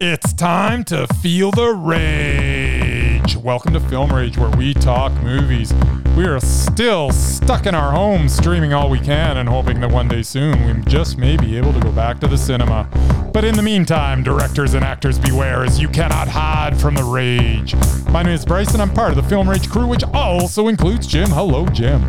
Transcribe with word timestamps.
It's 0.00 0.32
time 0.32 0.82
to 0.84 1.06
feel 1.22 1.52
the 1.52 1.70
rage. 1.70 3.36
Welcome 3.36 3.74
to 3.74 3.80
Film 3.80 4.12
Rage, 4.12 4.36
where 4.36 4.50
we 4.56 4.74
talk 4.74 5.12
movies. 5.22 5.72
We 6.16 6.24
are 6.24 6.40
still 6.40 7.12
stuck 7.12 7.66
in 7.66 7.76
our 7.76 7.92
homes, 7.92 8.34
streaming 8.34 8.72
all 8.72 8.90
we 8.90 8.98
can, 8.98 9.36
and 9.36 9.48
hoping 9.48 9.80
that 9.80 9.92
one 9.92 10.08
day 10.08 10.22
soon 10.22 10.66
we 10.66 10.82
just 10.90 11.16
may 11.16 11.36
be 11.36 11.56
able 11.56 11.72
to 11.72 11.78
go 11.78 11.92
back 11.92 12.18
to 12.20 12.26
the 12.26 12.36
cinema. 12.36 12.88
But 13.32 13.44
in 13.44 13.54
the 13.54 13.62
meantime, 13.62 14.24
directors 14.24 14.74
and 14.74 14.84
actors 14.84 15.16
beware, 15.16 15.64
as 15.64 15.78
you 15.78 15.88
cannot 15.88 16.26
hide 16.26 16.76
from 16.76 16.96
the 16.96 17.04
rage. 17.04 17.76
My 18.10 18.24
name 18.24 18.34
is 18.34 18.44
Bryce, 18.44 18.72
and 18.72 18.82
I'm 18.82 18.92
part 18.92 19.10
of 19.10 19.16
the 19.16 19.28
Film 19.28 19.48
Rage 19.48 19.70
crew, 19.70 19.86
which 19.86 20.02
also 20.12 20.66
includes 20.66 21.06
Jim. 21.06 21.28
Hello, 21.28 21.66
Jim. 21.66 22.00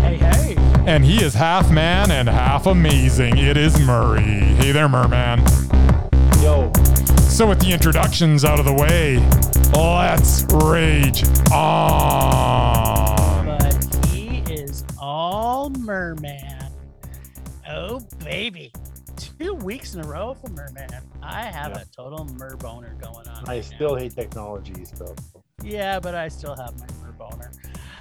Hey, 0.00 0.16
hey. 0.16 0.56
And 0.84 1.04
he 1.04 1.22
is 1.22 1.34
half 1.34 1.70
man 1.70 2.10
and 2.10 2.28
half 2.28 2.66
amazing. 2.66 3.38
It 3.38 3.56
is 3.56 3.78
Murray. 3.78 4.22
Hey 4.22 4.72
there, 4.72 4.88
Merman. 4.88 5.44
Yo. 6.42 6.72
So, 7.28 7.46
with 7.48 7.60
the 7.60 7.70
introductions 7.72 8.44
out 8.44 8.58
of 8.58 8.64
the 8.64 8.72
way, 8.72 9.18
let's 9.72 10.44
rage 10.64 11.22
on. 11.52 13.46
But 13.46 14.06
he 14.08 14.38
is 14.52 14.84
all 14.98 15.70
merman. 15.70 16.72
Oh, 17.68 18.00
baby. 18.24 18.72
Two 19.16 19.54
weeks 19.54 19.94
in 19.94 20.00
a 20.00 20.06
row 20.08 20.34
for 20.34 20.48
merman. 20.50 20.88
I 21.22 21.44
have 21.44 21.72
Yeah. 21.72 21.82
a 21.82 21.84
total 21.94 22.24
mer 22.24 22.56
boner 22.56 22.94
going 23.00 23.28
on. 23.28 23.44
I 23.48 23.56
right 23.56 23.64
still 23.64 23.94
now. 23.94 24.00
hate 24.02 24.14
technology 24.14 24.84
stuff. 24.84 25.16
Yeah, 25.62 26.00
but 26.00 26.14
I 26.14 26.28
still 26.28 26.56
have 26.56 26.78
my 26.80 26.86
mer 27.02 27.12
boner. 27.12 27.52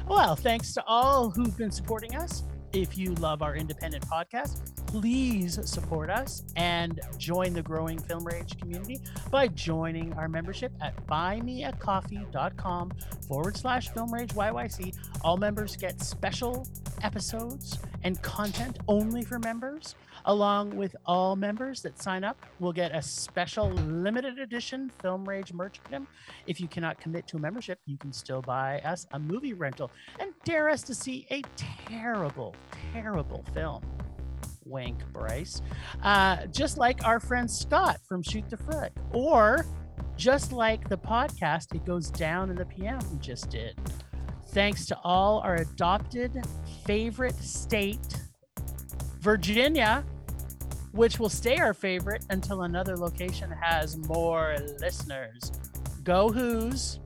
Well, 0.07 0.35
thanks 0.35 0.73
to 0.73 0.83
all 0.85 1.29
who've 1.29 1.55
been 1.57 1.71
supporting 1.71 2.15
us. 2.15 2.43
If 2.71 2.97
you 2.97 3.15
love 3.15 3.41
our 3.41 3.55
independent 3.55 4.05
podcast, 4.07 4.75
please 4.85 5.59
support 5.67 6.11
us 6.11 6.43
and 6.55 6.99
join 7.17 7.53
the 7.53 7.63
growing 7.63 7.97
Film 7.97 8.23
Rage 8.23 8.59
community 8.59 8.99
by 9.31 9.47
joining 9.47 10.13
our 10.13 10.27
membership 10.27 10.71
at 10.79 10.95
buymeacoffee.com 11.07 12.91
forward 13.27 13.57
slash 13.57 13.89
Film 13.89 14.13
Rage 14.13 14.29
YYC. 14.35 14.95
All 15.23 15.37
members 15.37 15.75
get 15.75 15.99
special 15.99 16.67
episodes 17.01 17.79
and 18.03 18.21
content 18.21 18.77
only 18.87 19.23
for 19.23 19.39
members. 19.39 19.95
Along 20.29 20.75
with 20.75 20.95
all 21.07 21.35
members 21.35 21.81
that 21.81 21.99
sign 21.99 22.23
up, 22.23 22.45
will 22.59 22.71
get 22.71 22.95
a 22.95 23.01
special 23.01 23.71
limited 23.71 24.37
edition 24.37 24.91
Film 25.01 25.27
Rage 25.27 25.53
merch 25.53 25.79
item 25.87 26.07
if 26.45 26.61
you 26.61 26.67
cannot 26.67 26.99
commit 26.99 27.25
to 27.29 27.37
a 27.37 27.39
membership, 27.39 27.79
you 27.87 27.97
can 27.97 28.13
still 28.13 28.39
buy 28.43 28.79
us 28.81 29.07
a 29.13 29.17
movie 29.17 29.53
rental 29.53 29.89
and 30.19 30.29
dare 30.43 30.69
us 30.69 30.83
to 30.83 30.93
see 30.93 31.25
a 31.31 31.41
terrible, 31.87 32.53
terrible 32.93 33.43
film. 33.55 33.81
Wink, 34.65 34.99
Bryce. 35.11 35.63
Uh, 36.03 36.45
just 36.45 36.77
like 36.77 37.03
our 37.03 37.19
friend 37.19 37.49
Scott 37.49 37.97
from 38.07 38.21
Shoot 38.21 38.51
the 38.51 38.57
Frick, 38.57 38.91
or 39.11 39.65
just 40.15 40.51
like 40.51 40.87
the 40.89 40.97
podcast, 40.99 41.73
it 41.73 41.83
goes 41.85 42.11
down 42.11 42.51
in 42.51 42.55
the 42.55 42.67
PM 42.67 42.99
we 43.11 43.17
just 43.17 43.49
did. 43.49 43.75
Thanks 44.49 44.85
to 44.85 44.97
all 45.03 45.39
our 45.39 45.55
adopted 45.55 46.45
favorite 46.85 47.35
state, 47.37 48.21
Virginia, 49.21 50.05
which 50.91 51.19
will 51.19 51.29
stay 51.29 51.57
our 51.57 51.73
favorite 51.73 52.25
until 52.29 52.63
another 52.63 52.97
location 52.97 53.51
has 53.51 53.97
more 53.97 54.55
listeners. 54.79 55.51
Go 56.03 56.29
Who's. 56.29 56.99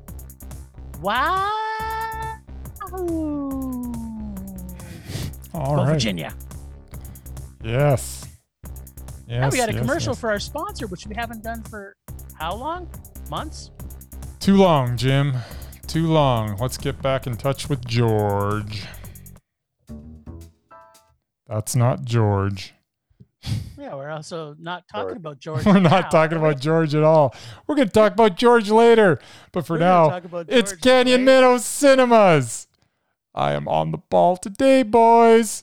Wow. 1.02 1.52
All 5.54 5.76
Go. 5.76 5.86
Virginia. 5.86 6.34
Yes. 7.64 8.26
Yes. 9.28 9.40
now 9.42 9.50
we 9.50 9.58
got 9.58 9.70
a 9.70 9.74
yes, 9.74 9.82
commercial 9.82 10.12
yes. 10.12 10.20
for 10.20 10.30
our 10.32 10.40
sponsor, 10.40 10.88
which 10.88 11.08
we 11.08 11.16
haven't 11.16 11.44
done 11.44 11.64
for 11.64 11.96
how 12.36 12.56
long? 12.56 12.90
Months? 13.30 13.72
Too 14.40 14.58
long, 14.58 14.98
Jim. 14.98 15.34
Too 15.88 16.08
long. 16.08 16.58
Let's 16.58 16.78
get 16.78 17.02
back 17.02 17.28
in 17.28 17.38
touch 17.38 17.70
with 17.70 17.86
George. 17.86 18.84
That's 21.48 21.76
not 21.76 22.04
George. 22.04 22.74
Yeah, 23.84 23.96
we're 23.96 24.12
also 24.12 24.56
not 24.60 24.88
talking 24.88 25.18
about 25.18 25.40
George. 25.42 25.66
We're 25.66 25.74
now, 25.74 25.90
not 25.90 26.10
talking 26.10 26.38
are 26.38 26.42
we? 26.42 26.48
about 26.48 26.62
George 26.62 26.96
at 26.96 27.04
all. 27.04 27.36
We're 27.68 27.76
going 27.76 27.90
to 27.90 27.94
talk 27.94 28.14
about 28.14 28.38
George 28.38 28.70
later. 28.70 29.20
But 29.52 29.68
for 29.68 29.74
We're 29.74 29.80
now, 29.80 30.22
it's 30.48 30.72
Canyon. 30.72 31.26
Meadows 31.26 31.66
Cinemas. 31.66 32.68
I 33.36 33.52
am 33.52 33.68
on 33.68 33.92
the 33.92 33.98
ball 33.98 34.38
today, 34.38 34.84
boys. 34.84 35.62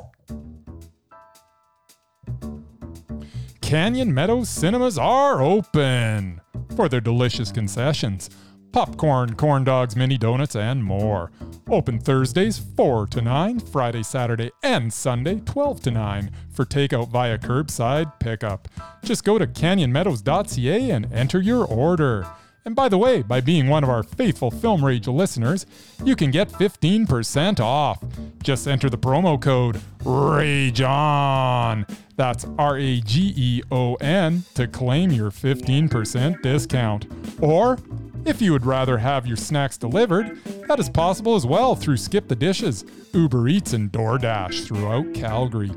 Canyon 3.62 4.12
Meadows 4.12 4.50
Cinemas 4.50 4.98
are 4.98 5.40
open 5.40 6.42
for 6.76 6.90
their 6.90 7.00
delicious 7.00 7.50
concessions 7.50 8.28
popcorn, 8.72 9.34
corn 9.34 9.64
dogs, 9.64 9.96
mini 9.96 10.16
donuts, 10.16 10.56
and 10.56 10.84
more. 10.84 11.30
Open 11.68 11.98
Thursdays 11.98 12.58
4 12.58 13.06
to 13.08 13.22
9, 13.22 13.60
Friday, 13.60 14.02
Saturday, 14.02 14.50
and 14.62 14.92
Sunday 14.92 15.40
12 15.40 15.80
to 15.82 15.90
9 15.90 16.30
for 16.50 16.64
takeout 16.64 17.08
via 17.08 17.38
curbside 17.38 18.18
pickup. 18.20 18.68
Just 19.02 19.24
go 19.24 19.38
to 19.38 19.46
canyonmeadows.ca 19.46 20.90
and 20.90 21.12
enter 21.12 21.40
your 21.40 21.64
order. 21.64 22.26
And 22.64 22.76
by 22.76 22.88
the 22.88 22.98
way, 22.98 23.22
by 23.22 23.40
being 23.40 23.68
one 23.68 23.82
of 23.82 23.90
our 23.90 24.02
faithful 24.02 24.50
Film 24.50 24.84
Rage 24.84 25.08
listeners, 25.08 25.64
you 26.04 26.14
can 26.14 26.30
get 26.30 26.50
15% 26.50 27.58
off. 27.58 28.04
Just 28.42 28.68
enter 28.68 28.90
the 28.90 28.98
promo 28.98 29.40
code 29.40 29.80
RAGE 30.04 30.82
ON. 30.82 31.86
That's 32.16 32.44
R 32.58 32.76
A 32.76 33.00
G 33.00 33.32
E 33.34 33.62
O 33.70 33.94
N 33.94 34.44
to 34.54 34.66
claim 34.66 35.10
your 35.10 35.30
15% 35.30 36.42
discount. 36.42 37.06
Or, 37.40 37.78
if 38.24 38.42
you 38.42 38.52
would 38.52 38.66
rather 38.66 38.98
have 38.98 39.26
your 39.26 39.36
snacks 39.36 39.76
delivered, 39.76 40.38
that 40.68 40.78
is 40.78 40.88
possible 40.88 41.34
as 41.34 41.46
well 41.46 41.74
through 41.74 41.96
Skip 41.96 42.28
the 42.28 42.36
Dishes, 42.36 42.84
Uber 43.12 43.48
Eats, 43.48 43.72
and 43.72 43.90
DoorDash 43.90 44.66
throughout 44.66 45.12
Calgary. 45.14 45.72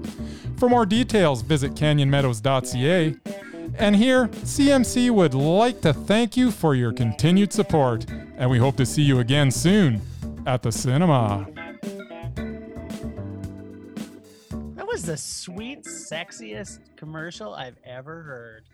For 0.58 0.70
more 0.70 0.86
details, 0.86 1.42
visit 1.42 1.74
canyonmeadows.ca. 1.74 3.16
And 3.76 3.96
here, 3.96 4.28
CMC 4.28 5.10
would 5.10 5.34
like 5.34 5.82
to 5.82 5.94
thank 5.94 6.38
you 6.38 6.52
for 6.52 6.76
your 6.76 6.94
continued 6.94 7.52
support, 7.52 8.06
and 8.38 8.50
we 8.50 8.60
hope 8.60 8.78
to 8.78 8.86
see 8.86 9.02
you 9.02 9.20
again 9.20 9.50
soon 9.50 10.02
at 10.46 10.62
the 10.62 10.72
cinema. 10.72 11.48
That 14.76 14.88
was 14.88 15.04
the 15.04 15.18
sweet, 15.18 15.86
sexiest 15.86 16.80
commercial 16.98 17.54
I've 17.54 17.78
ever 17.84 18.22
heard. 18.24 18.66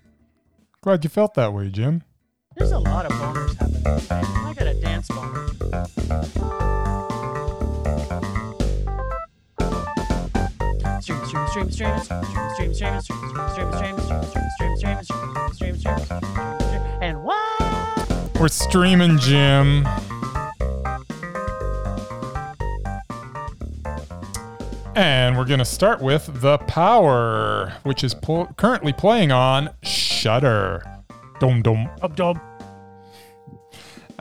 Glad 0.81 1.03
you 1.03 1.09
felt 1.09 1.33
that 1.35 1.53
way, 1.53 1.69
Jim. 1.69 2.03
There's 2.55 2.71
a 2.71 2.79
lot 2.79 3.05
of 3.05 3.11
boners 3.13 3.55
happening. 3.55 3.85
I 4.11 4.53
got 4.53 4.67
a 4.67 4.73
dance 4.73 5.07
boner. 5.07 5.47
Stream, 10.99 11.25
stream, 11.27 11.47
stream, 11.47 11.71
stream, 11.71 11.99
stream, 11.99 12.73
stream, 12.73 12.73
stream, 12.73 13.01
stream, 13.01 13.01
stream, 13.01 13.29
stream, 13.29 13.99
stream, 13.99 14.75
stream, 14.75 15.03
stream, 15.03 15.03
stream, 15.53 15.75
stream, 15.75 15.75
stream, 15.77 16.81
and 17.01 17.23
what? 17.23 18.39
We're 18.39 18.47
streaming, 18.47 19.19
Jim. 19.19 19.87
And 24.95 25.37
we're 25.37 25.45
going 25.45 25.59
to 25.59 25.65
start 25.65 26.01
with 26.01 26.41
The 26.41 26.57
Power, 26.57 27.75
which 27.83 28.03
is 28.03 28.15
currently 28.57 28.91
playing 28.91 29.31
on 29.31 29.69
Shudder. 29.83 30.98
Dum 31.39 31.61
dum. 31.61 31.89
Dum 32.01 32.13
dum. 32.15 32.41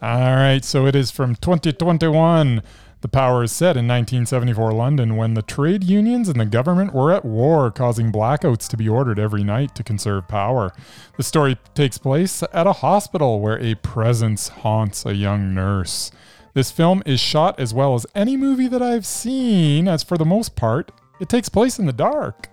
All 0.00 0.36
right, 0.36 0.64
so 0.64 0.86
it 0.86 0.94
is 0.94 1.10
from 1.10 1.34
2021. 1.34 2.62
The 3.00 3.08
power 3.08 3.44
is 3.44 3.52
set 3.52 3.76
in 3.76 3.86
1974 3.86 4.72
London 4.72 5.16
when 5.16 5.34
the 5.34 5.42
trade 5.42 5.84
unions 5.84 6.28
and 6.28 6.40
the 6.40 6.46
government 6.46 6.92
were 6.92 7.12
at 7.12 7.24
war, 7.24 7.70
causing 7.70 8.12
blackouts 8.12 8.68
to 8.68 8.76
be 8.76 8.88
ordered 8.88 9.18
every 9.18 9.44
night 9.44 9.74
to 9.76 9.84
conserve 9.84 10.26
power. 10.28 10.72
The 11.16 11.22
story 11.22 11.58
takes 11.74 11.98
place 11.98 12.42
at 12.52 12.66
a 12.66 12.74
hospital 12.74 13.40
where 13.40 13.60
a 13.60 13.74
presence 13.76 14.48
haunts 14.48 15.04
a 15.04 15.14
young 15.14 15.54
nurse. 15.54 16.10
This 16.54 16.70
film 16.70 17.02
is 17.06 17.20
shot 17.20 17.58
as 17.58 17.72
well 17.72 17.94
as 17.94 18.06
any 18.14 18.36
movie 18.36 18.68
that 18.68 18.82
I've 18.82 19.06
seen, 19.06 19.86
as 19.86 20.02
for 20.02 20.16
the 20.18 20.24
most 20.24 20.56
part, 20.56 20.90
it 21.20 21.28
takes 21.28 21.48
place 21.48 21.78
in 21.78 21.86
the 21.86 21.92
dark. 21.92 22.48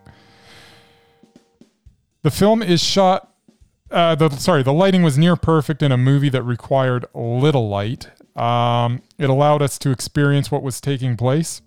The 2.22 2.32
film 2.32 2.62
is 2.64 2.84
shot 2.84 3.35
uh, 3.96 4.14
the 4.14 4.30
sorry, 4.32 4.62
the 4.62 4.74
lighting 4.74 5.04
was 5.04 5.18
near 5.18 5.36
perfect 5.38 5.82
in 5.82 5.92
a 5.92 5.98
movie 5.98 6.30
that 6.30 6.44
required 6.44 7.06
little 7.14 7.70
light. 7.70 8.10
Um, 8.36 9.02
it 9.18 9.30
allowed 9.30 9.62
us 9.62 9.80
to 9.80 9.92
experience 9.92 10.52
what 10.52 10.62
was 10.62 10.82
taking 10.82 11.16
place 11.16 11.62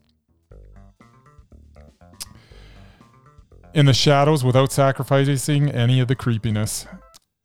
in 3.73 3.87
the 3.87 3.95
shadows 3.95 4.45
without 4.45 4.71
sacrificing 4.71 5.71
any 5.71 6.01
of 6.01 6.09
the 6.09 6.15
creepiness. 6.15 6.87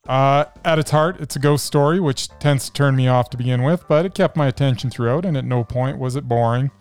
Uh, 0.05 0.43
at 0.65 0.77
its 0.79 0.91
heart, 0.91 1.21
it's 1.21 1.37
a 1.37 1.39
ghost 1.39 1.65
story, 1.65 2.01
which 2.01 2.27
tends 2.39 2.65
to 2.65 2.73
turn 2.73 2.93
me 2.95 3.07
off 3.07 3.29
to 3.29 3.37
begin 3.37 3.63
with, 3.63 3.87
but 3.87 4.05
it 4.05 4.13
kept 4.13 4.35
my 4.35 4.47
attention 4.47 4.89
throughout, 4.89 5.23
and 5.23 5.37
at 5.37 5.45
no 5.45 5.63
point 5.63 5.97
was 5.97 6.17
it 6.17 6.27
boring. 6.27 6.71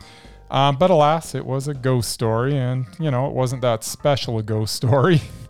Um, 0.50 0.76
but 0.76 0.90
alas, 0.90 1.34
it 1.36 1.46
was 1.46 1.68
a 1.68 1.74
ghost 1.74 2.10
story, 2.10 2.56
and 2.56 2.86
you 2.98 3.12
know, 3.12 3.28
it 3.28 3.32
wasn't 3.32 3.62
that 3.62 3.84
special 3.84 4.38
a 4.38 4.42
ghost 4.42 4.74
story. 4.74 5.22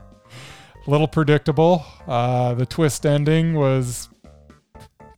a 0.87 0.91
little 0.91 1.09
predictable. 1.09 1.85
Uh, 2.07 2.55
the 2.55 2.67
twist 2.67 3.07
ending 3.07 3.55
was 3.55 4.09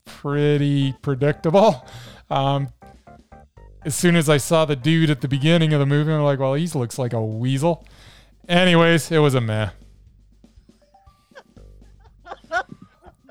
pretty 0.04 0.92
predictable. 1.02 1.86
Um, 2.30 2.68
as 3.84 3.94
soon 3.94 4.16
as 4.16 4.28
I 4.28 4.38
saw 4.38 4.64
the 4.64 4.76
dude 4.76 5.10
at 5.10 5.20
the 5.20 5.28
beginning 5.28 5.72
of 5.72 5.80
the 5.80 5.86
movie, 5.86 6.12
I'm 6.12 6.22
like, 6.22 6.38
well, 6.38 6.54
he 6.54 6.66
looks 6.68 6.98
like 6.98 7.12
a 7.12 7.22
weasel. 7.22 7.86
Anyways, 8.48 9.10
it 9.10 9.18
was 9.18 9.34
a 9.34 9.40
meh. 9.40 9.70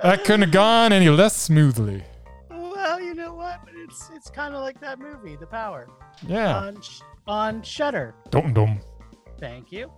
that 0.01 0.23
couldn't 0.25 0.41
have 0.41 0.51
gone 0.51 0.91
any 0.93 1.09
less 1.09 1.35
smoothly. 1.35 2.03
Well, 2.49 2.99
you 2.99 3.13
know 3.13 3.33
what? 3.33 3.61
It's 3.75 4.09
it's 4.13 4.29
kind 4.29 4.53
of 4.55 4.61
like 4.61 4.79
that 4.81 4.99
movie, 4.99 5.35
The 5.35 5.47
Power, 5.47 5.87
Yeah. 6.27 6.55
on 6.57 6.77
on 7.27 7.61
Shudder. 7.63 8.13
Dum 8.29 8.53
dum. 8.53 8.79
Thank 9.39 9.71
you. 9.71 9.91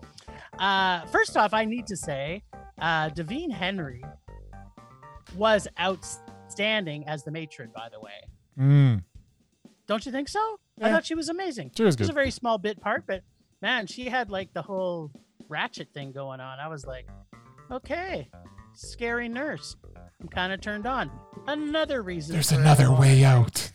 Uh, 0.59 1.05
first 1.07 1.35
off, 1.37 1.53
I 1.53 1.65
need 1.65 1.87
to 1.87 1.95
say, 1.97 2.43
uh, 2.79 3.09
Diveen 3.09 3.51
Henry 3.51 4.03
was 5.35 5.67
outstanding 5.79 7.07
as 7.07 7.23
the 7.23 7.31
matron. 7.31 7.71
By 7.75 7.89
the 7.89 7.99
way, 7.99 8.11
Mm. 8.57 9.03
don't 9.87 10.05
you 10.05 10.11
think 10.11 10.29
so? 10.29 10.59
I 10.81 10.91
thought 10.91 11.05
she 11.05 11.15
was 11.15 11.29
amazing. 11.29 11.71
She 11.75 11.83
was 11.83 11.95
It 11.95 12.01
was 12.01 12.09
a 12.09 12.13
very 12.13 12.31
small 12.31 12.57
bit 12.57 12.79
part, 12.81 13.05
but 13.07 13.23
man, 13.61 13.87
she 13.87 14.05
had 14.05 14.29
like 14.29 14.53
the 14.53 14.61
whole 14.61 15.11
ratchet 15.47 15.89
thing 15.93 16.11
going 16.11 16.39
on. 16.39 16.59
I 16.59 16.67
was 16.67 16.85
like, 16.85 17.07
okay, 17.71 18.29
scary 18.73 19.27
nurse. 19.29 19.75
I'm 20.21 20.27
kind 20.29 20.53
of 20.53 20.61
turned 20.61 20.85
on. 20.85 21.11
Another 21.47 22.01
reason. 22.01 22.33
There's 22.33 22.51
another 22.51 22.91
way 22.93 23.23
out. 23.25 23.71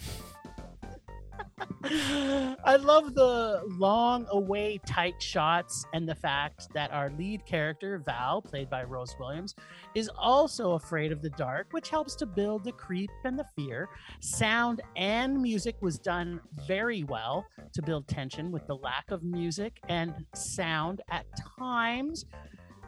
I 2.65 2.77
love 2.77 3.15
the 3.15 3.63
long 3.67 4.27
away 4.31 4.81
tight 4.87 5.21
shots 5.21 5.85
and 5.93 6.09
the 6.09 6.15
fact 6.15 6.69
that 6.75 6.93
our 6.93 7.11
lead 7.11 7.45
character, 7.47 8.01
Val, 8.05 8.43
played 8.43 8.71
by 8.71 8.85
Rose 8.85 9.17
Williams, 9.19 9.57
is 9.95 10.11
also 10.17 10.73
afraid 10.73 11.13
of 11.13 11.23
the 11.23 11.31
dark, 11.31 11.69
which 11.73 11.91
helps 11.91 12.15
to 12.17 12.27
build 12.27 12.65
the 12.65 12.73
creep 12.73 13.11
and 13.25 13.39
the 13.39 13.47
fear. 13.57 13.89
Sound 14.21 14.83
and 14.97 15.41
music 15.41 15.77
was 15.81 15.99
done 15.99 16.41
very 16.67 17.05
well 17.05 17.47
to 17.73 17.83
build 17.83 18.09
tension 18.09 18.51
with 18.51 18.67
the 18.67 18.77
lack 18.77 19.11
of 19.11 19.23
music 19.23 19.79
and 19.89 20.15
sound 20.35 21.01
at 21.11 21.27
times. 21.59 22.27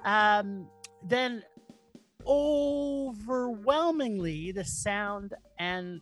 Um, 0.04 0.66
then 1.04 1.42
overwhelmingly 2.26 4.52
the 4.52 4.64
sound 4.64 5.34
and 5.58 6.00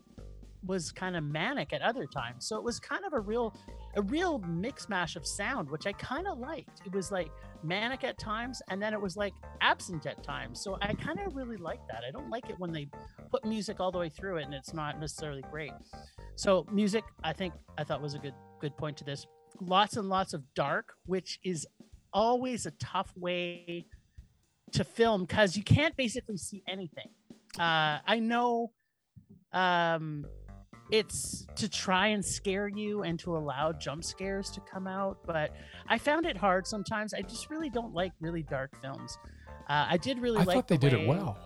was 0.65 0.93
kind 0.93 1.17
of 1.17 1.25
manic 1.25 1.73
at 1.73 1.83
other 1.83 2.07
times. 2.07 2.47
So 2.47 2.57
it 2.57 2.65
was 2.65 2.79
kind 2.79 3.05
of 3.05 3.13
a 3.13 3.21
real 3.21 3.55
a 3.97 4.03
real 4.03 4.39
mix 4.41 4.89
mash 4.89 5.17
of 5.17 5.27
sound, 5.27 5.71
which 5.71 5.87
I 5.87 5.93
kind 5.93 6.27
of 6.27 6.39
liked. 6.39 6.83
It 6.85 6.93
was 6.93 7.11
like 7.11 7.31
manic 7.63 8.05
at 8.05 8.19
times 8.19 8.63
and 8.69 8.81
then 8.83 8.93
it 8.93 9.01
was 9.01 9.17
like 9.17 9.33
absent 9.61 10.07
at 10.07 10.23
times. 10.23 10.61
So 10.61 10.79
I 10.81 10.95
kind 10.95 11.19
of 11.21 11.35
really 11.35 11.57
like 11.57 11.81
that. 11.89 12.03
I 12.07 12.11
don't 12.11 12.31
like 12.31 12.49
it 12.51 12.59
when 12.59 12.73
they 12.73 12.89
put 13.31 13.45
music 13.45 13.81
all 13.81 13.91
the 13.91 13.99
way 13.99 14.09
through 14.09 14.37
it 14.37 14.45
and 14.45 14.55
it's 14.55 14.75
not 14.75 15.01
necessarily 15.01 15.43
great. 15.51 15.73
So 16.37 16.67
music, 16.71 17.05
I 17.25 17.33
think 17.33 17.55
I 17.79 17.85
thought 17.85 18.01
was 18.03 18.15
a 18.15 18.19
good 18.19 18.35
good 18.61 18.77
point 18.77 18.97
to 18.99 19.05
this. 19.05 19.27
Lots 19.61 19.97
and 19.97 20.09
lots 20.09 20.35
of 20.35 20.43
dark, 20.55 20.93
which 21.07 21.39
is 21.43 21.67
always 22.13 22.67
a 22.67 22.71
tough 22.73 23.13
way 23.17 23.87
to 24.73 24.85
film 24.85 25.23
because 25.23 25.57
you 25.57 25.63
can't 25.63 25.97
basically 25.97 26.37
see 26.37 26.63
anything. 26.69 27.09
Uh, 27.59 27.99
I 28.07 28.21
know 28.21 28.73
um, 29.53 30.27
it's 30.91 31.47
to 31.57 31.69
try 31.69 32.09
and 32.09 32.25
scare 32.25 32.69
you 32.69 33.03
and 33.03 33.19
to 33.21 33.37
allow 33.37 33.73
jump 33.73 34.05
scares 34.05 34.51
to 34.51 34.61
come 34.61 34.87
out, 34.87 35.19
but 35.27 35.53
I 35.89 35.99
found 35.99 36.27
it 36.27 36.37
hard 36.37 36.67
sometimes. 36.67 37.15
I 37.15 37.23
just 37.23 37.51
really 37.51 37.71
don't 37.71 37.95
like 37.95 38.13
really 38.21 38.43
dark 38.43 38.81
films. 38.81 39.19
Uh, 39.69 39.87
I 39.91 39.97
did 39.97 40.19
really 40.19 40.39
I 40.39 40.45
like. 40.45 40.49
I 40.49 40.55
thought 40.55 40.69
they 40.69 40.77
the 40.77 40.91
did 40.91 41.01
it 41.01 41.07
well. 41.07 41.39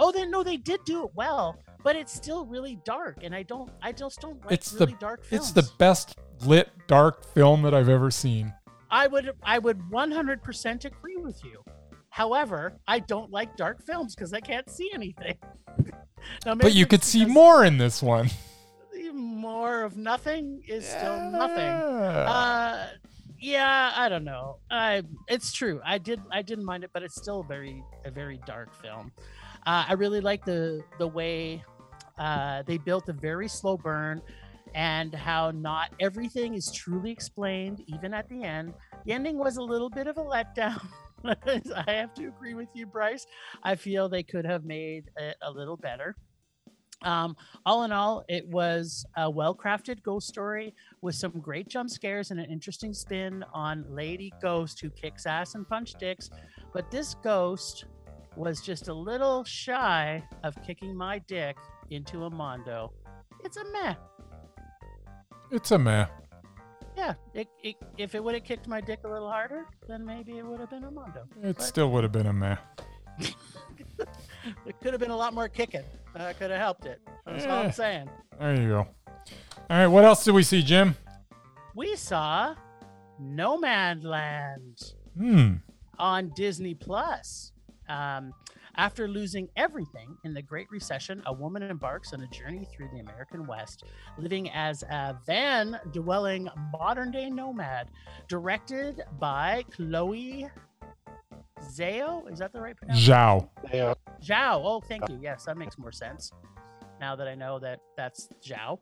Oh, 0.00 0.10
then 0.12 0.30
no, 0.30 0.42
they 0.42 0.56
did 0.56 0.80
do 0.84 1.04
it 1.04 1.10
well, 1.14 1.56
but 1.82 1.94
it's 1.96 2.12
still 2.12 2.46
really 2.46 2.78
dark, 2.84 3.18
and 3.22 3.34
I 3.34 3.42
don't. 3.44 3.70
I 3.82 3.92
just 3.92 4.20
don't 4.20 4.42
like 4.42 4.52
It's 4.52 4.70
the- 4.72 4.86
really 4.86 4.98
dark 4.98 5.24
films. 5.24 5.50
It's 5.50 5.52
the 5.52 5.72
best 5.78 6.16
lit 6.44 6.68
dark 6.86 7.24
film 7.24 7.62
that 7.62 7.74
I've 7.74 7.88
ever 7.88 8.10
seen. 8.10 8.52
I 8.90 9.06
would 9.06 9.32
I 9.42 9.58
would 9.58 9.78
100% 9.90 10.84
agree 10.84 11.16
with 11.16 11.42
you. 11.44 11.64
However, 12.10 12.74
I 12.86 13.00
don't 13.00 13.30
like 13.30 13.56
dark 13.56 13.82
films 13.84 14.14
because 14.14 14.32
I 14.32 14.40
can't 14.40 14.68
see 14.70 14.90
anything. 14.94 15.36
Now, 16.46 16.54
But 16.54 16.72
you 16.72 16.86
could 16.86 17.04
see 17.04 17.26
more 17.26 17.66
in 17.66 17.76
this 17.76 18.02
one. 18.02 18.30
More 19.64 19.82
of 19.82 19.96
nothing 19.96 20.60
is 20.68 20.86
still 20.86 21.18
nothing. 21.30 21.56
Yeah. 21.56 22.30
Uh, 22.30 22.86
yeah, 23.40 23.92
I 23.96 24.10
don't 24.10 24.24
know. 24.24 24.58
I 24.70 25.02
it's 25.26 25.54
true. 25.54 25.80
I 25.82 25.96
did 25.96 26.20
I 26.30 26.42
didn't 26.42 26.66
mind 26.66 26.84
it, 26.84 26.90
but 26.92 27.02
it's 27.02 27.14
still 27.14 27.42
very 27.42 27.82
a 28.04 28.10
very 28.10 28.38
dark 28.44 28.74
film. 28.82 29.10
Uh, 29.66 29.86
I 29.88 29.94
really 29.94 30.20
like 30.20 30.44
the 30.44 30.82
the 30.98 31.06
way 31.08 31.64
uh, 32.18 32.62
they 32.66 32.76
built 32.76 33.08
a 33.08 33.14
very 33.14 33.48
slow 33.48 33.78
burn 33.78 34.20
and 34.74 35.14
how 35.14 35.50
not 35.50 35.94
everything 35.98 36.52
is 36.52 36.70
truly 36.70 37.10
explained 37.10 37.82
even 37.86 38.12
at 38.12 38.28
the 38.28 38.42
end. 38.42 38.74
The 39.06 39.12
ending 39.12 39.38
was 39.38 39.56
a 39.56 39.62
little 39.62 39.88
bit 39.88 40.06
of 40.08 40.18
a 40.18 40.24
letdown. 40.24 40.86
I 41.24 41.90
have 41.90 42.12
to 42.16 42.26
agree 42.26 42.52
with 42.52 42.68
you, 42.74 42.84
Bryce. 42.84 43.24
I 43.62 43.76
feel 43.76 44.10
they 44.10 44.24
could 44.24 44.44
have 44.44 44.66
made 44.66 45.04
it 45.16 45.36
a 45.40 45.50
little 45.50 45.78
better. 45.78 46.16
Um, 47.04 47.36
all 47.66 47.84
in 47.84 47.92
all, 47.92 48.24
it 48.28 48.46
was 48.48 49.04
a 49.16 49.28
well 49.30 49.54
crafted 49.54 50.02
ghost 50.02 50.26
story 50.28 50.74
with 51.02 51.14
some 51.14 51.32
great 51.40 51.68
jump 51.68 51.90
scares 51.90 52.30
and 52.30 52.40
an 52.40 52.46
interesting 52.50 52.92
spin 52.94 53.44
on 53.52 53.84
Lady 53.88 54.32
Ghost 54.42 54.80
who 54.80 54.90
kicks 54.90 55.26
ass 55.26 55.54
and 55.54 55.68
punch 55.68 55.94
dicks. 55.94 56.30
But 56.72 56.90
this 56.90 57.14
ghost 57.22 57.84
was 58.36 58.60
just 58.60 58.88
a 58.88 58.94
little 58.94 59.44
shy 59.44 60.24
of 60.42 60.56
kicking 60.66 60.96
my 60.96 61.18
dick 61.20 61.56
into 61.90 62.24
a 62.24 62.30
mondo. 62.30 62.92
It's 63.44 63.56
a 63.58 63.64
meh. 63.72 63.94
it's 65.52 65.70
a 65.70 65.78
meh. 65.78 66.06
Yeah, 66.96 67.14
it, 67.34 67.48
it, 67.62 67.74
if 67.98 68.14
it 68.14 68.22
would 68.22 68.34
have 68.34 68.44
kicked 68.44 68.66
my 68.68 68.80
dick 68.80 69.00
a 69.04 69.08
little 69.08 69.28
harder, 69.28 69.66
then 69.88 70.04
maybe 70.04 70.38
it 70.38 70.46
would 70.46 70.60
have 70.60 70.70
been 70.70 70.84
a 70.84 70.90
mondo. 70.90 71.24
It 71.42 71.56
But- 71.56 71.62
still 71.62 71.90
would 71.90 72.02
have 72.04 72.12
been 72.12 72.26
a 72.26 72.32
meh. 72.32 72.56
It 74.66 74.78
could 74.80 74.92
have 74.92 75.00
been 75.00 75.10
a 75.10 75.16
lot 75.16 75.32
more 75.34 75.48
kicking. 75.48 75.82
Uh, 76.14 76.32
could 76.38 76.50
have 76.50 76.60
helped 76.60 76.84
it. 76.86 77.00
That's 77.26 77.44
all 77.46 77.52
Eh. 77.52 77.62
I'm 77.64 77.72
saying. 77.72 78.10
There 78.38 78.60
you 78.60 78.68
go. 78.68 78.78
All 79.70 79.76
right, 79.78 79.86
what 79.86 80.04
else 80.04 80.24
did 80.24 80.32
we 80.34 80.42
see, 80.42 80.62
Jim? 80.62 80.96
We 81.74 81.96
saw 81.96 82.54
Nomadland. 83.20 84.92
Hmm. 85.16 85.52
on 85.98 86.30
Disney 86.34 86.74
Plus. 86.74 87.52
Um, 87.88 88.32
after 88.76 89.06
losing 89.06 89.48
everything 89.56 90.16
in 90.24 90.34
the 90.34 90.42
Great 90.42 90.68
Recession, 90.72 91.22
a 91.26 91.32
woman 91.32 91.62
embarks 91.62 92.12
on 92.12 92.20
a 92.22 92.26
journey 92.26 92.66
through 92.74 92.88
the 92.92 92.98
American 92.98 93.46
West, 93.46 93.84
living 94.18 94.50
as 94.50 94.82
a 94.82 95.16
van 95.24 95.78
dwelling 95.92 96.48
modern 96.72 97.12
day 97.12 97.30
nomad. 97.30 97.90
Directed 98.26 99.02
by 99.20 99.64
Chloe 99.70 100.48
Zhao. 101.78 102.30
Is 102.32 102.38
that 102.38 102.52
the 102.52 102.60
right 102.60 102.76
pronunciation? 102.76 103.14
Zhao. 103.14 103.48
Yeah. 103.72 103.94
Zhao. 104.22 104.60
Oh, 104.64 104.80
thank 104.80 105.08
you. 105.08 105.18
Yes, 105.20 105.44
that 105.44 105.56
makes 105.56 105.78
more 105.78 105.92
sense 105.92 106.32
now 107.00 107.16
that 107.16 107.28
I 107.28 107.34
know 107.34 107.58
that 107.58 107.80
that's 107.96 108.28
Zhao. 108.42 108.78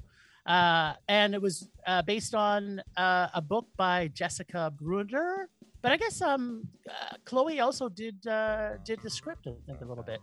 Uh, 0.46 0.94
and 1.08 1.34
it 1.34 1.42
was 1.42 1.68
uh, 1.86 2.02
based 2.02 2.34
on 2.34 2.82
uh, 2.96 3.28
a 3.34 3.40
book 3.40 3.66
by 3.76 4.08
Jessica 4.08 4.72
Bruder. 4.76 5.48
But 5.82 5.92
I 5.92 5.96
guess 5.96 6.22
um, 6.22 6.68
uh, 6.88 7.16
Chloe 7.24 7.60
also 7.60 7.88
did 7.88 8.26
uh, 8.26 8.76
did 8.84 9.00
the 9.02 9.10
script, 9.10 9.46
I 9.46 9.54
think, 9.66 9.80
a 9.80 9.84
little 9.84 10.04
bit. 10.04 10.20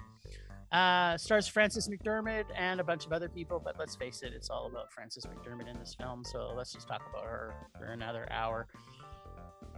Uh, 0.71 1.17
stars 1.17 1.47
Frances 1.47 1.89
McDormand 1.89 2.45
and 2.55 2.79
a 2.79 2.83
bunch 2.83 3.05
of 3.05 3.11
other 3.11 3.27
people, 3.27 3.59
but 3.63 3.75
let's 3.79 3.95
face 3.95 4.21
it, 4.21 4.33
it's 4.35 4.51
all 4.51 4.67
about 4.67 4.93
Frances 4.93 5.25
McDormand 5.25 5.67
in 5.67 5.79
this 5.79 5.95
film. 5.95 6.23
So 6.23 6.53
let's 6.55 6.71
just 6.71 6.87
talk 6.87 7.01
about 7.09 7.25
her 7.25 7.55
for 7.77 7.85
another 7.85 8.27
hour. 8.31 8.67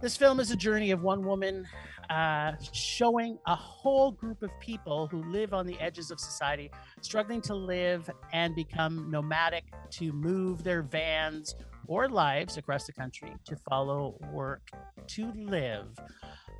This 0.02 0.16
film 0.16 0.40
is 0.40 0.50
a 0.50 0.56
journey 0.56 0.90
of 0.90 1.04
one 1.04 1.24
woman 1.24 1.64
uh, 2.10 2.54
showing 2.72 3.38
a 3.46 3.54
whole 3.54 4.10
group 4.10 4.42
of 4.42 4.50
people 4.58 5.06
who 5.06 5.22
live 5.30 5.54
on 5.54 5.64
the 5.64 5.78
edges 5.78 6.10
of 6.10 6.18
society, 6.18 6.72
struggling 7.02 7.40
to 7.42 7.54
live 7.54 8.10
and 8.32 8.52
become 8.56 9.08
nomadic, 9.12 9.62
to 9.90 10.12
move 10.12 10.64
their 10.64 10.82
vans 10.82 11.54
or 11.86 12.08
lives 12.08 12.56
across 12.56 12.84
the 12.84 12.92
country 12.92 13.32
to 13.44 13.54
follow 13.70 14.18
work 14.32 14.72
to 15.06 15.30
live. 15.36 15.86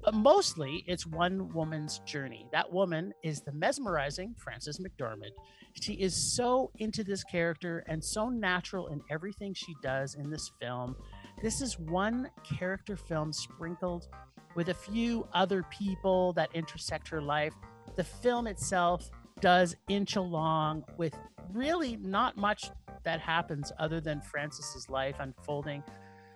But 0.04 0.14
mostly, 0.14 0.84
it's 0.86 1.04
one 1.04 1.52
woman's 1.52 1.98
journey. 2.06 2.46
That 2.52 2.72
woman 2.72 3.12
is 3.24 3.40
the 3.40 3.52
mesmerizing 3.52 4.36
Frances 4.38 4.78
McDormand. 4.78 5.32
She 5.80 5.94
is 5.94 6.14
so 6.14 6.70
into 6.78 7.02
this 7.02 7.24
character 7.24 7.82
and 7.88 8.04
so 8.04 8.28
natural 8.28 8.86
in 8.88 9.00
everything 9.10 9.52
she 9.54 9.74
does 9.82 10.14
in 10.14 10.30
this 10.30 10.52
film. 10.60 10.94
This 11.42 11.60
is 11.60 11.76
one 11.76 12.30
character 12.44 12.96
film 12.96 13.32
sprinkled 13.32 14.06
with 14.54 14.68
a 14.68 14.74
few 14.74 15.26
other 15.32 15.64
people 15.64 16.32
that 16.34 16.54
intersect 16.54 17.08
her 17.08 17.20
life. 17.20 17.52
The 17.96 18.04
film 18.04 18.46
itself 18.46 19.10
does 19.40 19.74
inch 19.88 20.14
along 20.14 20.84
with 20.96 21.18
really 21.52 21.96
not 21.96 22.36
much 22.36 22.70
that 23.02 23.18
happens 23.18 23.72
other 23.80 24.00
than 24.00 24.20
Frances's 24.20 24.88
life 24.88 25.16
unfolding 25.18 25.82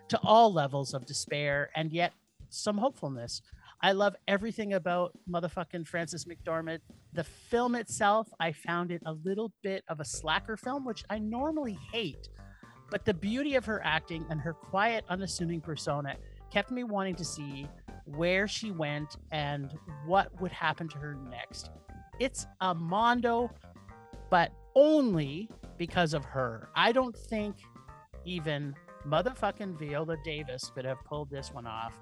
to 0.09 0.19
all 0.25 0.51
levels 0.51 0.93
of 0.93 1.05
despair 1.05 1.69
and 1.73 1.93
yet 1.93 2.11
some 2.49 2.77
hopefulness. 2.77 3.41
I 3.81 3.93
love 3.93 4.13
everything 4.27 4.73
about 4.73 5.17
motherfucking 5.29 5.87
Frances 5.87 6.25
McDormand. 6.25 6.79
The 7.13 7.23
film 7.23 7.75
itself, 7.75 8.27
I 8.41 8.51
found 8.51 8.91
it 8.91 9.03
a 9.05 9.13
little 9.13 9.53
bit 9.63 9.85
of 9.87 10.01
a 10.01 10.05
slacker 10.05 10.57
film, 10.57 10.83
which 10.83 11.05
I 11.09 11.19
normally 11.19 11.77
hate. 11.93 12.27
But 12.89 13.05
the 13.05 13.13
beauty 13.13 13.55
of 13.55 13.65
her 13.65 13.81
acting 13.83 14.25
and 14.29 14.39
her 14.41 14.53
quiet, 14.53 15.03
unassuming 15.09 15.61
persona 15.61 16.15
kept 16.51 16.71
me 16.71 16.83
wanting 16.83 17.15
to 17.15 17.25
see 17.25 17.67
where 18.05 18.47
she 18.47 18.71
went 18.71 19.17
and 19.31 19.77
what 20.05 20.39
would 20.39 20.51
happen 20.51 20.87
to 20.89 20.97
her 20.97 21.15
next. 21.29 21.69
It's 22.19 22.47
a 22.61 22.73
Mondo, 22.73 23.51
but 24.29 24.51
only 24.75 25.49
because 25.77 26.13
of 26.13 26.23
her. 26.25 26.69
I 26.75 26.91
don't 26.91 27.15
think 27.15 27.57
even 28.25 28.75
motherfucking 29.05 29.77
Viola 29.77 30.15
Davis 30.23 30.71
could 30.73 30.85
have 30.85 31.03
pulled 31.03 31.29
this 31.29 31.53
one 31.53 31.67
off. 31.67 31.93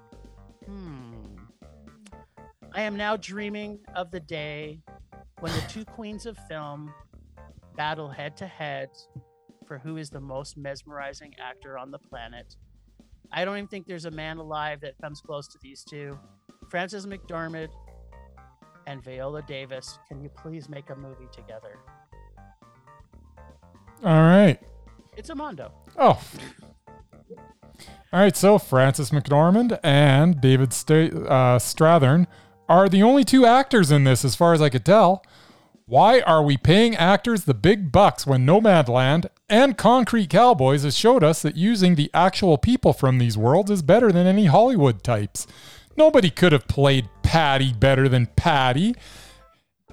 Hmm. 0.64 1.14
I 2.72 2.82
am 2.82 2.96
now 2.96 3.16
dreaming 3.16 3.80
of 3.94 4.10
the 4.10 4.20
day 4.20 4.80
when 5.40 5.52
the 5.52 5.64
two 5.68 5.84
queens 5.84 6.26
of 6.26 6.36
film 6.48 6.92
battle 7.76 8.08
head 8.08 8.36
to 8.38 8.46
head 8.46 8.90
for 9.66 9.78
who 9.78 9.96
is 9.96 10.10
the 10.10 10.20
most 10.20 10.56
mesmerizing 10.56 11.34
actor 11.38 11.78
on 11.78 11.90
the 11.90 11.98
planet. 11.98 12.56
I 13.32 13.44
don't 13.44 13.56
even 13.56 13.68
think 13.68 13.86
there's 13.86 14.04
a 14.04 14.10
man 14.10 14.38
alive 14.38 14.80
that 14.82 14.94
comes 15.00 15.20
close 15.20 15.48
to 15.48 15.58
these 15.60 15.84
two. 15.84 16.18
Frances 16.68 17.06
McDormand 17.06 17.68
and 18.86 19.02
Viola 19.02 19.42
Davis, 19.42 19.98
can 20.08 20.20
you 20.20 20.28
please 20.28 20.68
make 20.68 20.90
a 20.90 20.96
movie 20.96 21.28
together? 21.32 21.78
All 24.04 24.22
right. 24.22 24.58
It's 25.16 25.30
a 25.30 25.34
Mondo. 25.34 25.72
Oh. 25.98 26.20
All 28.12 28.20
right, 28.20 28.36
so 28.36 28.58
Frances 28.58 29.10
McDormand 29.10 29.78
and 29.82 30.40
David 30.40 30.72
Sta- 30.72 31.10
uh, 31.10 31.58
Strathairn 31.58 32.26
are 32.68 32.88
the 32.88 33.02
only 33.02 33.24
two 33.24 33.44
actors 33.44 33.90
in 33.90 34.04
this, 34.04 34.24
as 34.24 34.34
far 34.34 34.52
as 34.52 34.62
I 34.62 34.68
could 34.68 34.84
tell. 34.84 35.24
Why 35.86 36.20
are 36.20 36.42
we 36.42 36.56
paying 36.56 36.96
actors 36.96 37.44
the 37.44 37.54
big 37.54 37.92
bucks 37.92 38.26
when 38.26 38.46
Nomadland 38.46 39.26
and 39.48 39.76
Concrete 39.76 40.30
Cowboys 40.30 40.82
has 40.82 40.96
showed 40.96 41.22
us 41.22 41.42
that 41.42 41.56
using 41.56 41.94
the 41.94 42.10
actual 42.12 42.58
people 42.58 42.92
from 42.92 43.18
these 43.18 43.38
worlds 43.38 43.70
is 43.70 43.82
better 43.82 44.10
than 44.10 44.26
any 44.26 44.46
Hollywood 44.46 45.02
types? 45.04 45.46
Nobody 45.96 46.30
could 46.30 46.52
have 46.52 46.66
played 46.66 47.08
Patty 47.22 47.72
better 47.72 48.08
than 48.08 48.26
Patty. 48.36 48.94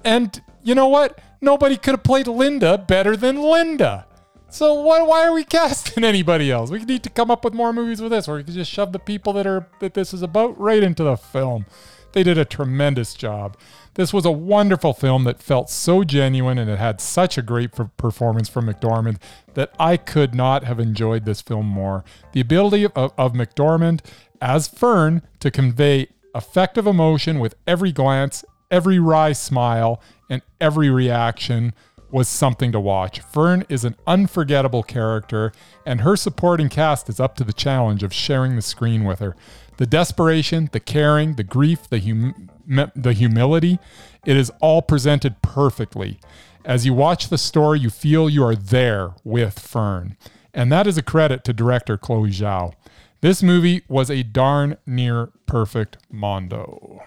And 0.04 0.42
you 0.62 0.74
know 0.74 0.88
what? 0.88 1.18
Nobody 1.40 1.76
could 1.76 1.92
have 1.92 2.02
played 2.02 2.26
Linda 2.26 2.78
better 2.78 3.16
than 3.16 3.40
Linda. 3.40 4.06
So 4.50 4.74
why, 4.74 5.02
why 5.02 5.26
are 5.26 5.32
we 5.32 5.44
casting 5.44 6.04
anybody 6.04 6.50
else? 6.50 6.70
We 6.70 6.84
need 6.84 7.02
to 7.04 7.10
come 7.10 7.30
up 7.30 7.44
with 7.44 7.54
more 7.54 7.72
movies 7.72 8.00
with 8.00 8.12
this, 8.12 8.28
or 8.28 8.36
we 8.36 8.44
can 8.44 8.54
just 8.54 8.70
shove 8.70 8.92
the 8.92 8.98
people 8.98 9.32
that 9.34 9.46
are 9.46 9.66
that 9.80 9.94
this 9.94 10.12
is 10.12 10.22
about 10.22 10.58
right 10.58 10.82
into 10.82 11.04
the 11.04 11.16
film. 11.16 11.66
They 12.12 12.22
did 12.22 12.38
a 12.38 12.44
tremendous 12.44 13.14
job. 13.14 13.56
This 13.94 14.12
was 14.12 14.24
a 14.24 14.32
wonderful 14.32 14.92
film 14.92 15.24
that 15.24 15.42
felt 15.42 15.70
so 15.70 16.02
genuine 16.02 16.58
and 16.58 16.68
it 16.68 16.78
had 16.78 17.00
such 17.00 17.38
a 17.38 17.42
great 17.42 17.70
performance 17.96 18.48
from 18.48 18.66
McDormand 18.66 19.18
that 19.54 19.72
I 19.78 19.96
could 19.96 20.34
not 20.34 20.64
have 20.64 20.80
enjoyed 20.80 21.24
this 21.24 21.40
film 21.40 21.66
more. 21.66 22.04
The 22.32 22.40
ability 22.40 22.84
of, 22.86 23.12
of 23.16 23.32
McDormand 23.34 24.00
as 24.40 24.66
Fern 24.66 25.22
to 25.38 25.50
convey 25.50 26.08
effective 26.34 26.88
emotion 26.88 27.38
with 27.38 27.54
every 27.66 27.92
glance, 27.92 28.44
every 28.68 28.98
wry 28.98 29.32
smile, 29.32 30.02
and 30.28 30.42
every 30.60 30.90
reaction 30.90 31.72
was 32.10 32.28
something 32.28 32.72
to 32.72 32.80
watch. 32.80 33.20
Fern 33.20 33.64
is 33.68 33.84
an 33.84 33.96
unforgettable 34.06 34.82
character, 34.82 35.52
and 35.86 36.00
her 36.00 36.16
supporting 36.16 36.68
cast 36.68 37.08
is 37.08 37.20
up 37.20 37.36
to 37.36 37.44
the 37.44 37.52
challenge 37.52 38.02
of 38.02 38.12
sharing 38.12 38.56
the 38.56 38.62
screen 38.62 39.04
with 39.04 39.20
her. 39.20 39.36
The 39.78 39.86
desperation, 39.86 40.68
the 40.72 40.80
caring, 40.80 41.34
the 41.34 41.42
grief, 41.42 41.88
the, 41.88 41.98
hum- 41.98 42.50
the 42.66 43.12
humility, 43.12 43.78
it 44.24 44.36
is 44.36 44.50
all 44.60 44.82
presented 44.82 45.42
perfectly. 45.42 46.18
As 46.64 46.86
you 46.86 46.94
watch 46.94 47.28
the 47.28 47.38
story, 47.38 47.80
you 47.80 47.90
feel 47.90 48.28
you 48.28 48.42
are 48.44 48.56
there 48.56 49.14
with 49.22 49.58
Fern. 49.58 50.16
And 50.54 50.72
that 50.72 50.86
is 50.86 50.96
a 50.96 51.02
credit 51.02 51.44
to 51.44 51.52
director 51.52 51.98
Chloe 51.98 52.30
Zhao. 52.30 52.74
This 53.20 53.42
movie 53.42 53.82
was 53.88 54.10
a 54.10 54.22
darn 54.22 54.76
near 54.86 55.30
perfect 55.46 55.98
Mondo. 56.10 57.00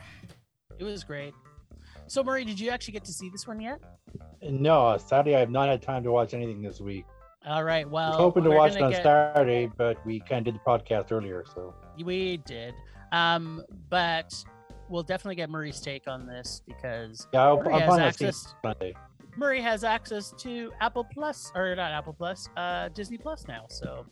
It 0.78 0.84
was 0.84 1.04
great. 1.04 1.34
So, 2.08 2.24
Murray, 2.24 2.46
did 2.46 2.60
you 2.60 2.70
actually 2.70 2.94
get 2.94 3.04
to 3.06 3.14
see 3.14 3.30
this 3.30 3.48
one 3.48 3.60
yet? 3.60 3.80
No, 4.42 4.98
sadly, 4.98 5.36
I 5.36 5.40
have 5.40 5.50
not 5.50 5.70
had 5.70 5.82
time 5.82 6.04
to 6.04 6.12
watch 6.12 6.34
anything 6.34 6.62
this 6.62 6.80
week. 6.80 7.06
All 7.46 7.64
right. 7.64 7.90
Well, 7.90 8.06
I 8.06 8.10
was 8.10 8.18
hoping 8.18 8.44
to 8.44 8.50
watch 8.52 8.76
it 8.76 8.82
on 8.82 8.92
get... 8.92 9.04
Saturday, 9.04 9.70
but 9.78 10.04
we 10.06 10.20
kind 10.20 10.48
of 10.48 10.54
did 10.54 10.56
the 10.56 10.66
podcast 10.66 11.12
earlier, 11.12 11.46
so 11.54 11.74
we 12.04 12.38
did. 12.46 12.74
Um, 13.12 13.64
but 13.90 14.34
we'll 14.90 15.04
definitely 15.04 15.36
get 15.36 15.50
Murray's 15.50 15.80
take 15.80 16.08
on 16.08 16.26
this 16.26 16.62
because 16.66 17.28
yeah, 17.34 17.42
I'll, 17.42 17.58
Murray 17.58 17.74
I'll 17.74 17.98
has 17.98 18.00
access. 18.00 18.56
Monday. 18.64 18.94
Murray 19.36 19.62
has 19.62 19.84
access 19.84 20.34
to 20.40 20.72
Apple 20.82 21.04
Plus 21.14 21.52
or 21.56 21.76
not 21.76 21.92
Apple 21.92 22.14
Plus, 22.14 22.50
uh, 22.58 22.90
Disney 22.90 23.18
Plus 23.18 23.48
now. 23.48 23.66
So 23.70 24.06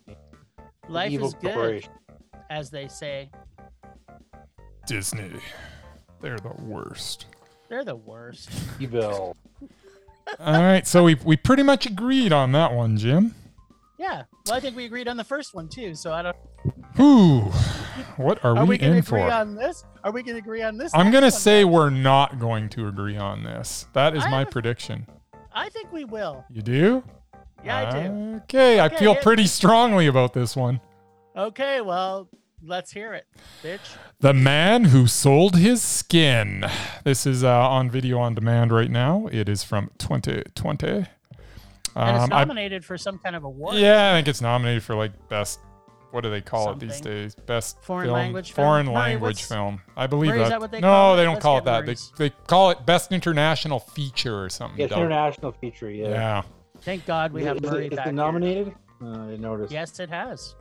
life 0.87 1.11
is 1.11 1.33
good, 1.35 1.87
as 2.49 2.69
they 2.69 2.87
say. 2.87 3.29
Disney, 4.85 5.31
they're 6.21 6.37
the 6.37 6.53
worst. 6.61 7.25
They're 7.69 7.83
the 7.83 7.95
worst. 7.95 8.49
Evil. 8.79 9.35
All 10.39 10.61
right, 10.61 10.85
so 10.85 11.03
we 11.03 11.15
we 11.15 11.37
pretty 11.37 11.63
much 11.63 11.85
agreed 11.85 12.31
on 12.33 12.51
that 12.51 12.73
one, 12.73 12.97
Jim. 12.97 13.33
Yeah, 13.97 14.23
well, 14.45 14.55
I 14.55 14.59
think 14.59 14.75
we 14.75 14.85
agreed 14.85 15.07
on 15.07 15.17
the 15.17 15.23
first 15.23 15.55
one 15.55 15.69
too. 15.69 15.95
So 15.95 16.11
I 16.13 16.21
don't. 16.21 16.35
Who? 16.95 17.51
What 18.17 18.43
are, 18.43 18.57
are 18.57 18.65
we, 18.65 18.77
we 18.77 18.79
in 18.79 19.01
for? 19.01 19.19
On 19.19 19.55
this? 19.55 19.83
Are 20.03 20.11
we 20.11 20.23
going 20.23 20.35
to 20.35 20.41
agree 20.41 20.61
on 20.61 20.77
this? 20.77 20.93
I'm 20.93 21.11
going 21.11 21.23
to 21.23 21.31
say 21.31 21.65
we're 21.65 21.89
not 21.89 22.39
going 22.39 22.69
to 22.69 22.87
agree 22.87 23.17
on 23.17 23.43
this. 23.43 23.87
That 23.93 24.15
is 24.15 24.23
I 24.23 24.29
my 24.29 24.39
have, 24.39 24.51
prediction. 24.51 25.07
I 25.53 25.69
think 25.69 25.91
we 25.91 26.05
will. 26.05 26.43
You 26.49 26.61
do? 26.61 27.03
Yeah, 27.63 27.77
I 27.77 27.91
do. 27.91 27.97
Okay, 27.97 28.79
okay 28.79 28.79
I 28.79 28.89
feel 28.89 29.15
pretty 29.15 29.47
strongly 29.47 30.07
about 30.07 30.33
this 30.33 30.55
one. 30.55 30.81
Okay, 31.35 31.81
well, 31.81 32.29
let's 32.63 32.91
hear 32.91 33.13
it, 33.13 33.25
bitch. 33.63 33.79
The 34.19 34.33
Man 34.33 34.85
Who 34.85 35.07
Sold 35.07 35.57
His 35.57 35.81
Skin. 35.81 36.65
This 37.03 37.25
is 37.25 37.43
uh, 37.43 37.69
on 37.69 37.89
video 37.89 38.19
on 38.19 38.35
demand 38.35 38.71
right 38.71 38.91
now. 38.91 39.27
It 39.31 39.49
is 39.49 39.63
from 39.63 39.91
2020. 39.97 41.05
Um, 41.97 42.09
and 42.09 42.15
it's 42.17 42.23
um, 42.25 42.29
nominated 42.29 42.83
I, 42.83 42.85
for 42.85 42.97
some 42.97 43.17
kind 43.19 43.35
of 43.35 43.43
award. 43.43 43.75
Yeah, 43.75 44.11
I 44.11 44.17
think 44.17 44.27
it's 44.27 44.41
nominated 44.41 44.83
for 44.83 44.95
like 44.95 45.11
best. 45.29 45.59
What 46.15 46.23
do 46.23 46.29
they 46.29 46.39
call 46.39 46.67
Something. 46.67 46.87
it 46.87 46.91
these 46.93 47.01
days? 47.01 47.35
Best 47.35 47.81
foreign 47.81 48.07
film, 48.07 48.13
language 48.13 48.53
foreign 48.53 48.85
film? 48.85 48.95
language 48.95 49.43
film. 49.43 49.81
I 49.97 50.07
believe 50.07 50.33
that. 50.33 50.47
that 50.47 50.61
what 50.61 50.71
they 50.71 50.79
no, 50.79 51.17
they 51.17 51.25
don't 51.25 51.33
Let's 51.33 51.43
call 51.43 51.57
it 51.57 51.65
that. 51.65 51.85
They, 51.85 51.95
they 52.17 52.29
call 52.47 52.69
it 52.69 52.85
best 52.85 53.11
international 53.11 53.79
feature 53.79 54.41
or 54.41 54.47
something. 54.47 54.79
Yes, 54.79 54.93
international 54.93 55.51
feature. 55.51 55.91
Yeah. 55.91 56.07
Yeah. 56.07 56.41
Thank 56.83 57.05
God 57.05 57.33
we 57.33 57.43
have 57.43 57.57
is 57.57 57.63
Murray 57.63 57.87
it, 57.87 57.97
back. 57.97 58.05
Is 58.05 58.11
it 58.11 58.15
nominated? 58.15 58.73
Uh, 59.03 59.09
I 59.09 59.25
didn't 59.25 59.41
notice. 59.41 59.73
Yes, 59.73 59.99
it 59.99 60.09
has. 60.09 60.55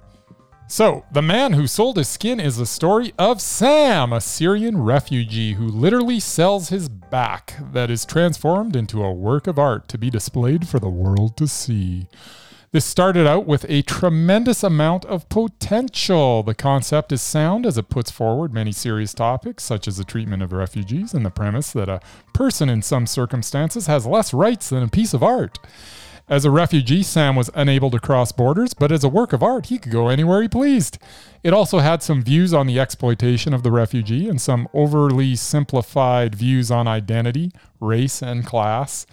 So, 0.66 1.04
The 1.12 1.22
Man 1.22 1.52
Who 1.52 1.68
Sold 1.68 1.98
His 1.98 2.08
Skin 2.08 2.40
is 2.40 2.56
the 2.56 2.66
story 2.66 3.12
of 3.16 3.40
Sam, 3.40 4.12
a 4.12 4.20
Syrian 4.20 4.82
refugee 4.82 5.52
who 5.52 5.68
literally 5.68 6.18
sells 6.18 6.70
his 6.70 6.88
back 6.88 7.54
that 7.72 7.90
is 7.90 8.04
transformed 8.04 8.74
into 8.74 9.04
a 9.04 9.12
work 9.12 9.46
of 9.46 9.56
art 9.56 9.86
to 9.90 9.98
be 9.98 10.10
displayed 10.10 10.66
for 10.66 10.80
the 10.80 10.88
world 10.88 11.36
to 11.36 11.46
see. 11.46 12.08
This 12.74 12.84
started 12.84 13.24
out 13.24 13.46
with 13.46 13.64
a 13.68 13.82
tremendous 13.82 14.64
amount 14.64 15.04
of 15.04 15.28
potential. 15.28 16.42
The 16.42 16.56
concept 16.56 17.12
is 17.12 17.22
sound 17.22 17.66
as 17.66 17.78
it 17.78 17.88
puts 17.88 18.10
forward 18.10 18.52
many 18.52 18.72
serious 18.72 19.14
topics, 19.14 19.62
such 19.62 19.86
as 19.86 19.96
the 19.96 20.02
treatment 20.02 20.42
of 20.42 20.52
refugees 20.52 21.14
and 21.14 21.24
the 21.24 21.30
premise 21.30 21.70
that 21.70 21.88
a 21.88 22.00
person 22.32 22.68
in 22.68 22.82
some 22.82 23.06
circumstances 23.06 23.86
has 23.86 24.06
less 24.06 24.34
rights 24.34 24.70
than 24.70 24.82
a 24.82 24.88
piece 24.88 25.14
of 25.14 25.22
art. 25.22 25.60
As 26.28 26.44
a 26.44 26.50
refugee, 26.50 27.04
Sam 27.04 27.36
was 27.36 27.48
unable 27.54 27.92
to 27.92 28.00
cross 28.00 28.32
borders, 28.32 28.74
but 28.74 28.90
as 28.90 29.04
a 29.04 29.08
work 29.08 29.32
of 29.32 29.40
art, 29.40 29.66
he 29.66 29.78
could 29.78 29.92
go 29.92 30.08
anywhere 30.08 30.42
he 30.42 30.48
pleased. 30.48 30.98
It 31.44 31.54
also 31.54 31.78
had 31.78 32.02
some 32.02 32.24
views 32.24 32.52
on 32.52 32.66
the 32.66 32.80
exploitation 32.80 33.54
of 33.54 33.62
the 33.62 33.70
refugee 33.70 34.28
and 34.28 34.40
some 34.40 34.66
overly 34.74 35.36
simplified 35.36 36.34
views 36.34 36.72
on 36.72 36.88
identity, 36.88 37.52
race, 37.78 38.20
and 38.20 38.44
class. 38.44 39.06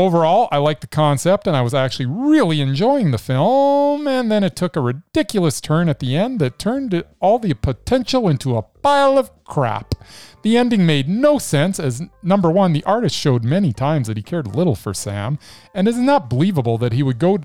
Overall, 0.00 0.48
I 0.50 0.56
liked 0.56 0.80
the 0.80 0.86
concept 0.86 1.46
and 1.46 1.54
I 1.54 1.60
was 1.60 1.74
actually 1.74 2.06
really 2.06 2.62
enjoying 2.62 3.10
the 3.10 3.18
film. 3.18 4.08
And 4.08 4.32
then 4.32 4.42
it 4.42 4.56
took 4.56 4.74
a 4.74 4.80
ridiculous 4.80 5.60
turn 5.60 5.90
at 5.90 5.98
the 5.98 6.16
end 6.16 6.40
that 6.40 6.58
turned 6.58 7.04
all 7.20 7.38
the 7.38 7.52
potential 7.52 8.26
into 8.26 8.56
a 8.56 8.62
pile 8.62 9.18
of 9.18 9.30
crap. 9.44 9.94
The 10.40 10.56
ending 10.56 10.86
made 10.86 11.06
no 11.06 11.36
sense, 11.36 11.78
as 11.78 12.00
number 12.22 12.50
one, 12.50 12.72
the 12.72 12.82
artist 12.84 13.14
showed 13.14 13.44
many 13.44 13.74
times 13.74 14.06
that 14.08 14.16
he 14.16 14.22
cared 14.22 14.56
little 14.56 14.74
for 14.74 14.94
Sam, 14.94 15.38
and 15.74 15.86
it 15.86 15.90
is 15.90 15.98
not 15.98 16.30
believable 16.30 16.78
that 16.78 16.94
he 16.94 17.02
would 17.02 17.18
go 17.18 17.36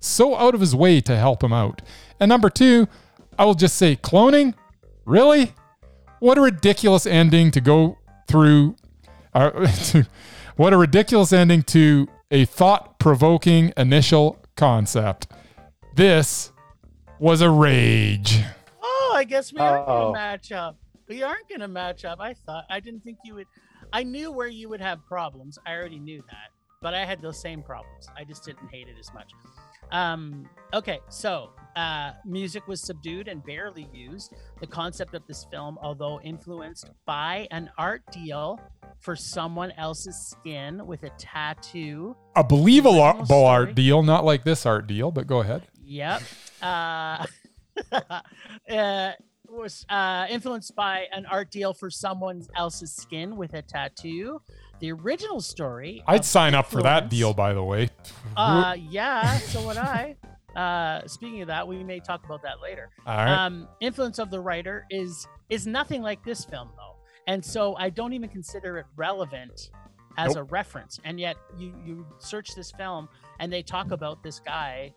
so 0.00 0.34
out 0.34 0.54
of 0.54 0.62
his 0.62 0.74
way 0.74 1.02
to 1.02 1.14
help 1.14 1.44
him 1.44 1.52
out. 1.52 1.82
And 2.18 2.30
number 2.30 2.48
two, 2.48 2.88
I 3.38 3.44
will 3.44 3.54
just 3.54 3.76
say, 3.76 3.96
cloning? 3.96 4.54
Really? 5.04 5.52
What 6.20 6.38
a 6.38 6.40
ridiculous 6.40 7.04
ending 7.04 7.50
to 7.50 7.60
go 7.60 7.98
through. 8.28 8.76
Uh, 9.34 9.70
what 10.58 10.72
a 10.72 10.76
ridiculous 10.76 11.32
ending 11.32 11.62
to 11.62 12.08
a 12.32 12.44
thought 12.44 12.98
provoking 12.98 13.72
initial 13.76 14.36
concept. 14.56 15.28
This 15.94 16.50
was 17.20 17.40
a 17.42 17.48
rage. 17.48 18.42
Oh, 18.82 19.12
I 19.14 19.22
guess 19.22 19.52
we 19.52 19.60
aren't 19.60 19.86
going 19.86 20.06
to 20.06 20.18
match 20.18 20.50
up. 20.50 20.76
We 21.08 21.22
aren't 21.22 21.48
going 21.48 21.60
to 21.60 21.68
match 21.68 22.04
up. 22.04 22.18
I 22.20 22.34
thought 22.34 22.64
I 22.68 22.80
didn't 22.80 23.04
think 23.04 23.18
you 23.24 23.36
would. 23.36 23.46
I 23.92 24.02
knew 24.02 24.32
where 24.32 24.48
you 24.48 24.68
would 24.68 24.80
have 24.80 24.98
problems. 25.06 25.60
I 25.64 25.74
already 25.74 26.00
knew 26.00 26.24
that, 26.26 26.50
but 26.82 26.92
I 26.92 27.04
had 27.04 27.22
those 27.22 27.40
same 27.40 27.62
problems. 27.62 28.08
I 28.16 28.24
just 28.24 28.44
didn't 28.44 28.68
hate 28.68 28.88
it 28.88 28.96
as 28.98 29.14
much. 29.14 29.30
Um, 29.92 30.48
okay, 30.74 30.98
so 31.08 31.50
uh, 31.76 32.12
music 32.24 32.66
was 32.66 32.80
subdued 32.80 33.28
and 33.28 33.44
barely 33.44 33.88
used. 33.92 34.34
The 34.60 34.66
concept 34.66 35.14
of 35.14 35.26
this 35.26 35.46
film, 35.50 35.78
although 35.82 36.20
influenced 36.20 36.90
by 37.06 37.48
an 37.50 37.70
art 37.78 38.02
deal 38.12 38.60
for 39.00 39.14
someone 39.14 39.72
else's 39.72 40.16
skin 40.16 40.86
with 40.86 41.02
a 41.04 41.10
tattoo. 41.18 42.16
A 42.36 42.44
believable 42.44 43.00
art, 43.00 43.30
art 43.30 43.74
deal, 43.74 44.02
not 44.02 44.24
like 44.24 44.44
this 44.44 44.66
art 44.66 44.86
deal, 44.86 45.10
but 45.10 45.26
go 45.26 45.40
ahead. 45.40 45.62
Yep. 45.84 46.22
Uh, 46.60 47.24
uh, 48.68 49.12
was 49.48 49.86
uh, 49.88 50.26
influenced 50.28 50.74
by 50.74 51.06
an 51.12 51.26
art 51.26 51.50
deal 51.50 51.72
for 51.72 51.90
someone 51.90 52.42
else's 52.56 52.92
skin 52.92 53.36
with 53.36 53.54
a 53.54 53.62
tattoo. 53.62 54.40
The 54.80 54.92
original 54.92 55.40
story. 55.40 56.02
I'd 56.06 56.24
sign 56.24 56.54
up 56.54 56.66
for 56.66 56.82
that 56.82 57.10
deal, 57.10 57.34
by 57.34 57.52
the 57.52 57.62
way. 57.62 57.90
Uh, 58.36 58.76
yeah, 58.78 59.38
so 59.38 59.66
would 59.66 59.76
I. 59.76 60.16
Uh, 60.56 61.06
speaking 61.06 61.42
of 61.42 61.48
that, 61.48 61.66
we 61.66 61.82
may 61.84 62.00
talk 62.00 62.24
about 62.24 62.42
that 62.42 62.60
later. 62.62 62.90
All 63.06 63.16
right. 63.16 63.28
Um, 63.46 63.68
influence 63.80 64.18
of 64.18 64.30
the 64.30 64.40
writer 64.40 64.86
is 64.90 65.26
is 65.50 65.66
nothing 65.66 66.02
like 66.02 66.24
this 66.24 66.44
film 66.44 66.70
though, 66.76 66.96
and 67.26 67.44
so 67.44 67.76
I 67.76 67.90
don't 67.90 68.12
even 68.12 68.28
consider 68.28 68.78
it 68.78 68.86
relevant 68.96 69.70
as 70.16 70.34
Nope. 70.34 70.38
a 70.38 70.42
reference. 70.44 70.98
And 71.04 71.20
yet, 71.20 71.36
you 71.56 71.74
you 71.84 72.06
search 72.18 72.54
this 72.54 72.70
film 72.72 73.08
and 73.40 73.52
they 73.52 73.62
talk 73.62 73.90
about 73.92 74.22
this 74.22 74.40
guy 74.40 74.92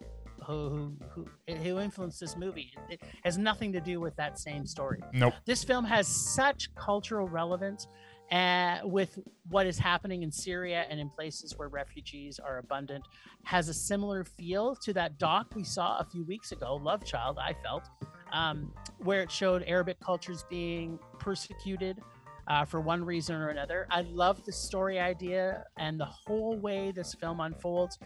who 0.45 0.97
who 1.13 1.27
who, 1.47 1.55
who 1.55 1.79
influenced 1.79 2.19
this 2.19 2.35
movie. 2.35 2.71
It 2.89 3.01
has 3.23 3.37
nothing 3.37 3.71
to 3.73 3.79
do 3.81 3.99
with 3.99 4.15
that 4.15 4.39
same 4.39 4.65
story. 4.65 4.99
nope. 5.13 5.33
This 5.45 5.63
film 5.63 5.85
has 5.85 6.07
such 6.07 6.73
cultural 6.75 7.27
relevance 7.27 7.87
uh, 8.31 8.79
with 8.83 9.19
what 9.49 9.67
is 9.67 9.77
happening 9.77 10.23
in 10.23 10.31
Syria 10.31 10.85
and 10.89 10.99
in 10.99 11.09
places 11.09 11.57
where 11.57 11.67
refugees 11.67 12.39
are 12.39 12.59
abundant. 12.59 13.05
Has 13.43 13.67
a 13.67 13.73
similar 13.73 14.23
feel 14.23 14.75
to 14.77 14.93
that 14.93 15.17
doc 15.17 15.53
we 15.55 15.63
saw 15.63 15.99
a 15.99 16.05
few 16.05 16.23
weeks 16.23 16.51
ago, 16.51 16.75
Love 16.75 17.03
Child, 17.03 17.37
I 17.39 17.53
felt, 17.61 17.89
um, 18.31 18.73
where 18.99 19.21
it 19.21 19.31
showed 19.31 19.63
Arabic 19.67 19.99
cultures 19.99 20.45
being 20.49 20.97
persecuted. 21.19 21.99
Uh, 22.47 22.65
for 22.65 22.81
one 22.81 23.05
reason 23.05 23.35
or 23.35 23.49
another. 23.49 23.87
I 23.91 24.01
love 24.01 24.43
the 24.45 24.51
story 24.51 24.99
idea 24.99 25.63
and 25.77 25.97
the 25.99 26.05
whole 26.05 26.57
way 26.57 26.91
this 26.91 27.13
film 27.13 27.39
unfolds. 27.39 27.99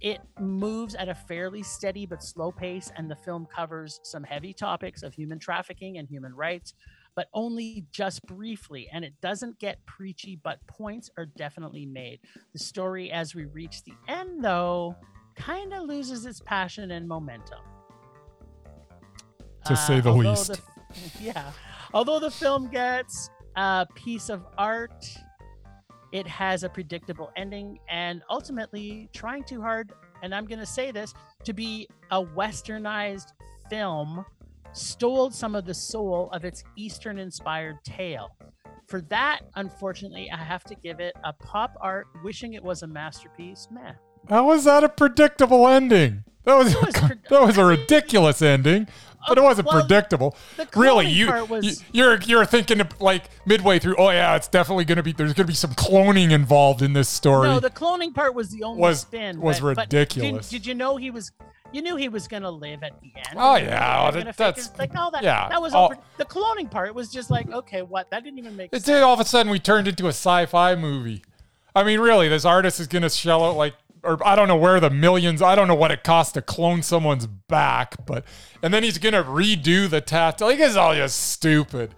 It 0.00 0.20
moves 0.40 0.94
at 0.94 1.08
a 1.08 1.14
fairly 1.14 1.62
steady 1.62 2.06
but 2.06 2.22
slow 2.22 2.50
pace, 2.50 2.90
and 2.96 3.10
the 3.10 3.16
film 3.16 3.46
covers 3.46 4.00
some 4.02 4.24
heavy 4.24 4.52
topics 4.52 5.02
of 5.02 5.14
human 5.14 5.38
trafficking 5.38 5.98
and 5.98 6.08
human 6.08 6.34
rights, 6.34 6.74
but 7.16 7.28
only 7.32 7.86
just 7.90 8.24
briefly. 8.26 8.88
And 8.92 9.04
it 9.04 9.14
doesn't 9.22 9.58
get 9.58 9.84
preachy, 9.86 10.38
but 10.44 10.64
points 10.68 11.10
are 11.16 11.26
definitely 11.26 11.86
made. 11.86 12.20
The 12.52 12.58
story, 12.58 13.10
as 13.10 13.34
we 13.34 13.46
reach 13.46 13.82
the 13.84 13.94
end, 14.06 14.44
though, 14.44 14.94
kind 15.34 15.72
of 15.72 15.84
loses 15.84 16.26
its 16.26 16.40
passion 16.40 16.90
and 16.92 17.08
momentum. 17.08 17.60
To 19.64 19.74
say 19.74 19.98
uh, 19.98 20.02
the 20.02 20.12
least. 20.12 20.48
the- 20.48 20.60
yeah. 21.20 21.50
Although 21.94 22.20
the 22.20 22.30
film 22.30 22.68
gets 22.70 23.30
a 23.56 23.86
piece 23.94 24.28
of 24.28 24.44
art, 24.58 25.06
it 26.12 26.26
has 26.26 26.62
a 26.62 26.68
predictable 26.68 27.32
ending 27.34 27.78
and 27.88 28.22
ultimately 28.30 29.08
trying 29.12 29.42
too 29.44 29.60
hard, 29.60 29.92
and 30.22 30.34
I'm 30.34 30.44
going 30.44 30.58
to 30.58 30.66
say 30.66 30.90
this, 30.90 31.14
to 31.44 31.54
be 31.54 31.88
a 32.10 32.22
westernized 32.22 33.32
film 33.70 34.24
stole 34.76 35.30
some 35.30 35.54
of 35.54 35.64
the 35.64 35.74
soul 35.74 36.28
of 36.32 36.44
its 36.44 36.62
Eastern 36.76 37.18
inspired 37.18 37.76
tale. 37.84 38.36
For 38.88 39.00
that, 39.02 39.40
unfortunately, 39.56 40.30
I 40.30 40.36
have 40.36 40.62
to 40.64 40.74
give 40.76 41.00
it 41.00 41.14
a 41.24 41.32
pop 41.32 41.76
art, 41.80 42.06
wishing 42.22 42.52
it 42.54 42.62
was 42.62 42.82
a 42.82 42.86
masterpiece. 42.86 43.66
Meh. 43.70 43.92
How 44.28 44.46
was 44.46 44.64
that 44.64 44.84
a 44.84 44.88
predictable 44.88 45.66
ending? 45.66 46.24
That 46.44 46.56
was, 46.58 46.76
was 46.76 46.94
that 47.30 47.42
was 47.42 47.58
a 47.58 47.64
ridiculous 47.64 48.40
ending, 48.40 48.86
but 49.26 49.36
it 49.36 49.40
uh, 49.40 49.44
wasn't 49.44 49.66
well, 49.66 49.80
predictable. 49.80 50.36
The 50.56 50.68
Really, 50.76 51.08
you, 51.08 51.26
part 51.26 51.48
was 51.48 51.64
you 51.64 51.72
you're 51.92 52.20
you're 52.22 52.44
thinking 52.44 52.80
like 53.00 53.24
midway 53.46 53.80
through. 53.80 53.96
Oh 53.96 54.10
yeah, 54.10 54.36
it's 54.36 54.46
definitely 54.46 54.84
gonna 54.84 55.02
be. 55.02 55.10
There's 55.10 55.32
gonna 55.32 55.48
be 55.48 55.54
some 55.54 55.72
cloning 55.74 56.30
involved 56.30 56.82
in 56.82 56.92
this 56.92 57.08
story. 57.08 57.48
No, 57.48 57.58
the 57.58 57.70
cloning 57.70 58.14
part 58.14 58.36
was 58.36 58.50
the 58.50 58.62
only 58.62 58.80
Was- 58.80 59.00
spin. 59.00 59.40
was 59.40 59.58
but- 59.58 59.74
but 59.74 59.88
did- 59.88 60.14
ridiculous. 60.14 60.48
Did, 60.48 60.66
you 60.66 60.74
know 60.74 60.96
he 60.96 61.10
was? 61.10 61.32
You 61.72 61.82
knew 61.82 61.96
he 61.96 62.08
was 62.08 62.28
gonna 62.28 62.50
live 62.50 62.82
at 62.82 62.92
the 63.00 63.12
end. 63.16 63.36
Oh, 63.36 63.56
yeah, 63.56 64.02
well, 64.02 64.08
oh, 64.08 64.10
that- 64.22 64.36
that's- 64.36 64.68
it. 64.68 64.78
like 64.78 64.94
all 64.96 65.10
that. 65.10 65.22
yeah, 65.22 65.48
that 65.48 65.60
was 65.60 65.74
all-. 65.74 65.92
The 66.16 66.24
cloning 66.24 66.70
part 66.70 66.94
was 66.94 67.10
just 67.10 67.30
like, 67.30 67.50
okay, 67.50 67.82
what? 67.82 68.10
That 68.10 68.24
didn't 68.24 68.38
even 68.38 68.56
make 68.56 68.70
It's 68.72 68.84
sense. 68.86 69.02
all 69.02 69.14
of 69.14 69.20
a 69.20 69.24
sudden 69.24 69.50
we 69.50 69.58
turned 69.58 69.88
into 69.88 70.06
a 70.06 70.10
sci-fi 70.10 70.74
movie. 70.74 71.22
I 71.74 71.82
mean, 71.84 72.00
really, 72.00 72.28
this 72.28 72.44
artist 72.44 72.80
is 72.80 72.86
gonna 72.86 73.10
shell 73.10 73.44
out 73.44 73.56
like, 73.56 73.74
or 74.02 74.24
I 74.26 74.36
don't 74.36 74.48
know 74.48 74.56
where 74.56 74.78
the 74.80 74.88
millions. 74.90 75.42
I 75.42 75.54
don't 75.54 75.66
know 75.68 75.74
what 75.74 75.90
it 75.90 76.04
costs 76.04 76.32
to 76.34 76.42
clone 76.42 76.82
someone's 76.82 77.26
back, 77.26 78.06
but 78.06 78.24
and 78.62 78.72
then 78.72 78.82
he's 78.82 78.98
gonna 78.98 79.24
redo 79.24 79.90
the 79.90 80.00
tattoo. 80.00 80.44
Like 80.44 80.60
it's 80.60 80.76
all 80.76 80.94
just 80.94 81.18
stupid. 81.32 81.94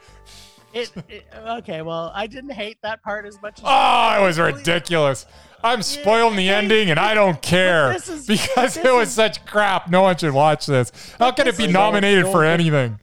It, 0.72 0.90
it- 1.08 1.26
okay, 1.34 1.82
well, 1.82 2.10
I 2.14 2.26
didn't 2.26 2.50
hate 2.50 2.78
that 2.82 3.02
part 3.02 3.26
as 3.26 3.40
much. 3.40 3.58
as 3.58 3.64
Oh, 3.66 4.18
it 4.22 4.26
was 4.26 4.38
ridiculous. 4.38 5.26
I'm 5.62 5.82
spoiling 5.82 6.36
the 6.36 6.48
ending 6.50 6.90
and 6.90 6.98
I 7.00 7.14
don't 7.14 7.40
care 7.42 7.92
is- 7.94 8.26
because 8.26 8.76
it 8.76 8.92
was 8.92 9.08
is- 9.08 9.14
such 9.14 9.44
crap. 9.46 9.88
No 9.90 10.02
one 10.02 10.16
should 10.16 10.32
watch 10.32 10.66
this. 10.66 10.92
How 11.18 11.32
can 11.32 11.46
it 11.48 11.56
be 11.58 11.66
nominated 11.66 12.24
No 12.26 12.32
for 12.32 12.38
one- 12.38 12.46
anything? 12.46 13.00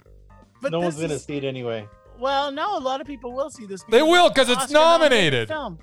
But 0.61 0.71
no 0.71 0.79
one's 0.79 0.95
gonna 0.99 1.13
is- 1.15 1.23
see 1.25 1.37
it 1.37 1.43
anyway. 1.43 1.87
Well, 2.17 2.51
no, 2.51 2.77
a 2.77 2.79
lot 2.79 3.01
of 3.01 3.07
people 3.07 3.33
will 3.33 3.49
see 3.49 3.65
this. 3.65 3.83
They 3.89 4.01
will, 4.01 4.29
because 4.29 4.49
it's 4.49 4.57
Oscar-nominated 4.63 5.47
nominated. 5.47 5.47
Film. 5.49 5.79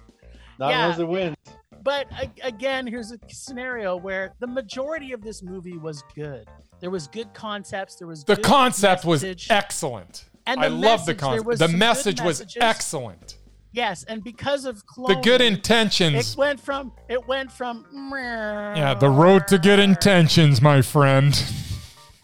Not 0.58 0.70
Yeah. 0.70 0.98
it 0.98 1.06
wins. 1.08 1.36
But 1.82 2.06
again, 2.42 2.86
here's 2.86 3.12
a 3.12 3.18
scenario 3.28 3.96
where 3.96 4.32
the 4.40 4.46
majority 4.46 5.12
of 5.12 5.20
this 5.22 5.42
movie 5.42 5.76
was 5.76 6.02
good. 6.14 6.48
There 6.80 6.90
was 6.90 7.06
good 7.08 7.34
concepts. 7.34 7.96
There 7.96 8.06
was 8.08 8.24
The 8.24 8.36
good 8.36 8.44
concept 8.44 9.04
was 9.04 9.24
excellent. 9.50 10.24
And 10.46 10.60
I 10.60 10.68
the 10.68 10.74
love 10.74 11.04
the 11.06 11.14
concept. 11.14 11.58
The 11.58 11.68
message 11.68 12.20
was 12.20 12.44
excellent. 12.60 13.36
Yes, 13.72 14.04
and 14.04 14.22
because 14.22 14.66
of 14.66 14.82
The 15.06 15.18
good 15.22 15.40
intentions. 15.40 16.32
It 16.32 16.38
went 16.38 16.60
from 16.60 16.92
it 17.08 17.26
went 17.26 17.50
from 17.50 17.86
Yeah, 18.12 18.94
the 18.94 19.08
road 19.08 19.48
to 19.48 19.58
good 19.58 19.78
intentions, 19.78 20.60
my 20.60 20.82
friend. 20.82 21.34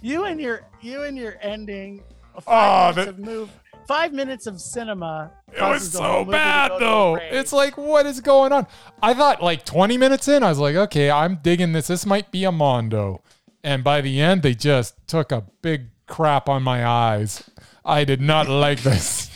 You 0.03 0.25
and 0.25 0.41
your 0.41 0.67
you 0.81 1.05
and 1.05 1.17
your 1.17 1.37
ending. 1.41 2.03
Oh, 2.35 2.41
Five 2.41 2.45
ah, 2.47 2.93
minutes 2.95 2.97
that- 2.97 3.09
of 3.09 3.19
move. 3.19 3.51
Five 3.87 4.13
minutes 4.13 4.47
of 4.47 4.61
cinema. 4.61 5.33
It 5.47 5.53
was 5.53 5.61
causes 5.61 5.93
the 5.95 6.03
whole 6.03 6.27
so 6.27 6.31
bad 6.31 6.73
though. 6.79 7.17
It's 7.17 7.55
like, 7.55 7.79
what 7.79 8.05
is 8.05 8.21
going 8.21 8.53
on? 8.53 8.67
I 9.03 9.15
thought 9.15 9.43
like 9.43 9.65
20 9.65 9.97
minutes 9.97 10.29
in, 10.29 10.43
I 10.43 10.51
was 10.51 10.59
like, 10.59 10.77
okay, 10.77 11.11
I'm 11.11 11.37
digging 11.37 11.73
this. 11.73 11.87
This 11.87 12.05
might 12.05 12.31
be 12.31 12.45
a 12.45 12.53
Mondo. 12.53 13.23
And 13.65 13.83
by 13.83 14.03
the 14.03 14.21
end, 14.21 14.43
they 14.43 14.53
just 14.53 14.95
took 15.07 15.33
a 15.33 15.45
big 15.63 15.87
crap 16.07 16.51
on 16.51 16.63
my 16.63 16.87
eyes. 16.87 17.49
I 17.83 18.05
did 18.05 18.21
not 18.21 18.47
like 18.47 18.83
this. 18.83 19.28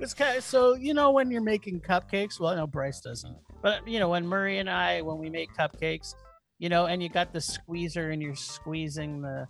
It's 0.00 0.14
kind 0.14 0.36
of, 0.36 0.44
so 0.44 0.74
you 0.74 0.92
know 0.94 1.10
when 1.12 1.30
you're 1.30 1.40
making 1.42 1.80
cupcakes. 1.80 2.40
Well, 2.40 2.54
no, 2.56 2.66
Bryce 2.66 3.00
doesn't. 3.00 3.36
But 3.62 3.86
you 3.86 3.98
know 3.98 4.08
when 4.08 4.26
Murray 4.26 4.58
and 4.58 4.68
I 4.68 5.02
when 5.02 5.18
we 5.18 5.30
make 5.30 5.54
cupcakes, 5.54 6.14
you 6.58 6.68
know, 6.68 6.86
and 6.86 7.02
you 7.02 7.08
got 7.08 7.32
the 7.32 7.40
squeezer 7.40 8.10
and 8.10 8.20
you're 8.22 8.34
squeezing 8.34 9.20
the 9.22 9.46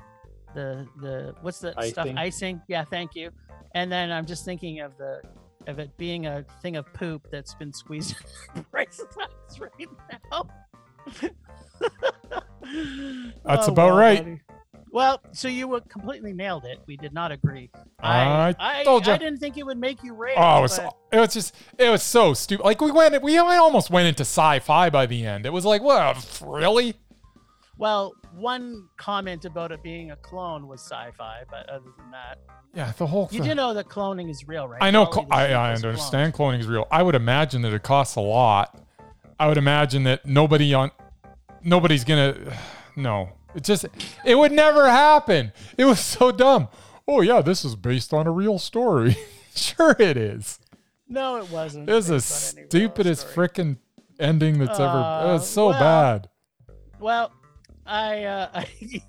the 0.54 0.87
the 1.00 1.35
what's 1.40 1.59
the 1.61 1.72
stuff 1.83 2.07
Icing. 2.07 2.18
icing? 2.18 2.62
Yeah, 2.68 2.85
thank 2.85 3.14
you. 3.14 3.30
And 3.74 3.90
then 3.90 4.12
I'm 4.12 4.26
just 4.26 4.44
thinking 4.44 4.80
of 4.80 4.96
the 4.98 5.20
of 5.66 5.78
it 5.78 5.96
being 5.96 6.26
a 6.26 6.44
thing 6.62 6.76
of 6.76 6.92
poop 6.92 7.26
that's 7.33 7.54
been 7.54 7.72
squeezed 7.72 8.14
Bryce's 8.70 9.07
eyes 9.20 9.59
right 9.61 9.88
now. 10.30 10.46
That's 13.44 13.68
Oh, 13.68 13.72
about 13.72 13.76
well, 13.76 13.96
right. 13.96 14.18
buddy. 14.24 14.40
Well, 14.94 15.20
so 15.33 15.48
you 15.48 15.66
were 15.66 15.80
completely 15.80 16.33
nailed 16.33 16.64
it. 16.66 16.78
We 16.87 16.96
did 16.96 17.12
not 17.12 17.33
agree. 17.33 17.68
I 17.98 18.54
I, 18.61 18.85
told 18.85 19.09
I 19.09 19.12
ya. 19.14 19.16
didn't 19.16 19.38
think 19.38 19.59
it 19.59 19.66
would 19.66 19.76
make 19.76 20.04
you 20.04 20.14
rage. 20.14 20.37
Oh, 20.38 20.59
it 20.59 20.62
was, 20.62 20.78
but- 20.78 20.96
it 21.11 21.18
was 21.18 21.35
just, 21.35 21.52
it 21.76 21.90
was 21.90 22.00
so 22.00 22.33
stupid. 22.33 22.62
Like 22.62 22.80
we 22.80 22.92
went, 22.92 23.20
we 23.20 23.37
almost 23.37 23.90
went 23.90 24.07
into 24.07 24.20
sci-fi 24.20 24.90
by 24.90 25.07
the 25.07 25.26
end. 25.26 25.46
It 25.46 25.52
was 25.52 25.64
like, 25.64 25.83
well, 25.83 26.14
really? 26.46 26.94
Well, 27.76 28.12
one 28.37 28.88
comment 28.96 29.44
about 29.44 29.72
it 29.72 29.83
being 29.83 30.12
a 30.12 30.16
clone 30.16 30.68
was 30.68 30.80
sci-fi, 30.80 31.42
but 31.50 31.68
other 31.68 31.90
than 31.98 32.12
that, 32.12 32.38
Yeah, 32.72 32.92
the 32.96 33.09
whole 33.09 33.28
you 33.33 33.42
do 33.42 33.52
know 33.57 33.74
that 33.74 33.88
cloning 33.88 34.30
is 34.30 34.46
real, 34.46 34.68
right? 34.68 34.80
I 34.80 34.92
know. 34.92 35.11
Cl- 35.11 35.26
I, 35.28 35.54
I 35.54 35.74
understand 35.74 36.35
cloning 36.35 36.61
is 36.61 36.68
real. 36.68 36.87
I 36.92 37.02
would 37.02 37.16
imagine 37.16 37.62
that 37.62 37.72
it 37.72 37.83
costs 37.83 38.14
a 38.14 38.20
lot. 38.20 38.80
I 39.40 39.48
would 39.48 39.59
imagine 39.59 40.04
that 40.04 40.24
nobody 40.24 40.72
on 40.72 40.92
nobody's 41.64 42.04
gonna. 42.04 42.57
No, 42.96 43.30
it 43.54 43.64
just 43.64 43.86
it 44.24 44.34
would 44.36 44.52
never 44.52 44.88
happen. 44.88 45.52
It 45.76 45.84
was 45.84 46.00
so 46.00 46.32
dumb. 46.32 46.68
Oh 47.06 47.20
yeah, 47.20 47.42
this 47.42 47.64
is 47.64 47.76
based 47.76 48.12
on 48.12 48.26
a 48.26 48.30
real 48.32 48.58
story. 48.58 49.16
sure, 49.54 49.94
it 49.98 50.16
is. 50.16 50.58
No, 51.08 51.36
it 51.36 51.50
wasn't. 51.50 51.88
It 51.88 51.92
was 51.92 52.06
the 52.08 52.14
based 52.14 52.54
on 52.54 52.58
any 52.58 52.62
real 52.62 52.70
stupidest 52.70 53.26
frickin' 53.28 53.78
ending 54.18 54.58
that's 54.58 54.80
ever. 54.80 54.98
It 54.98 55.02
Uh, 55.02 55.32
was 55.34 55.48
so 55.48 55.68
well, 55.68 55.78
bad. 55.80 56.28
Well, 56.98 57.32
I, 57.86 58.24
uh, 58.24 58.48
I 58.54 59.02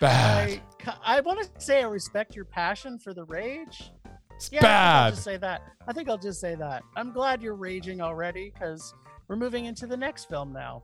Bad. 0.00 0.60
I, 0.86 1.18
I 1.18 1.20
want 1.20 1.40
to 1.40 1.60
say 1.60 1.80
I 1.82 1.86
respect 1.86 2.36
your 2.36 2.44
passion 2.44 2.98
for 2.98 3.14
the 3.14 3.24
rage. 3.24 3.90
It's 4.34 4.50
Yeah, 4.52 4.60
think 4.60 4.72
I'll 4.72 5.10
just 5.10 5.24
say 5.24 5.36
that. 5.38 5.62
I 5.88 5.92
think 5.92 6.08
I'll 6.08 6.18
just 6.18 6.40
say 6.40 6.54
that. 6.56 6.82
I'm 6.96 7.12
glad 7.12 7.42
you're 7.42 7.54
raging 7.56 8.00
already 8.00 8.50
because 8.52 8.92
we're 9.28 9.36
moving 9.36 9.64
into 9.64 9.86
the 9.86 9.96
next 9.96 10.28
film 10.28 10.52
now. 10.52 10.82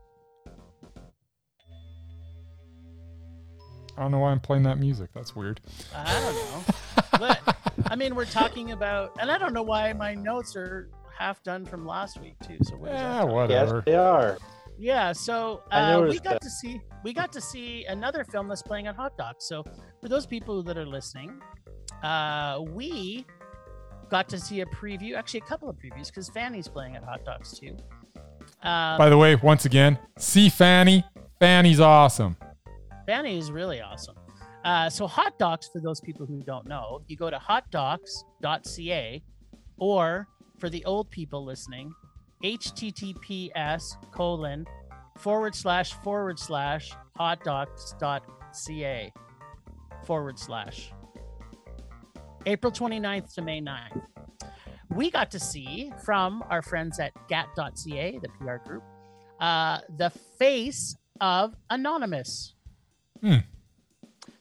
I 3.96 4.02
don't 4.02 4.10
know 4.10 4.18
why 4.20 4.30
I'm 4.30 4.40
playing 4.40 4.62
that 4.64 4.78
music. 4.78 5.10
That's 5.14 5.36
weird. 5.36 5.60
I 5.94 6.20
don't 6.20 6.34
know. 6.34 6.74
but 7.18 7.56
I 7.86 7.96
mean, 7.96 8.14
we're 8.14 8.24
talking 8.24 8.72
about, 8.72 9.12
and 9.20 9.30
I 9.30 9.38
don't 9.38 9.52
know 9.52 9.62
why 9.62 9.92
my 9.92 10.14
notes 10.14 10.56
are 10.56 10.88
half 11.18 11.42
done 11.42 11.66
from 11.66 11.86
last 11.86 12.20
week 12.20 12.34
too. 12.46 12.56
So 12.62 12.76
what 12.76 12.92
is 12.92 12.96
that 12.96 13.02
Yeah, 13.02 13.20
talking- 13.20 13.50
Yes, 13.50 13.66
whatever. 13.68 13.82
they 13.84 13.94
are. 13.94 14.38
Yeah, 14.78 15.12
so 15.12 15.62
uh, 15.70 16.06
we 16.08 16.18
got 16.18 16.32
that. 16.34 16.42
to 16.42 16.50
see 16.50 16.80
we 17.04 17.12
got 17.12 17.30
to 17.32 17.40
see 17.40 17.84
another 17.84 18.24
film 18.24 18.48
that's 18.48 18.62
playing 18.62 18.88
on 18.88 18.94
Hot 18.94 19.16
Docs. 19.18 19.44
So 19.46 19.64
for 20.00 20.08
those 20.08 20.24
people 20.26 20.62
that 20.64 20.76
are 20.78 20.86
listening, 20.86 21.40
uh, 22.02 22.60
we 22.70 23.26
got 24.08 24.28
to 24.30 24.38
see 24.40 24.62
a 24.62 24.66
preview, 24.66 25.14
actually 25.16 25.40
a 25.40 25.44
couple 25.48 25.68
of 25.68 25.76
previews, 25.76 26.06
because 26.06 26.28
Fanny's 26.30 26.66
playing 26.68 26.96
at 26.96 27.04
Hot 27.04 27.24
Docs 27.24 27.58
too. 27.58 27.76
Um, 28.62 28.98
By 28.98 29.08
the 29.10 29.18
way, 29.18 29.36
once 29.36 29.66
again, 29.66 29.98
see 30.18 30.48
Fanny. 30.48 31.04
Fanny's 31.38 31.78
awesome. 31.80 32.36
Fanny 33.06 33.38
is 33.38 33.50
really 33.50 33.80
awesome. 33.80 34.16
Uh, 34.64 34.88
so 34.88 35.06
Hot 35.06 35.38
Docs, 35.38 35.68
for 35.72 35.80
those 35.80 36.00
people 36.00 36.24
who 36.24 36.42
don't 36.42 36.66
know, 36.66 37.02
you 37.08 37.16
go 37.16 37.30
to 37.30 37.36
hotdocs.ca, 37.36 39.22
or 39.78 40.28
for 40.58 40.70
the 40.70 40.84
old 40.84 41.10
people 41.10 41.44
listening, 41.44 41.92
https 42.44 43.96
colon 44.12 44.66
forward 45.18 45.54
slash 45.54 45.92
forward 46.04 46.38
slash 46.38 46.92
hotdocs.ca 47.18 49.12
forward 50.04 50.38
slash 50.38 50.92
April 52.46 52.72
29th 52.72 53.34
to 53.34 53.42
May 53.42 53.60
9th. 53.60 54.02
We 54.90 55.10
got 55.10 55.30
to 55.30 55.40
see 55.40 55.92
from 56.04 56.44
our 56.50 56.60
friends 56.60 56.98
at 56.98 57.12
gat.ca, 57.28 58.18
the 58.18 58.28
PR 58.40 58.56
group, 58.56 58.82
uh, 59.40 59.78
the 59.96 60.10
face 60.38 60.96
of 61.20 61.54
Anonymous. 61.70 62.54
Hmm. 63.20 63.38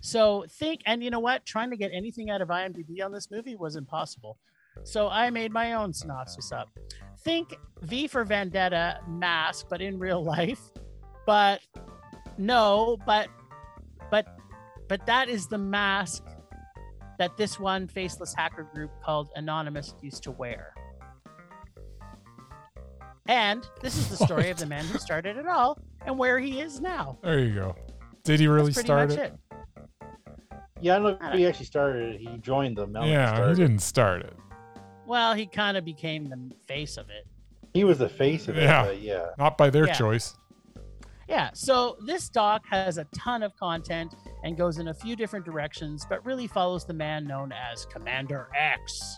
So 0.02 0.46
think, 0.50 0.82
and 0.86 1.04
you 1.04 1.10
know 1.10 1.20
what? 1.20 1.46
Trying 1.46 1.70
to 1.70 1.78
get 1.78 1.92
anything 1.94 2.30
out 2.30 2.42
of 2.42 2.50
IMDb 2.50 3.04
on 3.04 3.12
this 3.12 3.30
movie 3.30 3.56
was 3.56 3.76
impossible. 3.76 4.38
So 4.84 5.10
I 5.10 5.30
made 5.30 5.52
my 5.52 5.74
own 5.74 5.94
synopsis 5.94 6.52
up. 6.52 6.70
Think 7.20 7.56
V 7.82 8.08
for 8.08 8.24
Vendetta 8.24 9.00
mask, 9.08 9.68
but 9.70 9.82
in 9.82 10.00
real 10.00 10.24
life. 10.24 10.62
But 11.26 11.62
no, 12.38 12.98
but 13.06 13.28
but 14.10 14.26
but 14.88 15.06
that 15.06 15.30
is 15.30 15.48
the 15.48 15.58
mask 15.58 16.24
that 17.20 17.38
this 17.38 17.60
one 17.60 17.88
faceless 17.88 18.34
hacker 18.34 18.68
group 18.74 18.90
called 19.04 19.30
Anonymous 19.36 19.94
used 20.02 20.24
to 20.24 20.32
wear. 20.32 20.74
And 23.28 23.64
this 23.82 23.96
is 23.96 24.10
the 24.10 24.26
story 24.26 24.50
of 24.50 24.58
the 24.58 24.66
man 24.66 24.84
who 24.86 24.98
started 24.98 25.38
it 25.38 25.48
all 25.48 25.78
and 26.06 26.18
where 26.18 26.40
he 26.40 26.60
is 26.60 26.82
now. 26.82 27.20
There 27.22 27.40
you 27.40 27.54
go. 27.54 27.76
Did 28.24 28.40
he 28.40 28.48
really 28.48 28.72
That's 28.72 28.86
start 28.86 29.10
much 29.10 29.18
it? 29.20 29.34
it. 29.52 29.58
Yeah, 30.80 30.96
I 30.96 31.00
don't 31.00 31.22
know 31.22 31.28
if 31.30 31.34
he 31.36 31.46
actually 31.48 31.66
started 31.66 32.16
it. 32.16 32.22
He 32.22 32.38
joined 32.38 32.78
them. 32.78 32.92
Melon 32.92 33.10
Yeah, 33.10 33.30
he 33.30 33.36
started. 33.36 33.58
didn't 33.58 33.80
start 33.80 34.22
it. 34.24 34.36
Well, 35.06 35.34
he 35.34 35.46
kind 35.46 35.78
of 35.78 35.86
became 35.86 36.26
the 36.26 36.52
face 36.68 36.98
of 36.98 37.10
it. 37.10 37.28
He 37.74 37.84
was 37.84 37.98
the 38.00 38.10
face 38.10 38.48
of 38.48 38.58
it. 38.58 38.64
Yeah. 38.64 38.86
But 38.86 39.02
yeah. 39.02 39.28
Not 39.38 39.58
by 39.58 39.70
their 39.70 39.88
Yeah. 39.88 39.94
choice. 39.94 40.36
Yeah, 41.30 41.50
so 41.54 41.98
this 42.06 42.28
doc 42.30 42.64
has 42.70 42.98
a 42.98 43.06
ton 43.16 43.42
of 43.42 43.56
content 43.56 44.16
and 44.44 44.58
goes 44.58 44.80
in 44.80 44.90
a 44.90 44.94
few 44.94 45.16
different 45.16 45.46
directions, 45.46 46.06
but 46.10 46.26
really 46.26 46.46
follows 46.48 46.84
the 46.86 46.94
man 46.94 47.26
known 47.26 47.54
as 47.54 47.86
Commander 47.86 48.50
X. 48.54 49.18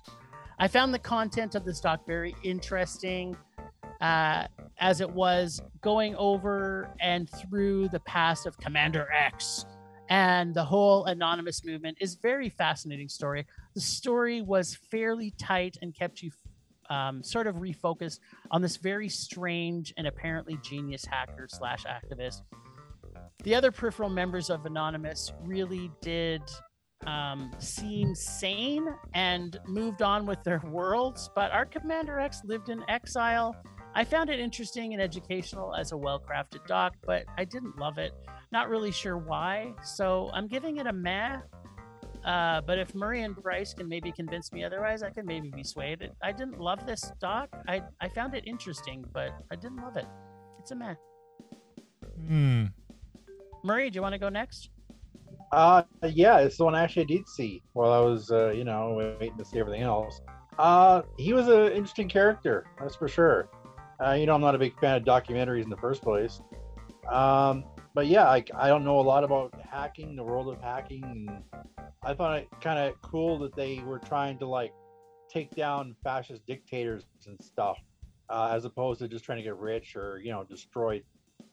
I 0.59 0.67
found 0.67 0.93
the 0.93 0.99
content 0.99 1.55
of 1.55 1.65
this 1.65 1.79
doc 1.81 2.05
very 2.05 2.35
interesting, 2.43 3.35
uh, 4.03 4.45
as 4.79 5.01
it 5.01 5.09
was 5.09 5.61
going 5.81 6.13
over 6.17 6.93
and 6.99 7.29
through 7.29 7.87
the 7.87 8.01
past 8.01 8.45
of 8.45 8.57
Commander 8.59 9.07
X 9.11 9.65
and 10.09 10.53
the 10.53 10.63
whole 10.63 11.05
anonymous 11.05 11.63
movement 11.63 11.97
is 12.01 12.15
very 12.15 12.49
fascinating 12.49 13.07
story. 13.07 13.45
The 13.73 13.81
story 13.81 14.41
was 14.41 14.75
fairly 14.91 15.33
tight 15.39 15.77
and 15.81 15.95
kept 15.95 16.21
you 16.21 16.31
um, 16.89 17.23
sort 17.23 17.47
of 17.47 17.55
refocused 17.55 18.19
on 18.51 18.61
this 18.61 18.75
very 18.75 19.07
strange 19.07 19.93
and 19.97 20.05
apparently 20.05 20.59
genius 20.61 21.05
hacker 21.05 21.47
slash 21.49 21.85
activist. 21.85 22.41
The 23.43 23.55
other 23.55 23.71
peripheral 23.71 24.09
members 24.09 24.49
of 24.49 24.65
Anonymous 24.65 25.31
really 25.45 25.89
did 26.01 26.41
um, 27.07 27.51
seem 27.57 28.15
sane 28.15 28.87
and 29.13 29.57
moved 29.65 30.01
on 30.01 30.25
with 30.25 30.43
their 30.43 30.61
worlds, 30.67 31.29
but 31.35 31.51
our 31.51 31.65
Commander 31.65 32.19
X 32.19 32.41
lived 32.45 32.69
in 32.69 32.83
exile. 32.89 33.55
I 33.95 34.03
found 34.03 34.29
it 34.29 34.39
interesting 34.39 34.93
and 34.93 35.01
educational 35.01 35.75
as 35.75 35.91
a 35.91 35.97
well 35.97 36.19
crafted 36.19 36.65
doc, 36.65 36.93
but 37.05 37.25
I 37.37 37.45
didn't 37.45 37.77
love 37.77 37.97
it. 37.99 38.11
Not 38.51 38.69
really 38.69 38.91
sure 38.91 39.17
why, 39.17 39.73
so 39.83 40.29
I'm 40.33 40.47
giving 40.47 40.77
it 40.77 40.87
a 40.87 40.93
meh. 40.93 41.37
Uh, 42.25 42.61
but 42.61 42.79
if 42.79 42.95
Murray 42.95 43.23
and 43.23 43.35
Bryce 43.35 43.73
can 43.73 43.87
maybe 43.87 44.11
convince 44.11 44.51
me 44.51 44.63
otherwise, 44.63 45.03
I 45.03 45.09
could 45.09 45.25
maybe 45.25 45.49
be 45.49 45.63
swayed. 45.63 46.09
I 46.23 46.31
didn't 46.31 46.59
love 46.59 46.85
this 46.85 47.11
doc. 47.19 47.49
I, 47.67 47.81
I 47.99 48.07
found 48.09 48.33
it 48.33 48.47
interesting, 48.47 49.03
but 49.13 49.31
I 49.51 49.55
didn't 49.55 49.77
love 49.77 49.97
it. 49.97 50.05
It's 50.59 50.71
a 50.71 50.75
meh. 50.75 50.95
Hmm. 52.27 52.65
Murray, 53.63 53.89
do 53.89 53.97
you 53.97 54.01
want 54.01 54.13
to 54.13 54.19
go 54.19 54.29
next? 54.29 54.69
Uh, 55.51 55.83
yeah, 56.03 56.39
it's 56.39 56.57
the 56.57 56.65
one 56.65 56.73
I 56.73 56.83
actually 56.83 57.05
did 57.05 57.27
see 57.27 57.61
while 57.73 57.91
I 57.91 57.99
was, 57.99 58.31
uh, 58.31 58.51
you 58.51 58.63
know, 58.63 59.15
waiting 59.19 59.37
to 59.37 59.45
see 59.45 59.59
everything 59.59 59.83
else. 59.83 60.19
Uh, 60.57 61.03
he 61.17 61.33
was 61.33 61.47
an 61.47 61.71
interesting 61.73 62.09
character, 62.09 62.65
that's 62.79 62.95
for 62.95 63.07
sure. 63.07 63.49
Uh, 64.03 64.13
you 64.13 64.25
know, 64.25 64.35
I'm 64.35 64.41
not 64.41 64.53
a 64.53 64.57
big 64.57 64.77
fan 64.79 64.97
of 64.97 65.03
documentaries 65.03 65.63
in 65.63 65.69
the 65.69 65.77
first 65.77 66.01
place. 66.01 66.41
Um, 67.09 67.63
but 67.93 68.07
yeah, 68.07 68.25
I, 68.25 68.43
I 68.55 68.67
don't 68.67 68.83
know 68.83 68.99
a 68.99 69.01
lot 69.01 69.23
about 69.23 69.53
hacking, 69.61 70.15
the 70.15 70.23
world 70.23 70.49
of 70.49 70.61
hacking. 70.61 71.29
I 72.01 72.13
found 72.13 72.39
it 72.39 72.49
kind 72.59 72.79
of 72.79 73.01
cool 73.01 73.37
that 73.39 73.55
they 73.55 73.79
were 73.85 73.99
trying 73.99 74.39
to 74.39 74.47
like 74.47 74.73
take 75.29 75.55
down 75.55 75.95
fascist 76.03 76.45
dictators 76.45 77.05
and 77.27 77.41
stuff, 77.41 77.77
uh, 78.29 78.51
as 78.51 78.65
opposed 78.65 78.99
to 78.99 79.07
just 79.07 79.23
trying 79.23 79.37
to 79.37 79.43
get 79.43 79.57
rich 79.57 79.95
or, 79.95 80.19
you 80.23 80.31
know, 80.31 80.43
destroy 80.43 81.01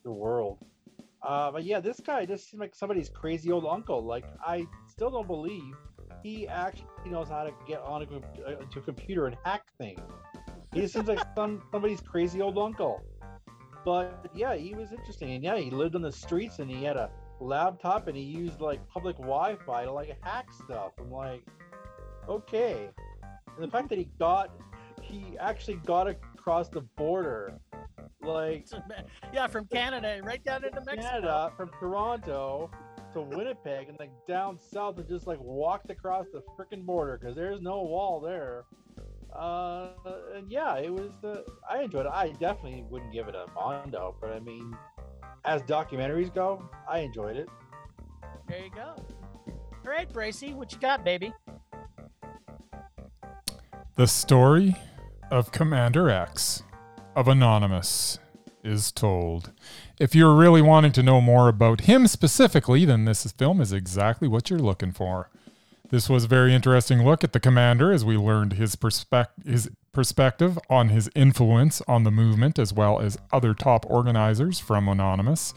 the 0.02 0.10
world. 0.10 0.58
Uh, 1.22 1.52
but 1.52 1.64
yeah, 1.64 1.78
this 1.78 2.00
guy 2.00 2.24
just 2.24 2.50
seems 2.50 2.60
like 2.60 2.74
somebody's 2.74 3.10
crazy 3.10 3.52
old 3.52 3.66
uncle. 3.66 4.02
Like 4.02 4.24
I 4.44 4.66
still 4.88 5.10
don't 5.10 5.26
believe 5.26 5.74
he 6.24 6.48
actually 6.48 6.86
knows 7.06 7.28
how 7.28 7.44
to 7.44 7.52
get 7.68 7.80
on 7.82 8.02
a, 8.02 8.06
to 8.06 8.78
a 8.78 8.82
computer 8.82 9.26
and 9.26 9.36
hack 9.44 9.66
things. 9.78 10.00
He 10.72 10.86
seems 10.86 11.08
like 11.08 11.20
some 11.34 11.62
somebody's 11.70 12.00
crazy 12.00 12.40
old 12.40 12.58
uncle. 12.58 13.02
But 13.84 14.26
yeah, 14.34 14.54
he 14.54 14.74
was 14.74 14.92
interesting, 14.92 15.32
and 15.32 15.42
yeah, 15.42 15.56
he 15.56 15.70
lived 15.70 15.94
on 15.96 16.02
the 16.02 16.12
streets 16.12 16.58
and 16.58 16.70
he 16.70 16.84
had 16.84 16.96
a 16.96 17.10
laptop 17.40 18.06
and 18.08 18.16
he 18.16 18.22
used 18.22 18.60
like 18.60 18.86
public 18.88 19.16
Wi-Fi 19.16 19.84
to 19.84 19.92
like 19.92 20.16
hack 20.22 20.52
stuff. 20.52 20.92
I'm 21.00 21.10
like, 21.10 21.42
okay. 22.28 22.90
And 23.54 23.64
the 23.64 23.70
fact 23.70 23.88
that 23.88 23.98
he 23.98 24.08
got, 24.18 24.50
he 25.02 25.36
actually 25.38 25.76
got 25.86 26.06
across 26.08 26.68
the 26.68 26.82
border, 26.82 27.58
like 28.22 28.60
It's 28.60 28.72
a 28.72 28.84
meh. 28.88 29.02
Yeah, 29.32 29.46
from 29.46 29.66
Canada 29.66 30.20
right 30.22 30.42
down 30.44 30.64
into 30.64 30.80
Mexico. 30.84 31.02
Canada 31.02 31.52
from 31.56 31.70
Toronto 31.80 32.70
to 33.12 33.20
Winnipeg 33.22 33.88
and 33.88 33.98
like 33.98 34.12
down 34.28 34.58
south 34.58 34.98
and 34.98 35.08
just 35.08 35.26
like 35.26 35.40
walked 35.40 35.90
across 35.90 36.26
the 36.32 36.42
freaking 36.56 36.84
border 36.84 37.18
because 37.18 37.34
there's 37.34 37.60
no 37.60 37.82
wall 37.82 38.20
there. 38.20 38.64
Uh, 39.34 39.88
and 40.34 40.50
yeah, 40.50 40.76
it 40.76 40.92
was 40.92 41.12
the 41.22 41.44
I 41.68 41.82
enjoyed 41.82 42.06
it. 42.06 42.12
I 42.12 42.30
definitely 42.30 42.84
wouldn't 42.88 43.12
give 43.12 43.28
it 43.28 43.34
a 43.34 43.46
mondo, 43.54 44.16
but 44.20 44.32
I 44.32 44.40
mean, 44.40 44.76
as 45.44 45.62
documentaries 45.62 46.34
go, 46.34 46.68
I 46.88 47.00
enjoyed 47.00 47.36
it. 47.36 47.48
There 48.48 48.58
you 48.58 48.70
go. 48.74 48.94
All 49.46 49.90
right, 49.90 50.12
Bracy, 50.12 50.52
what 50.52 50.72
you 50.72 50.78
got, 50.78 51.04
baby? 51.04 51.32
The 53.96 54.06
story 54.06 54.76
of 55.30 55.52
Commander 55.52 56.10
X 56.10 56.62
of 57.14 57.28
Anonymous 57.28 58.18
is 58.62 58.92
told. 58.92 59.52
If 59.98 60.14
you're 60.14 60.34
really 60.34 60.62
wanting 60.62 60.92
to 60.92 61.02
know 61.02 61.20
more 61.20 61.48
about 61.48 61.82
him 61.82 62.06
specifically, 62.06 62.84
then 62.84 63.04
this 63.04 63.30
film 63.32 63.60
is 63.60 63.72
exactly 63.72 64.28
what 64.28 64.50
you're 64.50 64.58
looking 64.58 64.92
for. 64.92 65.30
This 65.90 66.08
was 66.08 66.24
a 66.24 66.28
very 66.28 66.54
interesting 66.54 67.04
look 67.04 67.24
at 67.24 67.32
the 67.32 67.40
commander 67.40 67.92
as 67.92 68.04
we 68.04 68.16
learned 68.16 68.54
his, 68.54 68.76
perspec- 68.76 69.44
his 69.44 69.70
perspective 69.92 70.58
on 70.68 70.88
his 70.90 71.10
influence 71.16 71.82
on 71.88 72.04
the 72.04 72.10
movement 72.12 72.58
as 72.58 72.72
well 72.72 73.00
as 73.00 73.18
other 73.32 73.54
top 73.54 73.84
organizers 73.90 74.58
from 74.60 74.88
Anonymous 74.88 75.52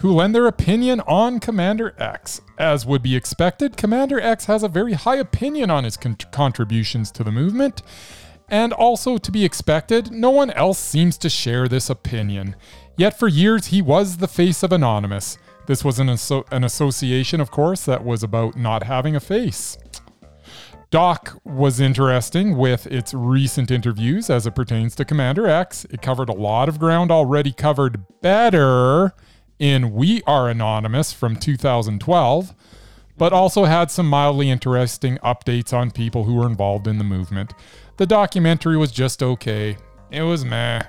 who 0.00 0.12
lend 0.12 0.34
their 0.34 0.46
opinion 0.46 1.00
on 1.00 1.40
Commander 1.40 1.94
X. 1.98 2.42
As 2.58 2.84
would 2.84 3.02
be 3.02 3.16
expected, 3.16 3.78
Commander 3.78 4.20
X 4.20 4.44
has 4.44 4.62
a 4.62 4.68
very 4.68 4.92
high 4.92 5.16
opinion 5.16 5.70
on 5.70 5.84
his 5.84 5.96
con- 5.96 6.16
contributions 6.32 7.10
to 7.12 7.24
the 7.24 7.32
movement 7.32 7.82
And 8.48 8.72
also 8.72 9.18
to 9.18 9.32
be 9.32 9.44
expected, 9.44 10.12
no 10.12 10.30
one 10.30 10.50
else 10.50 10.78
seems 10.78 11.18
to 11.18 11.28
share 11.28 11.66
this 11.66 11.90
opinion. 11.90 12.54
Yet 12.96 13.18
for 13.18 13.26
years, 13.28 13.66
he 13.66 13.82
was 13.82 14.18
the 14.18 14.28
face 14.28 14.62
of 14.62 14.72
Anonymous. 14.72 15.36
This 15.66 15.84
was 15.84 15.98
an, 15.98 16.08
an 16.52 16.64
association, 16.64 17.40
of 17.40 17.50
course, 17.50 17.84
that 17.84 18.04
was 18.04 18.22
about 18.22 18.56
not 18.56 18.84
having 18.84 19.16
a 19.16 19.20
face. 19.20 19.76
Doc 20.90 21.40
was 21.44 21.80
interesting 21.80 22.56
with 22.56 22.86
its 22.86 23.12
recent 23.12 23.72
interviews 23.72 24.30
as 24.30 24.46
it 24.46 24.54
pertains 24.54 24.94
to 24.94 25.04
Commander 25.04 25.48
X. 25.48 25.84
It 25.90 26.00
covered 26.00 26.28
a 26.28 26.32
lot 26.32 26.68
of 26.68 26.78
ground 26.78 27.10
already 27.10 27.52
covered 27.52 28.04
better 28.22 29.12
in 29.58 29.92
We 29.92 30.22
Are 30.26 30.48
Anonymous 30.48 31.12
from 31.12 31.34
2012, 31.34 32.54
but 33.18 33.32
also 33.32 33.64
had 33.64 33.90
some 33.90 34.08
mildly 34.08 34.48
interesting 34.48 35.18
updates 35.18 35.72
on 35.72 35.90
people 35.90 36.24
who 36.24 36.34
were 36.34 36.46
involved 36.46 36.86
in 36.86 36.98
the 36.98 37.04
movement. 37.04 37.52
The 37.96 38.06
documentary 38.06 38.76
was 38.76 38.92
just 38.92 39.22
okay. 39.22 39.76
It 40.12 40.22
was 40.22 40.44
meh. 40.44 40.82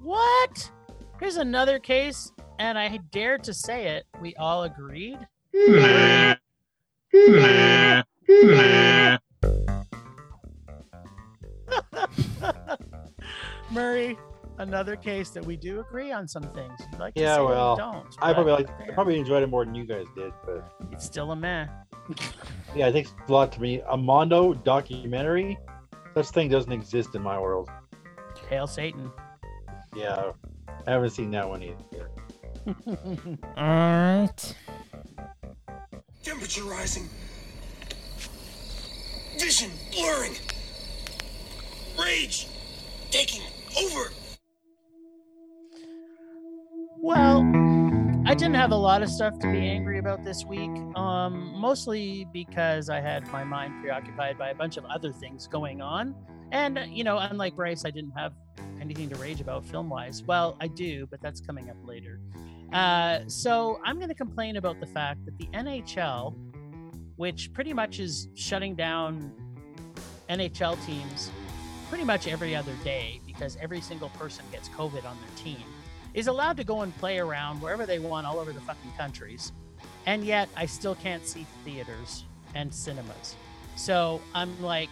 What? 0.00 0.70
Here's 1.18 1.36
another 1.36 1.78
case, 1.78 2.32
and 2.62 2.78
I 2.78 2.96
dare 3.10 3.38
to 3.38 3.52
say 3.52 3.88
it. 3.88 4.04
We 4.20 4.36
all 4.36 4.62
agreed. 4.62 5.18
Murray, 13.72 14.16
another 14.58 14.94
case 14.94 15.30
that 15.30 15.44
we 15.44 15.56
do 15.56 15.80
agree 15.80 16.12
on 16.12 16.28
some 16.28 16.44
things. 16.54 16.78
You 16.92 16.98
like 16.98 17.14
to 17.14 17.20
Yeah, 17.20 17.36
say 17.36 17.42
well, 17.42 17.74
we 17.74 17.78
don't. 17.80 18.06
I 18.22 18.32
probably 18.32 18.52
like, 18.52 18.68
I 18.80 18.92
probably 18.92 19.18
enjoyed 19.18 19.42
it 19.42 19.48
more 19.48 19.64
than 19.64 19.74
you 19.74 19.84
guys 19.84 20.06
did, 20.14 20.32
but 20.46 20.72
It's 20.92 21.04
still 21.04 21.32
a 21.32 21.36
meh. 21.36 21.66
yeah, 22.76 22.86
it 22.86 22.92
takes 22.92 23.12
a 23.26 23.32
lot 23.32 23.50
to 23.52 23.60
me. 23.60 23.82
A 23.88 23.96
Mondo 23.96 24.54
documentary, 24.54 25.58
such 26.14 26.28
thing 26.28 26.48
doesn't 26.48 26.72
exist 26.72 27.16
in 27.16 27.22
my 27.22 27.40
world. 27.40 27.68
Hail 28.48 28.68
Satan. 28.68 29.10
Yeah, 29.96 30.30
I 30.86 30.90
haven't 30.92 31.10
seen 31.10 31.32
that 31.32 31.48
one 31.48 31.62
either. 31.64 32.08
All 32.66 32.74
right. 33.56 34.54
Temperature 36.22 36.64
rising. 36.64 37.08
Vision 39.38 39.70
blurring. 39.92 40.34
Rage 41.98 42.48
taking 43.10 43.42
over. 43.82 44.12
Well, 47.00 47.40
I 48.24 48.34
didn't 48.34 48.54
have 48.54 48.70
a 48.70 48.76
lot 48.76 49.02
of 49.02 49.10
stuff 49.10 49.38
to 49.40 49.50
be 49.50 49.58
angry 49.58 49.98
about 49.98 50.22
this 50.22 50.44
week, 50.44 50.70
um, 50.96 51.52
mostly 51.56 52.28
because 52.32 52.88
I 52.88 53.00
had 53.00 53.26
my 53.32 53.42
mind 53.42 53.82
preoccupied 53.82 54.38
by 54.38 54.50
a 54.50 54.54
bunch 54.54 54.76
of 54.76 54.84
other 54.84 55.12
things 55.12 55.48
going 55.48 55.82
on. 55.82 56.14
And, 56.52 56.78
you 56.88 57.02
know, 57.02 57.18
unlike 57.18 57.56
Bryce, 57.56 57.84
I 57.84 57.90
didn't 57.90 58.12
have 58.12 58.34
anything 58.82 59.08
to 59.08 59.16
rage 59.16 59.40
about 59.40 59.64
film 59.64 59.88
wise. 59.88 60.22
Well, 60.22 60.56
I 60.60 60.66
do, 60.66 61.06
but 61.06 61.22
that's 61.22 61.40
coming 61.40 61.70
up 61.70 61.76
later. 61.84 62.20
Uh, 62.72 63.20
so 63.28 63.80
I'm 63.84 63.96
going 63.96 64.08
to 64.08 64.14
complain 64.14 64.56
about 64.56 64.80
the 64.80 64.86
fact 64.86 65.24
that 65.24 65.38
the 65.38 65.46
NHL, 65.54 66.34
which 67.16 67.52
pretty 67.52 67.72
much 67.72 68.00
is 68.00 68.28
shutting 68.34 68.74
down 68.74 69.32
NHL 70.28 70.84
teams 70.84 71.30
pretty 71.88 72.04
much 72.04 72.26
every 72.26 72.56
other 72.56 72.74
day 72.82 73.20
because 73.26 73.56
every 73.60 73.80
single 73.80 74.08
person 74.10 74.44
gets 74.50 74.68
COVID 74.70 75.04
on 75.04 75.16
their 75.20 75.36
team, 75.36 75.62
is 76.14 76.26
allowed 76.26 76.56
to 76.56 76.64
go 76.64 76.80
and 76.80 76.96
play 76.98 77.18
around 77.18 77.60
wherever 77.60 77.86
they 77.86 77.98
want 77.98 78.26
all 78.26 78.38
over 78.38 78.52
the 78.52 78.60
fucking 78.60 78.92
countries. 78.98 79.52
And 80.06 80.24
yet 80.24 80.48
I 80.56 80.66
still 80.66 80.94
can't 80.94 81.26
see 81.26 81.46
theaters 81.64 82.24
and 82.54 82.72
cinemas. 82.72 83.36
So 83.76 84.20
I'm 84.34 84.60
like, 84.62 84.90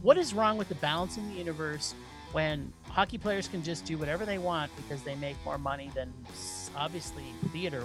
what 0.00 0.16
is 0.16 0.34
wrong 0.34 0.56
with 0.56 0.68
the 0.68 0.74
balance 0.76 1.16
in 1.16 1.28
the 1.28 1.34
universe 1.36 1.94
when 2.32 2.72
hockey 2.92 3.18
players 3.18 3.48
can 3.48 3.62
just 3.62 3.84
do 3.84 3.96
whatever 3.96 4.24
they 4.24 4.38
want 4.38 4.70
because 4.76 5.02
they 5.02 5.14
make 5.16 5.36
more 5.44 5.58
money 5.58 5.90
than 5.94 6.12
obviously 6.76 7.24
theater 7.52 7.84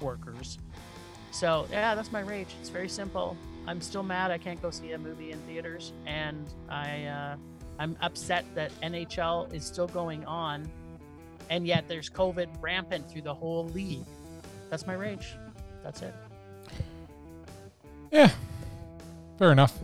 workers? 0.00 0.58
So 1.30 1.66
yeah, 1.70 1.94
that's 1.94 2.12
my 2.12 2.20
rage. 2.20 2.54
It's 2.60 2.68
very 2.68 2.88
simple. 2.88 3.36
I'm 3.66 3.80
still 3.80 4.02
mad 4.02 4.30
I 4.30 4.38
can't 4.38 4.60
go 4.62 4.70
see 4.70 4.92
a 4.92 4.98
movie 4.98 5.32
in 5.32 5.40
theaters, 5.40 5.92
and 6.06 6.46
I 6.68 7.04
uh, 7.04 7.36
I'm 7.78 7.96
upset 8.00 8.44
that 8.54 8.70
NHL 8.80 9.52
is 9.52 9.64
still 9.64 9.88
going 9.88 10.24
on, 10.24 10.70
and 11.50 11.66
yet 11.66 11.88
there's 11.88 12.08
COVID 12.08 12.48
rampant 12.60 13.10
through 13.10 13.22
the 13.22 13.34
whole 13.34 13.66
league. 13.68 14.04
That's 14.70 14.86
my 14.86 14.94
rage. 14.94 15.34
That's 15.82 16.02
it. 16.02 16.14
Yeah. 18.12 18.30
Fair 19.38 19.52
enough. 19.52 19.78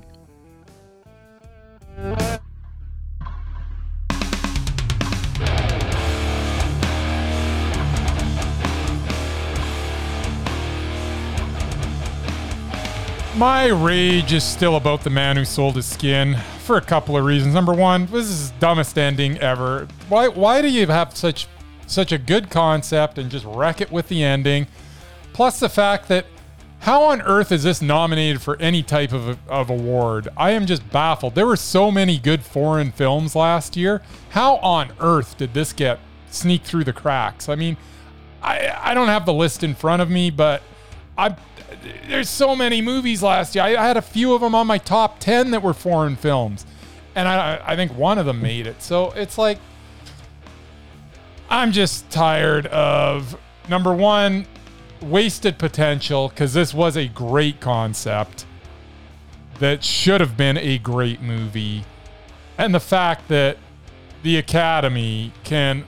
My 13.43 13.67
rage 13.67 14.33
is 14.33 14.45
still 14.45 14.77
about 14.77 15.03
the 15.03 15.11
man 15.11 15.37
who 15.37 15.45
sold 15.45 15.75
his 15.75 15.85
skin 15.85 16.37
for 16.61 16.77
a 16.77 16.81
couple 16.81 17.17
of 17.17 17.25
reasons. 17.25 17.55
Number 17.55 17.75
one, 17.75 18.07
this 18.07 18.27
is 18.27 18.53
the 18.53 18.59
dumbest 18.61 18.97
ending 18.97 19.37
ever. 19.39 19.89
Why 20.09 20.29
why 20.29 20.63
do 20.63 20.69
you 20.69 20.87
have 20.87 21.17
such 21.17 21.49
such 21.89 22.13
a 22.13 22.19
good 22.19 22.51
concept 22.51 23.19
and 23.19 23.29
just 23.29 23.45
wreck 23.45 23.81
it 23.81 23.91
with 23.91 24.07
the 24.07 24.23
ending? 24.23 24.69
Plus 25.33 25.59
the 25.59 25.69
fact 25.69 26.07
that 26.07 26.27
how 26.79 27.03
on 27.03 27.21
earth 27.23 27.51
is 27.51 27.65
this 27.65 27.83
nominated 27.83 28.41
for 28.41 28.57
any 28.61 28.81
type 28.81 29.13
of, 29.13 29.37
of 29.49 29.71
award? 29.71 30.29
I 30.37 30.53
am 30.53 30.65
just 30.65 30.89
baffled. 30.93 31.35
There 31.35 31.49
were 31.49 31.57
so 31.57 31.91
many 31.91 32.21
good 32.21 32.45
foreign 32.45 32.93
films 32.93 33.35
last 33.35 33.77
year. 33.77 34.03
How 34.31 34.59
on 34.59 34.93
earth 35.01 35.37
did 35.37 35.53
this 35.53 35.73
get 35.73 35.99
sneak 36.31 36.63
through 36.63 36.85
the 36.85 36.93
cracks? 36.93 37.49
I 37.49 37.57
mean, 37.57 37.77
I 38.41 38.73
I 38.81 38.95
don't 38.95 39.09
have 39.09 39.27
the 39.27 39.35
list 39.35 39.65
in 39.65 39.75
front 39.75 40.01
of 40.01 40.09
me, 40.09 40.31
but 40.31 40.63
I 41.19 41.31
there's 42.09 42.29
so 42.29 42.57
many 42.57 42.83
movies 42.83 43.23
last 43.23 43.55
year. 43.55 43.65
I, 43.65 43.77
I 43.77 43.87
had 43.87 43.97
a 43.97 44.03
few 44.03 44.35
of 44.35 44.41
them 44.41 44.55
on 44.55 44.67
my 44.67 44.79
top 44.79 45.19
ten 45.19 45.51
that 45.53 45.63
were 45.63 45.75
foreign 45.75 46.17
films, 46.17 46.67
and 47.15 47.29
I 47.29 47.61
I 47.65 47.77
think 47.77 47.97
one 47.97 48.19
of 48.19 48.27
them 48.27 48.41
made 48.41 48.67
it. 48.67 48.83
So 48.83 49.13
it's 49.13 49.39
like 49.39 49.59
I'm 51.49 51.73
just 51.73 52.11
tired 52.11 52.67
of 52.67 53.39
number 53.69 53.95
one 53.95 54.47
wasted 55.01 55.59
potential 55.59 56.29
because 56.29 56.55
this 56.55 56.73
was 56.73 56.97
a 56.97 57.09
great 57.09 57.61
concept 57.61 58.47
that 59.59 59.85
should 59.85 60.21
have 60.21 60.37
been 60.37 60.57
a 60.57 60.79
great 60.79 61.21
movie, 61.21 61.85
and 62.59 62.75
the 62.75 62.81
fact 62.81 63.29
that 63.29 63.57
the 64.23 64.37
Academy 64.37 65.33
can 65.45 65.85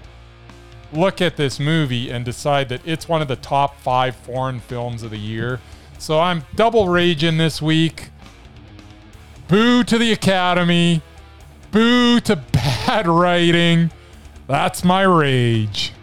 look 0.93 1.21
at 1.21 1.37
this 1.37 1.59
movie 1.59 2.11
and 2.11 2.25
decide 2.25 2.69
that 2.69 2.81
it's 2.87 3.09
one 3.09 3.21
of 3.23 3.29
the 3.29 3.37
top 3.37 3.79
five 3.81 4.15
foreign 4.15 4.61
films 4.61 5.03
of 5.03 5.11
the 5.11 5.19
year. 5.19 5.61
So 6.05 6.21
I'm 6.21 6.45
double 6.55 6.91
raging 6.91 7.39
this 7.39 7.63
week. 7.63 8.11
Boo 9.49 9.83
to 9.85 9.97
the 9.97 10.13
Academy. 10.13 11.01
Boo 11.71 12.21
to 12.21 12.37
bad 12.53 13.09
writing. 13.09 13.91
That's 14.47 14.85
my 14.85 15.01
rage. 15.01 15.95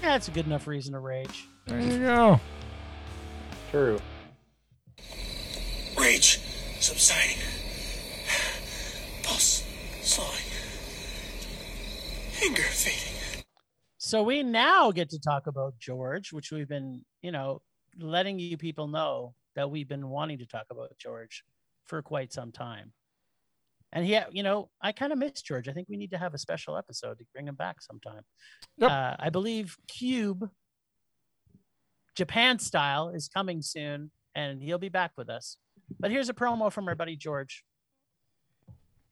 Yeah, 0.00 0.16
it's 0.16 0.28
a 0.28 0.30
good 0.30 0.46
enough 0.46 0.66
reason 0.66 0.94
to 0.94 0.98
rage. 0.98 1.46
There 1.66 1.78
you 1.78 1.98
go. 1.98 2.40
True. 3.70 4.00
Rage 6.00 6.40
subsiding. 6.80 7.36
Pulse 9.24 9.62
slowing. 10.00 10.30
Anger 12.42 12.62
fading. 12.62 13.44
So 13.98 14.22
we 14.22 14.42
now 14.42 14.90
get 14.90 15.10
to 15.10 15.18
talk 15.18 15.46
about 15.46 15.74
George, 15.78 16.32
which 16.32 16.50
we've 16.50 16.66
been, 16.66 17.04
you 17.20 17.30
know, 17.30 17.60
letting 17.98 18.38
you 18.38 18.56
people 18.56 18.88
know 18.88 19.34
that 19.54 19.70
we've 19.70 19.88
been 19.88 20.08
wanting 20.08 20.38
to 20.38 20.46
talk 20.46 20.66
about 20.70 20.96
George 20.98 21.44
for 21.86 22.02
quite 22.02 22.32
some 22.32 22.52
time. 22.52 22.92
And 23.92 24.04
he, 24.04 24.18
you 24.32 24.42
know, 24.42 24.68
I 24.80 24.92
kind 24.92 25.12
of 25.12 25.18
miss 25.18 25.40
George. 25.42 25.68
I 25.68 25.72
think 25.72 25.88
we 25.88 25.96
need 25.96 26.10
to 26.10 26.18
have 26.18 26.34
a 26.34 26.38
special 26.38 26.76
episode 26.76 27.18
to 27.18 27.24
bring 27.32 27.48
him 27.48 27.54
back 27.54 27.80
sometime. 27.80 28.22
Yep. 28.78 28.90
Uh, 28.90 29.16
I 29.18 29.30
believe 29.30 29.76
Cube, 29.88 30.50
Japan 32.14 32.58
style, 32.58 33.10
is 33.10 33.28
coming 33.28 33.62
soon, 33.62 34.10
and 34.34 34.62
he'll 34.62 34.78
be 34.78 34.88
back 34.88 35.12
with 35.16 35.30
us. 35.30 35.56
But 35.98 36.10
here's 36.10 36.28
a 36.28 36.34
promo 36.34 36.70
from 36.70 36.88
our 36.88 36.94
buddy 36.94 37.16
George. 37.16 37.64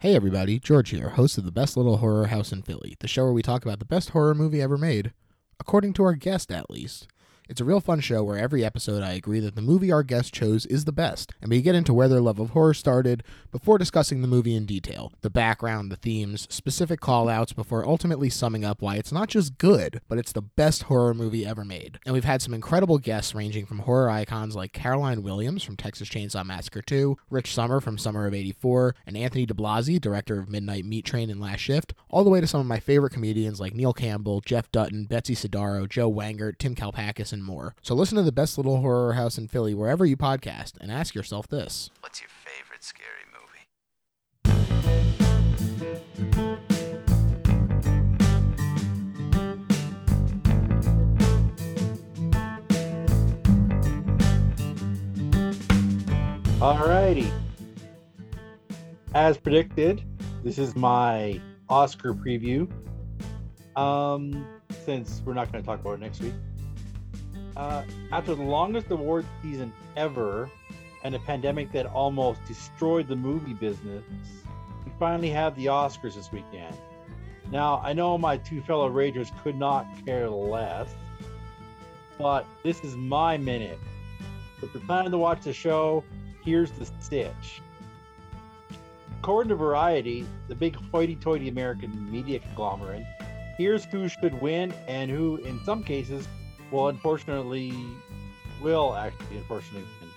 Hey 0.00 0.14
everybody, 0.14 0.58
George 0.58 0.90
here, 0.90 1.10
host 1.10 1.38
of 1.38 1.46
the 1.46 1.52
Best 1.52 1.78
Little 1.78 1.98
Horror 1.98 2.26
House 2.26 2.52
in 2.52 2.60
Philly, 2.60 2.96
the 3.00 3.08
show 3.08 3.24
where 3.24 3.32
we 3.32 3.40
talk 3.40 3.64
about 3.64 3.78
the 3.78 3.86
best 3.86 4.10
horror 4.10 4.34
movie 4.34 4.60
ever 4.60 4.76
made, 4.76 5.14
according 5.58 5.94
to 5.94 6.04
our 6.04 6.14
guest 6.14 6.50
at 6.50 6.68
least. 6.68 7.06
It's 7.46 7.60
a 7.60 7.64
real 7.64 7.80
fun 7.80 8.00
show 8.00 8.24
where 8.24 8.38
every 8.38 8.64
episode 8.64 9.02
I 9.02 9.12
agree 9.12 9.38
that 9.40 9.54
the 9.54 9.60
movie 9.60 9.92
our 9.92 10.02
guest 10.02 10.32
chose 10.32 10.64
is 10.64 10.86
the 10.86 10.92
best, 10.92 11.34
and 11.42 11.50
we 11.50 11.60
get 11.60 11.74
into 11.74 11.92
where 11.92 12.08
their 12.08 12.22
love 12.22 12.38
of 12.38 12.50
horror 12.50 12.72
started 12.72 13.22
before 13.52 13.76
discussing 13.76 14.22
the 14.22 14.28
movie 14.28 14.54
in 14.56 14.64
detail, 14.64 15.12
the 15.20 15.28
background, 15.28 15.92
the 15.92 15.96
themes, 15.96 16.46
specific 16.48 17.00
call-outs 17.00 17.52
before 17.52 17.86
ultimately 17.86 18.30
summing 18.30 18.64
up 18.64 18.80
why 18.80 18.96
it's 18.96 19.12
not 19.12 19.28
just 19.28 19.58
good, 19.58 20.00
but 20.08 20.16
it's 20.16 20.32
the 20.32 20.40
best 20.40 20.84
horror 20.84 21.12
movie 21.12 21.44
ever 21.44 21.66
made. 21.66 21.98
And 22.06 22.14
we've 22.14 22.24
had 22.24 22.40
some 22.40 22.54
incredible 22.54 22.96
guests 22.96 23.34
ranging 23.34 23.66
from 23.66 23.80
horror 23.80 24.08
icons 24.08 24.56
like 24.56 24.72
Caroline 24.72 25.22
Williams 25.22 25.62
from 25.62 25.76
Texas 25.76 26.08
Chainsaw 26.08 26.46
Massacre 26.46 26.80
2, 26.80 27.18
Rich 27.28 27.52
Sommer 27.52 27.78
from 27.78 27.98
Summer 27.98 28.26
of 28.26 28.32
84, 28.32 28.96
and 29.06 29.18
Anthony 29.18 29.46
DiBlasi, 29.46 30.00
director 30.00 30.38
of 30.38 30.48
Midnight 30.48 30.86
Meat 30.86 31.04
Train 31.04 31.28
and 31.28 31.42
Last 31.42 31.60
Shift, 31.60 31.92
all 32.08 32.24
the 32.24 32.30
way 32.30 32.40
to 32.40 32.46
some 32.46 32.60
of 32.60 32.66
my 32.66 32.80
favorite 32.80 33.12
comedians 33.12 33.60
like 33.60 33.74
Neil 33.74 33.92
Campbell, 33.92 34.40
Jeff 34.40 34.72
Dutton, 34.72 35.04
Betsy 35.04 35.34
Sodaro, 35.34 35.86
Joe 35.86 36.10
Wengert, 36.10 36.56
Tim 36.56 36.74
Kalpakis, 36.74 37.33
and 37.34 37.44
more. 37.44 37.74
So 37.82 37.94
listen 37.94 38.16
to 38.16 38.22
the 38.22 38.32
best 38.32 38.56
little 38.56 38.80
horror 38.80 39.12
house 39.12 39.36
in 39.36 39.48
Philly 39.48 39.74
wherever 39.74 40.06
you 40.06 40.16
podcast 40.16 40.78
and 40.80 40.90
ask 40.90 41.14
yourself 41.14 41.46
this. 41.48 41.90
What's 42.00 42.22
your 42.22 42.30
favorite 42.30 42.82
scary 42.82 43.10
movie? 43.28 43.34
Alrighty. 56.60 57.30
As 59.14 59.36
predicted, 59.36 60.02
this 60.42 60.56
is 60.58 60.74
my 60.74 61.40
Oscar 61.68 62.14
preview. 62.14 62.70
Um, 63.76 64.46
since 64.84 65.22
we're 65.24 65.34
not 65.34 65.50
going 65.50 65.62
to 65.62 65.66
talk 65.66 65.80
about 65.80 65.94
it 65.94 66.00
next 66.00 66.20
week. 66.20 66.34
Uh, 67.56 67.84
after 68.10 68.34
the 68.34 68.42
longest 68.42 68.90
award 68.90 69.24
season 69.42 69.72
ever 69.96 70.50
and 71.04 71.14
a 71.14 71.18
pandemic 71.20 71.70
that 71.72 71.86
almost 71.86 72.44
destroyed 72.46 73.06
the 73.06 73.16
movie 73.16 73.54
business, 73.54 74.02
we 74.84 74.92
finally 74.98 75.30
have 75.30 75.54
the 75.56 75.66
Oscars 75.66 76.14
this 76.14 76.32
weekend. 76.32 76.76
Now, 77.52 77.80
I 77.84 77.92
know 77.92 78.18
my 78.18 78.38
two 78.38 78.60
fellow 78.62 78.90
Ragers 78.90 79.30
could 79.42 79.56
not 79.56 79.86
care 80.04 80.28
less, 80.28 80.94
but 82.18 82.46
this 82.62 82.82
is 82.82 82.96
my 82.96 83.36
minute. 83.36 83.78
If 84.62 84.72
you're 84.72 84.82
planning 84.82 85.12
to 85.12 85.18
watch 85.18 85.42
the 85.42 85.52
show, 85.52 86.02
here's 86.42 86.70
the 86.72 86.86
stitch. 87.00 87.60
According 89.20 89.50
to 89.50 89.56
Variety, 89.56 90.26
the 90.48 90.54
big 90.54 90.76
hoity 90.90 91.16
toity 91.16 91.48
American 91.48 92.10
media 92.10 92.40
conglomerate, 92.40 93.04
here's 93.56 93.84
who 93.84 94.08
should 94.08 94.40
win 94.40 94.72
and 94.88 95.10
who, 95.10 95.36
in 95.36 95.62
some 95.64 95.82
cases, 95.84 96.26
will 96.74 96.88
unfortunately, 96.88 97.72
will 98.60 98.94
actually 98.94 99.38
unfortunately 99.38 99.88
win. 100.00 100.10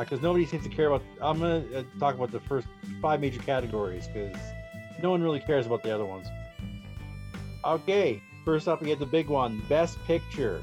Because 0.00 0.20
nobody 0.20 0.44
seems 0.44 0.62
to 0.64 0.68
care 0.68 0.88
about. 0.88 1.02
I'm 1.20 1.38
going 1.38 1.66
to 1.70 1.82
talk 1.98 2.14
about 2.14 2.30
the 2.30 2.40
first 2.40 2.68
five 3.00 3.20
major 3.20 3.40
categories 3.40 4.06
because 4.06 4.36
no 5.02 5.10
one 5.10 5.22
really 5.22 5.40
cares 5.40 5.64
about 5.64 5.82
the 5.82 5.94
other 5.94 6.04
ones. 6.04 6.28
Okay, 7.64 8.22
first 8.44 8.68
up, 8.68 8.82
we 8.82 8.88
get 8.88 8.98
the 8.98 9.06
big 9.06 9.28
one 9.28 9.62
Best 9.68 9.98
Picture. 10.04 10.62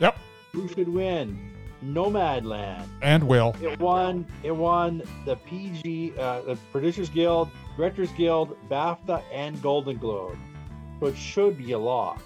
Yep. 0.00 0.18
Who 0.52 0.66
should 0.68 0.88
win? 0.88 1.38
Nomadland. 1.84 2.88
And 3.00 3.22
will. 3.28 3.54
It 3.62 3.78
won. 3.78 4.26
It 4.42 4.50
won 4.50 5.02
the 5.24 5.36
PG, 5.36 6.14
uh, 6.18 6.40
the 6.40 6.58
Producers 6.72 7.08
Guild, 7.08 7.50
Directors 7.76 8.10
Guild, 8.12 8.56
BAFTA, 8.68 9.22
and 9.32 9.62
Golden 9.62 9.98
Globe. 9.98 10.36
So 10.98 11.06
it 11.06 11.16
should 11.16 11.56
be 11.56 11.72
a 11.72 11.78
lock. 11.78 12.20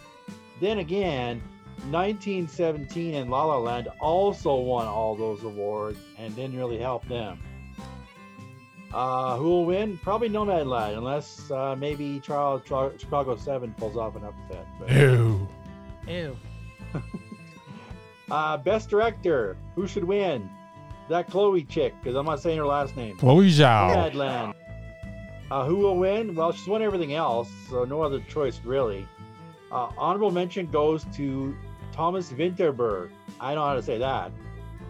Then 0.61 0.79
again, 0.79 1.43
1917 1.91 3.15
and 3.15 3.31
La 3.31 3.45
La 3.45 3.59
Land 3.59 3.89
also 4.01 4.55
won 4.57 4.87
all 4.87 5.15
those 5.17 5.43
awards 5.43 5.99
and 6.19 6.35
didn't 6.37 6.57
really 6.57 6.79
help 6.79 7.07
them. 7.09 7.39
Uh, 8.93 9.37
who 9.37 9.45
will 9.45 9.65
win? 9.65 9.99
Probably 9.99 10.29
Nomadland, 10.29 10.99
unless 10.99 11.51
uh, 11.51 11.75
maybe 11.77 12.21
Trial, 12.21 12.61
Tri- 12.61 12.91
Chicago 12.99 13.37
Seven 13.37 13.73
pulls 13.79 13.97
off 13.97 14.17
an 14.17 14.25
upset. 14.25 14.67
But, 14.79 14.91
Ew. 14.91 15.49
Ew. 16.07 16.37
uh, 18.31 18.59
best 18.59 18.91
director. 18.91 19.57
Who 19.77 19.87
should 19.87 20.05
win? 20.05 20.51
That 21.09 21.31
Chloe 21.31 21.65
chick, 21.65 21.95
because 22.01 22.15
I'm 22.17 22.27
not 22.27 22.41
saying 22.41 22.59
her 22.59 22.67
last 22.67 22.97
name. 22.97 23.17
Chloe 23.17 23.49
Zhao. 23.51 24.13
Nomadland. 24.13 24.55
Uh, 25.51 25.65
who 25.65 25.77
will 25.77 25.97
win? 25.97 26.35
Well, 26.35 26.53
she's 26.53 26.67
won 26.67 26.83
everything 26.83 27.15
else, 27.15 27.51
so 27.69 27.85
no 27.85 28.03
other 28.03 28.21
choice 28.21 28.61
really. 28.65 29.07
Uh, 29.73 29.89
honorable 29.97 30.31
mention 30.31 30.67
goes 30.67 31.05
to 31.17 31.57
Thomas 31.93 32.31
Vinterberg. 32.31 33.11
I 33.41 33.55
know 33.55 33.65
how 33.65 33.75
to 33.75 33.83
say 33.83 33.99
that. 33.99 34.31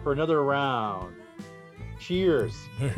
For 0.03 0.11
another 0.11 0.43
round. 0.43 1.15
Cheers. 1.99 2.53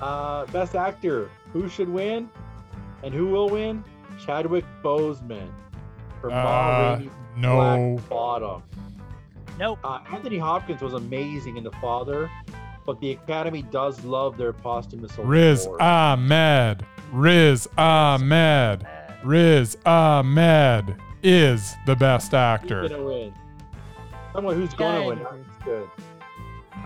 Uh, 0.00 0.46
best 0.46 0.74
actor. 0.74 1.30
Who 1.52 1.68
should 1.68 1.88
win? 1.88 2.28
And 3.04 3.14
who 3.14 3.26
will 3.28 3.48
win? 3.48 3.84
Chadwick 4.24 4.64
Boseman. 4.82 5.48
For 6.20 6.28
Ma 6.30 6.34
Uh, 6.34 6.96
Rainey's 6.98 7.12
no. 7.36 7.96
Black 7.96 8.08
Bottom. 8.08 8.62
Nope. 9.60 9.78
Uh, 9.84 10.00
Anthony 10.12 10.38
Hopkins 10.38 10.80
was 10.80 10.94
amazing 10.94 11.56
in 11.56 11.62
The 11.62 11.70
Father, 11.72 12.28
but 12.84 13.00
the 13.00 13.12
Academy 13.12 13.62
does 13.62 14.04
love 14.04 14.36
their 14.36 14.52
posthumous 14.52 15.16
awards. 15.18 15.30
Riz 15.30 15.66
award. 15.66 15.80
Ahmed. 15.82 16.86
Riz 17.12 17.68
Ahmed. 17.78 18.84
Uh, 19.22 19.26
Riz 19.26 19.76
Ahmed 19.86 20.96
is 21.22 21.74
the 21.86 21.94
best 21.96 22.26
Who's 22.32 22.34
actor. 22.34 22.88
gonna 22.88 23.02
win? 23.04 23.34
Someone 24.32 24.56
who's 24.56 24.74
gonna 24.74 25.00
Yeah, 25.00 25.06
win. 25.06 25.18
That's 25.22 25.64
good. 25.64 25.90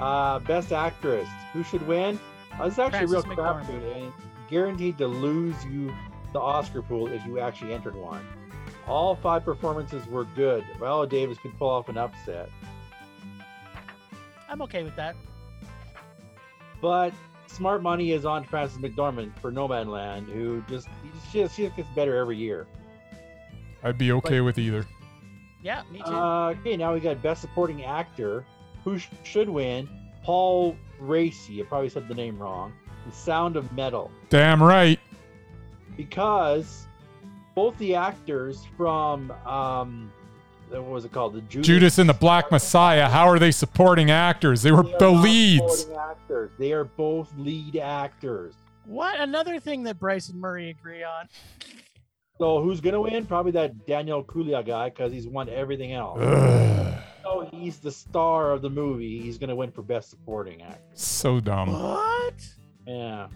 Uh, 0.01 0.39
best 0.41 0.73
actress. 0.73 1.29
Who 1.53 1.63
should 1.63 1.87
win? 1.87 2.19
Uh, 2.59 2.65
this 2.65 2.75
is 2.75 2.79
actually 2.79 3.05
a 3.05 3.07
real 3.09 3.23
crap 3.23 3.39
McDormand. 3.39 3.67
shoot, 3.67 3.83
and 3.97 4.13
guaranteed 4.49 4.99
to 4.99 5.07
lose 5.07 5.65
you 5.67 5.95
the 6.33 6.41
Oscar 6.41 6.83
pool 6.83 7.07
if 7.09 7.25
you 7.27 7.39
actually 7.39 7.73
entered 7.73 7.95
one. 7.95 8.25
All 8.87 9.17
five 9.17 9.45
performances 9.45 10.07
were 10.07 10.25
good. 10.37 10.65
Viola 10.79 11.07
Davis 11.07 11.39
could 11.39 11.57
pull 11.59 11.69
off 11.71 11.89
an 11.89 11.97
upset, 11.99 12.51
I'm 14.49 14.63
okay 14.63 14.83
with 14.85 14.95
that. 14.97 15.17
but 16.81 17.13
smart 17.57 17.83
money 17.83 18.13
is 18.13 18.25
on 18.27 18.45
Frances 18.45 18.79
McDormand 18.79 19.37
for 19.39 19.51
Nomadland, 19.51 20.27
who 20.27 20.63
just 20.69 20.89
she 21.33 21.41
just, 21.41 21.57
she 21.57 21.65
just 21.65 21.77
gets 21.77 21.89
better 21.91 22.17
every 22.17 22.37
year. 22.37 22.67
I'd 23.83 23.99
be 23.99 24.13
okay 24.13 24.41
with 24.41 24.59
either. 24.59 24.85
Yeah, 25.63 25.83
me 25.91 25.99
too. 25.99 26.05
Uh, 26.05 26.55
okay, 26.61 26.77
now 26.77 26.93
we 26.93 27.01
got 27.01 27.21
Best 27.23 27.41
Supporting 27.41 27.85
Actor. 27.85 28.45
Who 28.85 28.99
sh- 28.99 29.09
should 29.25 29.49
win? 29.49 29.89
Paul 30.23 30.77
Raci. 31.01 31.61
I 31.61 31.65
probably 31.65 31.89
said 31.89 32.09
the 32.09 32.15
name 32.15 32.39
wrong. 32.39 32.73
The 33.07 33.13
Sound 33.13 33.57
of 33.57 33.73
Metal. 33.73 34.11
Damn 34.29 34.63
right. 34.63 35.01
Because 35.97 36.87
both 37.55 37.77
the 37.79 37.95
actors 37.95 38.67
from, 38.77 39.31
um, 39.47 40.13
what 40.71 40.85
was 40.85 41.05
it 41.05 41.13
called? 41.13 41.35
The 41.35 41.41
Judas, 41.43 41.67
Judas 41.67 41.99
and 41.99 42.09
the 42.09 42.15
Black 42.15 42.51
Messiah. 42.51 43.09
How 43.09 43.29
are 43.29 43.39
they 43.39 43.51
supporting 43.51 44.11
actors? 44.11 44.63
They 44.63 44.73
were 44.73 44.83
They 44.83 44.97
the 44.99 45.11
leads. 45.11 45.81
supporting 45.81 46.11
Actors. 46.11 46.51
They 46.59 46.73
are 46.73 46.85
both 46.85 47.33
lead 47.39 47.77
actors. 47.77 48.55
what? 48.85 49.19
Another 49.21 49.59
thing 49.61 49.83
that 49.85 49.99
Bryce 49.99 50.29
and 50.29 50.41
Murray 50.41 50.71
agree 50.71 51.03
on. 51.03 51.29
So 52.39 52.61
who's 52.63 52.81
gonna 52.81 53.01
win? 53.01 53.25
Probably 53.27 53.53
that 53.53 53.87
Daniel 53.87 54.23
Kaluuya 54.23 54.65
guy 54.67 54.91
because 54.91 55.11
he's 55.13 55.27
won 55.27 55.49
everything 55.49 55.93
else. 55.95 56.21
Ugh, 56.21 56.95
So 57.23 57.49
he's 57.51 57.79
the 57.79 57.91
star 57.91 58.51
of 58.53 58.61
the 58.63 58.69
movie. 58.71 59.19
He's 59.21 59.39
gonna 59.39 59.57
win 59.57 59.71
for 59.71 59.83
Best 59.83 60.11
Supporting 60.11 60.63
Actor. 60.63 60.83
so 60.95 61.41
dumb. 61.41 61.73
What? 61.73 62.35
Yeah. 62.87 63.29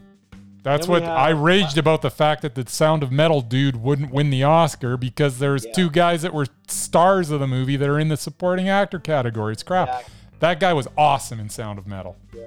That's 0.62 0.86
what 0.86 1.02
I 1.02 1.28
have- 1.28 1.38
raged 1.40 1.78
about 1.78 2.02
the 2.02 2.10
fact 2.10 2.42
that 2.42 2.54
the 2.54 2.66
Sound 2.68 3.02
of 3.02 3.10
Metal 3.10 3.40
dude 3.40 3.76
wouldn't 3.76 4.12
win 4.12 4.30
the 4.30 4.44
Oscar 4.44 4.96
because 4.96 5.38
there's 5.38 5.64
Yeah. 5.64 5.72
two 5.72 5.90
guys 5.90 6.22
that 6.22 6.34
were 6.34 6.46
stars 6.68 7.30
of 7.30 7.40
the 7.40 7.46
movie 7.46 7.76
that 7.76 7.88
are 7.88 7.98
in 7.98 8.08
the 8.08 8.16
supporting 8.16 8.68
actor 8.68 8.98
category. 8.98 9.52
It's 9.52 9.62
crap. 9.62 10.04
That 10.40 10.60
guy 10.60 10.72
was 10.72 10.86
awesome 10.98 11.40
in 11.40 11.48
Sound 11.48 11.78
of 11.78 11.86
Metal. 11.86 12.16
Yeah. 12.34 12.44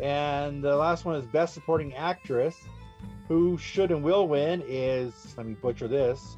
And 0.00 0.62
the 0.64 0.74
last 0.76 1.04
one 1.04 1.14
is 1.16 1.24
Best 1.26 1.54
Supporting 1.54 1.94
Actress. 1.94 2.56
Who 3.28 3.56
should 3.58 3.90
and 3.90 4.02
will 4.02 4.28
win 4.28 4.62
is, 4.66 5.34
let 5.36 5.46
me 5.46 5.54
butcher 5.54 5.88
this, 5.88 6.36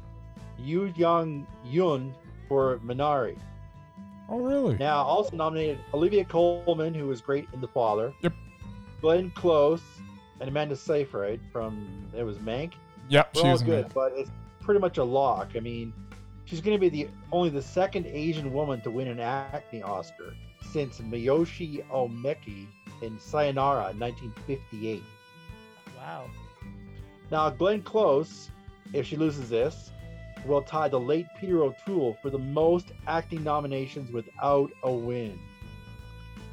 Yu 0.58 0.92
Young 0.96 1.46
Yun 1.64 2.14
for 2.48 2.78
Minari. 2.78 3.36
Oh, 4.28 4.38
really? 4.38 4.76
Now, 4.78 5.02
also 5.02 5.36
nominated 5.36 5.78
Olivia 5.92 6.24
Colman, 6.24 6.94
who 6.94 7.06
was 7.06 7.20
great 7.20 7.46
in 7.52 7.60
The 7.60 7.68
Father. 7.68 8.12
Yep. 8.22 8.32
Glenn 9.00 9.30
Close 9.30 9.82
and 10.40 10.48
Amanda 10.48 10.76
Seyfried 10.76 11.40
from, 11.52 12.08
it 12.16 12.22
was 12.22 12.38
Mank. 12.38 12.72
Yep, 13.08 13.30
We're 13.34 13.40
she 13.40 13.46
all 13.46 13.52
was 13.52 13.62
good, 13.62 13.84
good. 13.86 13.94
but 13.94 14.12
it's 14.16 14.30
pretty 14.60 14.80
much 14.80 14.98
a 14.98 15.04
lock. 15.04 15.50
I 15.56 15.60
mean, 15.60 15.92
she's 16.44 16.60
going 16.60 16.76
to 16.76 16.80
be 16.80 16.88
the 16.88 17.08
only 17.32 17.50
the 17.50 17.62
second 17.62 18.06
Asian 18.06 18.52
woman 18.52 18.80
to 18.82 18.90
win 18.90 19.08
an 19.08 19.20
acting 19.20 19.82
Oscar 19.82 20.34
since 20.72 20.98
Miyoshi 20.98 21.84
Umeki 21.88 22.66
in 23.02 23.18
Sayonara 23.18 23.90
in 23.90 23.98
1958. 23.98 25.02
Wow. 25.98 26.26
Now, 27.30 27.50
Glenn 27.50 27.82
Close, 27.82 28.50
if 28.92 29.06
she 29.06 29.16
loses 29.16 29.48
this, 29.48 29.90
will 30.46 30.62
tie 30.62 30.88
the 30.88 31.00
late 31.00 31.26
Peter 31.40 31.62
O'Toole 31.62 32.16
for 32.20 32.30
the 32.30 32.38
most 32.38 32.88
acting 33.06 33.42
nominations 33.42 34.10
without 34.10 34.70
a 34.82 34.92
win. 34.92 35.38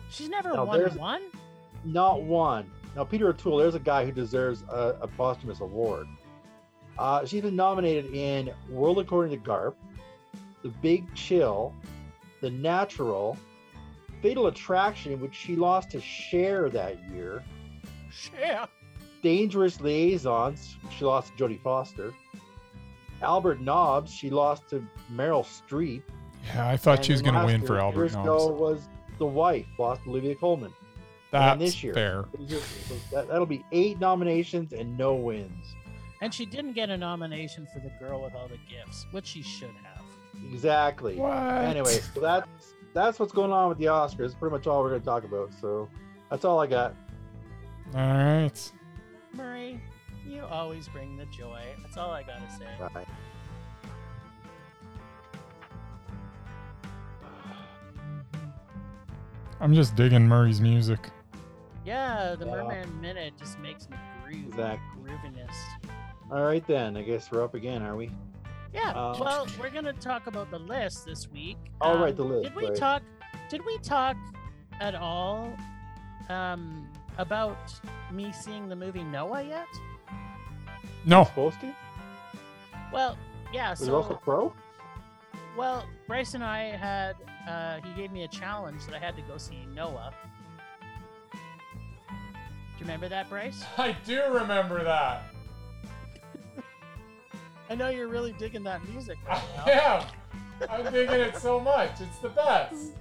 She's 0.09 0.29
never 0.29 0.53
Now, 0.53 0.65
won 0.65 0.97
one. 0.97 1.21
Not 1.83 2.23
one. 2.23 2.69
Now, 2.95 3.03
Peter 3.05 3.29
O'Toole, 3.29 3.57
there's 3.57 3.75
a 3.75 3.79
guy 3.79 4.05
who 4.05 4.11
deserves 4.11 4.63
a, 4.69 4.97
a 5.01 5.07
posthumous 5.07 5.61
award. 5.61 6.07
Uh, 6.97 7.25
she's 7.25 7.41
been 7.41 7.55
nominated 7.55 8.13
in 8.13 8.51
World 8.69 8.99
According 8.99 9.31
to 9.31 9.49
Garp, 9.49 9.75
The 10.61 10.69
Big 10.69 11.13
Chill, 11.15 11.73
The 12.41 12.49
Natural, 12.49 13.37
Fatal 14.21 14.47
Attraction, 14.47 15.19
which 15.21 15.33
she 15.33 15.55
lost 15.55 15.91
to 15.91 16.01
Cher 16.01 16.69
that 16.69 16.97
year, 17.09 17.43
Yeah. 18.39 18.65
Dangerous 19.23 19.79
Liaisons, 19.79 20.75
she 20.97 21.05
lost 21.05 21.35
to 21.37 21.43
Jodie 21.43 21.61
Foster, 21.61 22.13
Albert 23.21 23.61
Nobbs, 23.61 24.11
she 24.11 24.29
lost 24.29 24.67
to 24.69 24.85
Meryl 25.13 25.45
Streep. 25.45 26.01
Yeah, 26.47 26.67
I 26.67 26.75
thought 26.75 26.97
and 26.97 27.05
she 27.05 27.11
was 27.13 27.21
going 27.21 27.35
to 27.35 27.45
win 27.45 27.61
for 27.61 27.79
Albert 27.79 28.13
Nobbs. 28.13 28.59
was 28.59 28.89
The 29.19 29.25
Wife, 29.25 29.67
lost 29.77 30.03
to 30.03 30.09
Olivia 30.09 30.35
Colman. 30.35 30.73
That's 31.31 31.59
this 31.59 31.83
year. 31.83 31.93
fair. 31.93 32.25
That, 33.11 33.27
that'll 33.29 33.45
be 33.45 33.63
eight 33.71 33.99
nominations 33.99 34.73
and 34.73 34.97
no 34.97 35.15
wins. 35.15 35.75
And 36.21 36.33
she 36.33 36.45
didn't 36.45 36.73
get 36.73 36.89
a 36.89 36.97
nomination 36.97 37.67
for 37.73 37.79
the 37.79 37.91
girl 37.99 38.21
with 38.21 38.35
all 38.35 38.47
the 38.47 38.59
gifts, 38.69 39.07
which 39.11 39.25
she 39.25 39.41
should 39.41 39.73
have. 39.83 40.03
Exactly. 40.51 41.15
What? 41.15 41.31
Anyway, 41.33 41.99
so 42.13 42.19
that's 42.19 42.47
that's 42.93 43.19
what's 43.19 43.31
going 43.31 43.51
on 43.51 43.69
with 43.69 43.77
the 43.77 43.85
Oscars. 43.85 44.17
That's 44.17 44.33
pretty 44.35 44.53
much 44.53 44.67
all 44.67 44.81
we're 44.81 44.89
going 44.89 45.01
to 45.01 45.05
talk 45.05 45.23
about. 45.23 45.51
So 45.59 45.89
that's 46.29 46.45
all 46.45 46.59
I 46.59 46.67
got. 46.67 46.93
All 47.95 48.01
right. 48.01 48.71
Murray, 49.33 49.81
you 50.27 50.43
always 50.43 50.87
bring 50.89 51.17
the 51.17 51.25
joy. 51.25 51.61
That's 51.81 51.97
all 51.97 52.11
I 52.11 52.23
gotta 52.23 52.49
say. 52.57 52.65
Bye. 52.79 53.05
I'm 59.59 59.73
just 59.73 59.95
digging 59.95 60.27
Murray's 60.27 60.59
music. 60.59 60.99
Yeah, 61.85 62.35
the 62.37 62.45
Yeah. 62.45 62.51
Merman 62.51 63.01
Minute 63.01 63.33
just 63.37 63.59
makes 63.59 63.89
me 63.89 63.97
groove. 64.23 64.45
Exactly. 64.47 65.03
Grooviness. 65.11 65.55
All 66.31 66.43
right 66.43 66.65
then. 66.67 66.95
I 66.95 67.01
guess 67.01 67.31
we're 67.31 67.43
up 67.43 67.53
again, 67.55 67.81
are 67.81 67.95
we? 67.95 68.11
Yeah. 68.73 68.91
Um, 68.91 69.19
well, 69.19 69.47
we're 69.59 69.69
gonna 69.69 69.93
talk 69.93 70.27
about 70.27 70.49
the 70.51 70.59
list 70.59 71.05
this 71.05 71.27
week. 71.29 71.57
Right, 71.81 72.09
Um, 72.09 72.15
the 72.15 72.23
list, 72.23 72.43
Did 72.43 72.55
we 72.55 72.67
right. 72.67 72.75
talk? 72.77 73.01
Did 73.49 73.65
we 73.65 73.77
talk 73.79 74.15
at 74.79 74.95
all 74.95 75.51
um, 76.29 76.87
about 77.17 77.57
me 78.11 78.31
seeing 78.31 78.69
the 78.69 78.75
movie 78.75 79.03
Noah 79.03 79.41
yet? 79.43 79.67
No. 81.05 81.23
Supposed 81.25 81.59
to? 81.61 81.75
Well, 82.93 83.17
yeah. 83.51 83.71
Was 83.71 83.81
it 83.81 83.85
So, 83.87 83.97
Russell 83.97 84.15
Crowe? 84.17 84.53
well, 85.57 85.85
Bryce 86.07 86.33
and 86.35 86.43
I 86.43 86.75
had. 86.77 87.15
Uh, 87.47 87.79
he 87.83 87.91
gave 87.99 88.11
me 88.11 88.23
a 88.23 88.27
challenge 88.27 88.85
that 88.85 88.93
I 88.95 88.99
had 88.99 89.15
to 89.15 89.21
go 89.23 89.37
see 89.37 89.65
Noah. 89.73 90.13
Do 92.81 92.85
you 92.87 92.93
remember 92.93 93.09
that, 93.09 93.29
Bryce? 93.29 93.63
I 93.77 93.95
do 94.07 94.23
remember 94.33 94.83
that. 94.83 95.25
I 97.69 97.75
know 97.75 97.89
you're 97.89 98.07
really 98.07 98.33
digging 98.33 98.63
that 98.63 98.83
music 98.89 99.19
right 99.27 99.43
now. 99.55 99.71
am. 99.71 100.05
I'm 100.67 100.91
digging 100.91 101.19
it 101.19 101.37
so 101.37 101.59
much. 101.59 102.01
It's 102.01 102.17
the 102.17 102.29
best. 102.29 102.93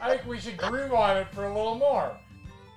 I 0.00 0.10
think 0.10 0.26
we 0.26 0.40
should 0.40 0.56
groove 0.56 0.92
on 0.92 1.16
it 1.16 1.28
for 1.32 1.44
a 1.44 1.54
little 1.56 1.76
more. 1.76 2.16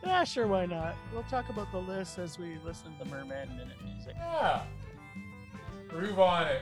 Yeah, 0.04 0.24
sure, 0.24 0.46
why 0.46 0.68
not? 0.68 0.96
We'll 1.12 1.24
talk 1.24 1.50
about 1.50 1.72
the 1.72 1.80
list 1.80 2.20
as 2.20 2.38
we 2.38 2.60
listen 2.64 2.96
to 3.00 3.04
the 3.04 3.10
Merman 3.10 3.50
Minute 3.58 3.78
music. 3.84 4.14
Yeah. 4.16 4.62
Groove 5.88 6.20
on 6.20 6.46
it. 6.46 6.62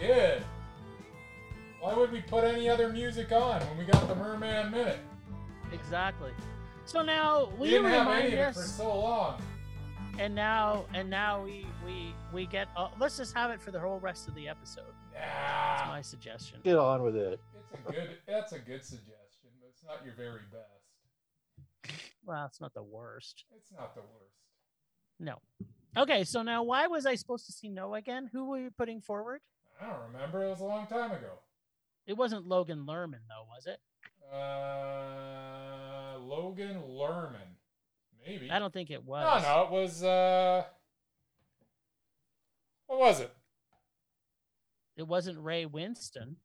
It's 0.00 0.14
good. 0.14 0.44
Why 1.80 1.92
would 1.92 2.10
we 2.10 2.22
put 2.22 2.42
any 2.44 2.70
other 2.70 2.88
music 2.90 3.32
on 3.32 3.60
when 3.60 3.76
we 3.76 3.84
got 3.84 4.08
the 4.08 4.14
Merman 4.14 4.70
Minute? 4.70 5.00
Exactly. 5.72 6.30
So 6.86 7.02
now 7.02 7.46
We 7.58 7.62
we 7.62 7.70
didn't 7.70 7.86
have 7.90 8.06
remind 8.06 8.26
any 8.26 8.34
of 8.36 8.48
it 8.50 8.54
for 8.54 8.60
us, 8.60 8.76
so 8.76 9.00
long. 9.00 9.42
and 10.18 10.34
now 10.34 10.86
and 10.94 11.10
now 11.10 11.42
we 11.44 11.66
we 11.84 12.14
we 12.32 12.46
get. 12.46 12.68
Uh, 12.76 12.88
let's 13.00 13.16
just 13.16 13.34
have 13.34 13.50
it 13.50 13.60
for 13.60 13.70
the 13.72 13.80
whole 13.80 13.98
rest 13.98 14.28
of 14.28 14.34
the 14.34 14.48
episode. 14.48 14.84
That's 15.12 15.88
my 15.88 16.00
suggestion. 16.00 16.60
Get 16.62 16.76
on 16.78 17.02
with 17.02 17.16
it. 17.16 17.40
It's 17.72 17.88
a 17.88 17.92
good 17.92 18.08
that's 18.26 18.52
a 18.52 18.58
good 18.60 18.84
suggestion, 18.84 19.50
but 19.60 19.68
it's 19.70 19.82
not 19.84 20.04
your 20.04 20.14
very 20.14 20.40
best. 20.52 22.00
Well, 22.24 22.46
it's 22.46 22.60
not 22.60 22.72
the 22.74 22.82
worst. 22.82 23.44
It's 23.56 23.70
not 23.72 23.94
the 23.94 24.00
worst. 24.00 24.34
No. 25.18 25.36
Okay, 25.96 26.24
so 26.24 26.42
now 26.42 26.62
why 26.62 26.86
was 26.86 27.06
I 27.06 27.14
supposed 27.14 27.46
to 27.46 27.52
see 27.52 27.68
Noah 27.68 27.98
again? 27.98 28.28
Who 28.32 28.44
were 28.50 28.58
you 28.60 28.70
putting 28.70 29.00
forward? 29.00 29.40
I 29.80 29.86
don't 29.86 30.12
remember. 30.12 30.44
It 30.44 30.50
was 30.50 30.60
a 30.60 30.64
long 30.64 30.86
time 30.86 31.10
ago. 31.12 31.38
It 32.06 32.16
wasn't 32.16 32.46
Logan 32.46 32.84
Lerman, 32.86 33.20
though, 33.28 33.46
was 33.48 33.66
it? 33.66 33.78
Uh, 34.32 36.18
Logan 36.18 36.82
Lerman, 36.88 37.56
maybe. 38.26 38.50
I 38.50 38.58
don't 38.58 38.72
think 38.72 38.90
it 38.90 39.04
was. 39.04 39.42
No, 39.42 39.48
no, 39.48 39.62
it 39.64 39.70
was. 39.70 40.02
Uh, 40.02 40.64
what 42.86 42.98
was 42.98 43.20
it? 43.20 43.32
It 44.96 45.06
wasn't 45.06 45.38
Ray 45.38 45.66
Winstone. 45.66 46.36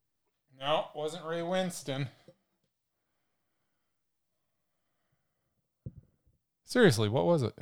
No, 0.60 0.86
it 0.94 0.98
wasn't 0.98 1.26
Ray 1.26 1.40
Winstone. 1.40 2.08
Seriously, 6.66 7.10
what 7.10 7.26
was 7.26 7.44
it? 7.44 7.54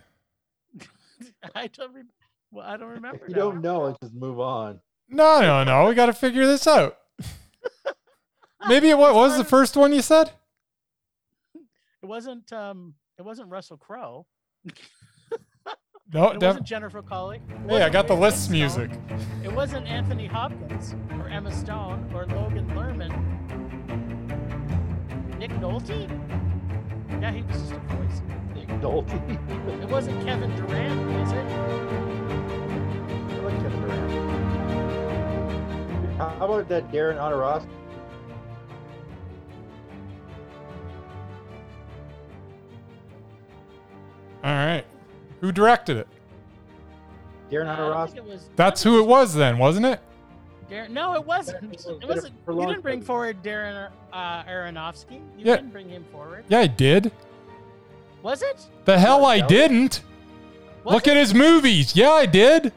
I 1.55 1.67
don't. 1.67 1.93
Re- 1.93 2.03
well, 2.51 2.65
I 2.67 2.77
don't 2.77 2.89
remember. 2.93 3.23
If 3.23 3.29
you 3.29 3.35
now. 3.35 3.41
don't 3.41 3.61
know, 3.61 3.81
let's 3.81 3.97
just 4.01 4.13
move 4.13 4.39
on. 4.39 4.79
No, 5.09 5.41
no, 5.41 5.63
no. 5.63 5.87
We 5.89 5.95
got 5.95 6.07
to 6.07 6.13
figure 6.13 6.45
this 6.45 6.67
out. 6.67 6.97
Maybe 8.67 8.89
it 8.89 8.97
what 8.97 9.13
was 9.15 9.37
the 9.37 9.43
first 9.43 9.75
one 9.77 9.93
you 9.93 10.01
said? 10.01 10.31
It 12.01 12.05
wasn't. 12.05 12.51
Um. 12.53 12.95
It 13.17 13.23
wasn't 13.23 13.49
Russell 13.49 13.77
Crowe. 13.77 14.25
No, 16.11 16.31
It 16.31 16.39
def- 16.39 16.47
wasn't 16.47 16.65
Jennifer 16.65 17.03
Connelly. 17.03 17.39
It 17.65 17.69
Hey, 17.69 17.83
I 17.83 17.89
got 17.89 18.07
the 18.07 18.15
list 18.15 18.49
music. 18.49 18.89
It 19.43 19.53
wasn't 19.53 19.85
Anthony 19.85 20.25
Hopkins 20.25 20.95
or 21.19 21.29
Emma 21.29 21.51
Stone 21.51 22.09
or 22.15 22.25
Logan 22.25 22.65
Lerman. 22.71 23.11
Nick 25.37 25.51
Nolte? 25.51 26.09
Yeah, 27.21 27.31
he 27.31 27.43
was 27.43 27.57
just 27.57 27.73
a 27.73 27.77
voice. 27.77 28.21
Nick 28.55 28.67
Nolte. 28.81 29.13
It 29.83 29.87
wasn't 29.89 30.19
Kevin 30.25 30.49
Durand, 30.55 31.19
was 31.19 31.31
it? 31.31 31.45
I 33.35 33.39
like 33.43 33.57
Kevin 33.61 33.81
Durand. 33.81 34.11
How 36.17 36.45
about 36.45 36.67
that 36.69 36.91
Darren 36.91 37.17
Aronofsky? 37.19 37.67
All 44.43 44.51
right. 44.51 44.85
Who 45.41 45.51
directed 45.51 45.97
it? 45.97 46.07
Darren 47.51 47.67
Uh, 47.67 47.71
I 47.71 47.75
don't 47.77 47.91
Aronofsky. 47.93 48.27
think. 48.29 48.55
That's 48.55 48.83
who 48.83 48.99
it 49.01 49.07
was 49.07 49.33
then, 49.33 49.57
wasn't 49.57 49.85
it? 49.87 49.99
Darren, 50.69 50.89
no, 50.91 51.15
it 51.15 51.25
wasn't. 51.25 51.63
It 51.63 51.69
was 51.71 51.85
It 51.85 51.99
Jennifer 52.01 52.07
wasn't. 52.15 52.33
You 52.47 52.67
didn't 52.67 52.81
bring 52.83 53.01
forward 53.01 53.41
Darren 53.43 53.89
uh, 54.13 54.43
Aronofsky. 54.43 55.13
You 55.37 55.45
Yeah. 55.45 55.55
didn't 55.57 55.71
bring 55.71 55.89
him 55.89 56.05
forward. 56.11 56.45
Yeah, 56.47 56.59
I 56.59 56.67
did. 56.67 57.11
Was 58.21 58.41
it? 58.43 58.67
The 58.85 58.99
hell 58.99 59.25
I 59.25 59.39
didn't. 59.39 60.01
Was 60.83 60.93
Look 60.93 61.07
it? 61.07 61.11
at 61.11 61.17
his 61.17 61.33
movies. 61.33 61.95
Yeah, 61.95 62.11
I 62.11 62.25
did. 62.25 62.71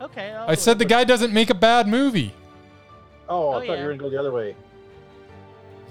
Okay. 0.00 0.32
I'll 0.32 0.50
I 0.50 0.54
said 0.54 0.78
the 0.78 0.84
guy 0.86 1.04
doesn't 1.04 1.32
make 1.32 1.50
a 1.50 1.54
bad 1.54 1.86
movie. 1.86 2.34
Oh, 3.28 3.50
I 3.50 3.54
Oh, 3.54 3.58
thought 3.60 3.66
yeah. 3.68 3.80
you 3.80 3.86
were 3.86 3.94
gonna 3.94 4.02
go 4.02 4.10
the 4.10 4.18
other 4.18 4.32
way. 4.32 4.56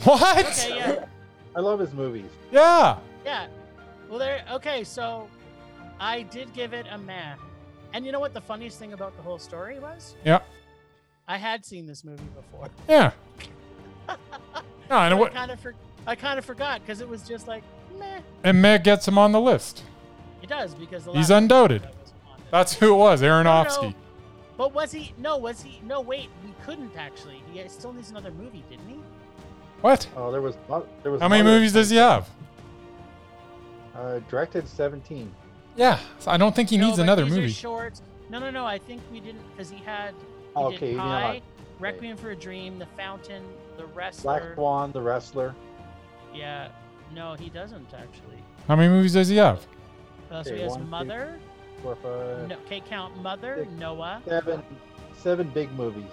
What? 0.03 0.45
Okay, 0.45 0.75
yeah, 0.75 1.05
I 1.55 1.59
love 1.59 1.79
his 1.79 1.93
movies. 1.93 2.29
Yeah. 2.51 2.97
yeah. 3.25 3.47
Well, 4.09 4.19
there. 4.19 4.43
Okay, 4.53 4.83
so 4.83 5.29
I 5.99 6.23
did 6.23 6.53
give 6.53 6.73
it 6.73 6.85
a 6.91 6.97
meh. 6.97 7.35
And 7.93 8.05
you 8.05 8.11
know 8.11 8.19
what 8.19 8.33
the 8.33 8.41
funniest 8.41 8.77
thing 8.79 8.93
about 8.93 9.15
the 9.15 9.21
whole 9.23 9.39
story 9.39 9.79
was? 9.79 10.15
Yeah. 10.25 10.39
I 11.27 11.37
had 11.37 11.65
seen 11.65 11.85
this 11.85 12.03
movie 12.03 12.23
before. 12.35 12.67
Yeah. 12.87 13.11
No, 14.89 14.95
I 14.97 15.07
know 15.09 15.17
I 15.17 15.19
what. 15.19 15.33
kind 15.35 15.51
of 15.51 15.59
for, 15.59 15.75
I 16.07 16.15
kind 16.15 16.39
of 16.39 16.45
forgot 16.45 16.81
because 16.81 16.99
it 16.99 17.07
was 17.07 17.21
just 17.21 17.47
like 17.47 17.61
meh. 17.99 18.21
And 18.43 18.59
meh 18.59 18.79
gets 18.79 19.07
him 19.07 19.19
on 19.19 19.31
the 19.31 19.39
list. 19.39 19.83
It 20.41 20.49
does 20.49 20.73
because 20.73 21.03
the 21.05 21.11
He's 21.11 21.29
last 21.29 21.37
undoubted. 21.43 21.83
that 21.83 21.93
was 22.01 22.11
on 22.27 22.37
there. 22.39 22.47
That's 22.49 22.73
who 22.73 22.95
it 22.95 22.97
was, 22.97 23.21
Aronofsky. 23.21 23.83
No, 23.91 23.93
But 24.57 24.73
was 24.73 24.91
he? 24.91 25.13
No, 25.19 25.37
was 25.37 25.61
he? 25.61 25.79
No, 25.85 26.01
wait. 26.01 26.29
We 26.43 26.55
couldn't 26.65 26.97
actually. 26.97 27.43
He 27.53 27.61
still 27.69 27.93
needs 27.93 28.09
another 28.09 28.31
movie, 28.31 28.63
didn't 28.67 28.87
he? 28.87 28.97
What? 29.81 30.07
Oh, 30.17 30.31
there 30.31 30.41
was 30.41 30.55
there 31.03 31.11
was. 31.11 31.21
How 31.21 31.27
many 31.27 31.43
movies 31.43 31.73
does 31.73 31.91
he 31.91 31.97
have? 31.97 32.27
Uh, 33.99 34.19
directed 34.29 34.65
seventeen. 34.67 35.29
Yeah. 35.75 35.99
so 36.19 36.31
I 36.31 36.37
don't 36.37 36.55
think 36.55 36.69
he 36.69 36.77
No, 36.77 36.85
needs 36.87 36.97
but 36.97 37.03
another 37.03 37.25
these 37.25 37.33
are 37.33 37.41
movie. 37.41 37.51
shorts. 37.51 38.01
No, 38.29 38.39
no, 38.39 38.49
no. 38.49 38.65
I 38.65 38.77
think 38.77 39.01
we 39.11 39.19
didn't 39.19 39.41
because 39.51 39.69
he 39.69 39.77
had. 39.77 40.13
He 40.13 40.25
Oh, 40.55 40.65
okay, 40.67 40.77
did 40.79 40.89
you 40.91 40.97
mean 40.97 40.97
Pi, 40.97 41.41
Requiem 41.79 42.17
for 42.17 42.31
a 42.31 42.35
Dream, 42.35 42.79
The 42.79 42.85
Fountain, 42.97 43.43
The 43.77 43.85
Wrestler. 43.87 44.39
Black 44.39 44.55
Swan, 44.55 44.91
The 44.91 45.01
Wrestler. 45.01 45.53
Yeah. 46.33 46.69
No, 47.13 47.35
he 47.37 47.49
doesn't 47.49 47.93
actually. 47.93 48.41
How 48.67 48.75
many 48.75 48.89
movies 48.89 49.13
does 49.13 49.27
he 49.27 49.35
have? 49.37 49.65
Uh, 50.31 50.43
so 50.43 50.49
Okay, 50.51 50.57
he 50.57 50.63
has 50.63 50.71
one, 50.71 50.81
two, 50.81 50.85
Mother. 50.87 51.39
Four, 51.83 51.95
five, 51.97 52.47
No, 52.47 52.55
okay, 52.65 52.81
count 52.81 53.17
Mother, 53.21 53.55
six, 53.59 53.71
Noah. 53.79 54.21
seven, 54.25 54.61
seven 55.17 55.49
big 55.49 55.71
movies. 55.73 56.11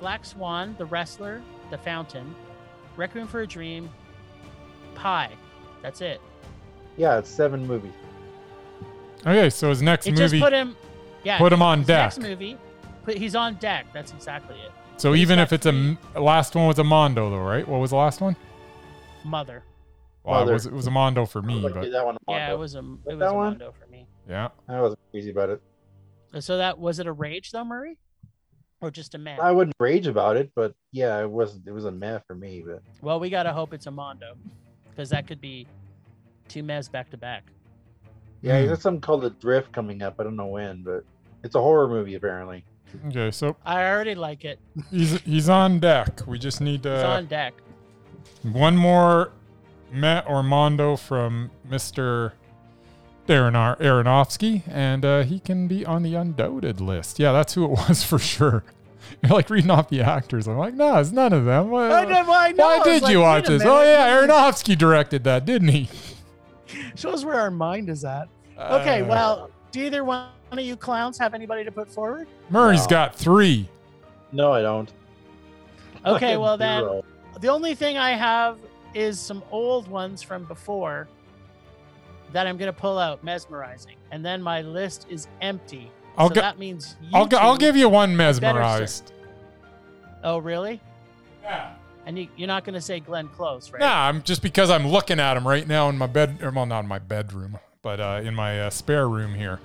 Black 0.00 0.24
Swan, 0.24 0.74
The 0.78 0.84
Wrestler, 0.86 1.42
The 1.70 1.78
Fountain, 1.78 2.34
Requiem 2.96 3.26
for 3.26 3.40
a 3.42 3.46
Dream, 3.46 3.88
Pi. 4.94 5.30
That's 5.82 6.00
it. 6.00 6.20
Yeah, 6.96 7.18
it's 7.18 7.28
seven 7.30 7.66
movies. 7.66 7.92
Okay, 9.26 9.50
so 9.50 9.68
his 9.70 9.82
next 9.82 10.06
It 10.06 10.12
movie. 10.12 10.38
just 10.38 10.42
put 10.42 10.52
him. 10.52 10.76
Yeah. 11.24 11.38
put 11.38 11.52
him 11.52 11.62
on 11.62 11.78
his 11.78 11.86
deck. 11.86 12.04
Next 12.16 12.20
movie, 12.20 12.58
put, 13.04 13.16
he's 13.16 13.34
on 13.34 13.54
deck. 13.54 13.86
That's 13.94 14.12
exactly 14.12 14.56
it. 14.56 14.70
so 14.98 15.12
he's 15.14 15.22
even 15.22 15.38
got 15.38 15.44
if 15.44 15.52
it's 15.54 15.66
a 15.66 15.70
three- 15.72 15.96
m- 16.14 16.22
last 16.24 16.54
one 16.54 16.66
was 16.66 16.78
a 16.78 16.84
Mondo 16.84 17.30
though, 17.30 17.38
right? 17.38 17.66
What 17.66 17.80
was 17.80 17.90
the 17.90 17.96
last 17.96 18.20
one? 18.20 18.36
Mother. 19.24 19.62
Well, 20.22 20.36
it 20.36 20.38
Mother. 20.40 20.52
was 20.52 20.66
it 20.66 20.72
was 20.72 20.86
a 20.86 20.90
Mondo 20.90 21.24
for 21.24 21.40
me, 21.42 21.62
was 21.62 21.72
but 21.72 21.90
that 21.90 22.04
one. 22.04 22.16
Yeah, 22.28 22.52
it 22.52 22.58
was 22.58 22.74
a 22.74 22.78
it 22.80 22.84
was 23.06 23.18
that 23.20 23.30
a 23.30 23.34
one? 23.34 23.44
Mondo 23.52 23.72
for 23.72 23.86
me. 23.90 24.06
yeah. 24.28 24.48
I 24.68 24.80
wasn't 24.80 25.00
crazy 25.10 25.30
about 25.30 25.48
it. 25.50 25.62
So 26.40 26.58
that 26.58 26.78
was 26.78 26.98
it 26.98 27.06
a 27.06 27.12
rage 27.12 27.50
though, 27.52 27.64
Murray, 27.64 27.96
or 28.82 28.90
just 28.90 29.14
a 29.14 29.18
meh? 29.18 29.36
I 29.40 29.50
wouldn't 29.52 29.74
rage 29.80 30.06
about 30.06 30.36
it, 30.36 30.50
but 30.54 30.74
yeah, 30.92 31.18
it 31.22 31.30
was 31.30 31.58
it 31.66 31.70
was 31.70 31.86
a 31.86 31.90
meh 31.92 32.18
for 32.26 32.34
me. 32.34 32.62
But 32.66 32.82
Well, 33.00 33.18
we 33.20 33.30
gotta 33.30 33.52
hope 33.52 33.72
it's 33.72 33.86
a 33.86 33.90
Mondo, 33.90 34.34
because 34.90 35.08
that 35.10 35.26
could 35.26 35.40
be 35.40 35.66
two 36.48 36.62
mehs 36.62 36.90
back 36.90 37.10
to 37.10 37.16
back. 37.16 37.44
yeah, 38.42 38.60
Hmm. 38.60 38.66
there's 38.66 38.82
something 38.82 39.00
called 39.00 39.22
The 39.22 39.30
Drift 39.30 39.72
coming 39.72 40.02
up. 40.02 40.16
I 40.18 40.24
don't 40.24 40.36
know 40.36 40.46
when, 40.46 40.82
but 40.82 41.04
it's 41.42 41.54
a 41.54 41.60
horror 41.60 41.88
movie 41.88 42.14
apparently. 42.14 42.64
Okay, 43.08 43.30
so 43.32 43.56
I 43.64 43.84
already 43.88 44.14
like 44.14 44.44
it. 44.44 44.60
he's 44.90 45.20
he's 45.22 45.48
on 45.48 45.80
deck. 45.80 46.20
We 46.26 46.38
just 46.38 46.60
need 46.60 46.82
to. 46.84 47.06
uh, 47.06 47.16
on 47.16 47.26
deck. 47.26 47.54
one 48.42 48.76
more 48.76 49.32
Met 49.90 50.24
or 50.28 50.42
Mondo 50.42 50.96
from 50.96 51.50
Mister 51.68 52.34
Darren 53.26 53.54
Ar- 53.56 53.76
Aronofsky, 53.76 54.62
and 54.68 55.04
uh, 55.04 55.22
he 55.22 55.40
can 55.40 55.66
be 55.66 55.84
on 55.86 56.02
the 56.02 56.14
undoubted 56.14 56.80
list. 56.80 57.18
Yeah, 57.18 57.32
that's 57.32 57.54
who 57.54 57.64
it 57.64 57.70
was 57.88 58.04
for 58.04 58.18
sure. 58.18 58.62
You're 59.22 59.32
like 59.32 59.50
reading 59.50 59.70
off 59.70 59.88
the 59.88 60.00
actors. 60.02 60.46
I'm 60.46 60.56
like, 60.58 60.74
no, 60.74 60.96
it's 60.98 61.10
none 61.10 61.32
of 61.32 61.44
them. 61.44 61.70
Why, 61.70 61.90
I 61.90 62.04
know, 62.04 62.32
I 62.32 62.52
know. 62.52 62.64
why 62.64 62.78
I 62.80 62.84
did 62.84 63.02
like, 63.02 63.12
you 63.12 63.20
watch 63.20 63.48
a 63.48 63.52
this? 63.52 63.62
Oh 63.64 63.82
yeah, 63.82 64.08
Aronofsky 64.20 64.76
directed 64.76 65.24
that, 65.24 65.44
didn't 65.44 65.68
he? 65.68 65.88
Shows 66.96 67.24
where 67.24 67.40
our 67.40 67.50
mind 67.50 67.88
is 67.88 68.04
at. 68.04 68.28
Okay, 68.58 69.02
Uh, 69.02 69.06
well, 69.06 69.50
do 69.72 69.80
either 69.84 70.04
one 70.04 70.28
of 70.52 70.60
you 70.60 70.76
clowns 70.76 71.18
have 71.18 71.34
anybody 71.34 71.64
to 71.64 71.72
put 71.72 71.90
forward? 71.90 72.28
Murray's 72.50 72.84
No. 72.84 72.90
got 72.90 73.14
three. 73.14 73.68
No, 74.32 74.52
I 74.52 74.62
don't. 74.62 74.92
Okay, 76.06 76.36
well 76.36 76.58
then, 76.58 76.80
Zero. 76.80 77.04
the 77.40 77.48
only 77.48 77.74
thing 77.74 77.96
I 77.96 78.10
have 78.10 78.58
is 78.92 79.18
some 79.18 79.42
old 79.50 79.88
ones 79.88 80.22
from 80.22 80.44
before 80.44 81.08
that 82.32 82.46
I'm 82.46 82.58
gonna 82.58 82.74
pull 82.74 82.98
out, 82.98 83.24
mesmerizing, 83.24 83.96
and 84.10 84.22
then 84.22 84.42
my 84.42 84.60
list 84.60 85.06
is 85.08 85.28
empty. 85.40 85.90
I'll 86.18 86.28
so 86.28 86.34
gi- 86.34 86.40
that 86.42 86.58
means 86.58 86.96
you 87.00 87.08
I'll, 87.14 87.26
gi- 87.26 87.36
I'll 87.36 87.56
give 87.56 87.74
you 87.74 87.88
one 87.88 88.14
mesmerized. 88.14 89.12
Oh, 90.22 90.36
really? 90.38 90.78
Yeah. 91.42 91.72
And 92.06 92.18
you, 92.18 92.28
you're 92.36 92.48
not 92.48 92.64
gonna 92.64 92.80
say 92.80 93.00
Glenn 93.00 93.28
Close, 93.28 93.70
right? 93.70 93.80
Nah, 93.80 94.08
I'm 94.08 94.22
just 94.22 94.42
because 94.42 94.70
I'm 94.70 94.86
looking 94.86 95.18
at 95.18 95.36
him 95.36 95.46
right 95.46 95.66
now 95.66 95.88
in 95.88 95.96
my 95.96 96.06
bed, 96.06 96.38
or 96.42 96.50
well, 96.50 96.66
not 96.66 96.80
in 96.80 96.86
my 96.88 96.98
bedroom, 96.98 97.58
but 97.82 98.00
uh, 98.00 98.20
in 98.22 98.34
my 98.34 98.62
uh, 98.62 98.70
spare 98.70 99.08
room 99.08 99.34
here. 99.34 99.58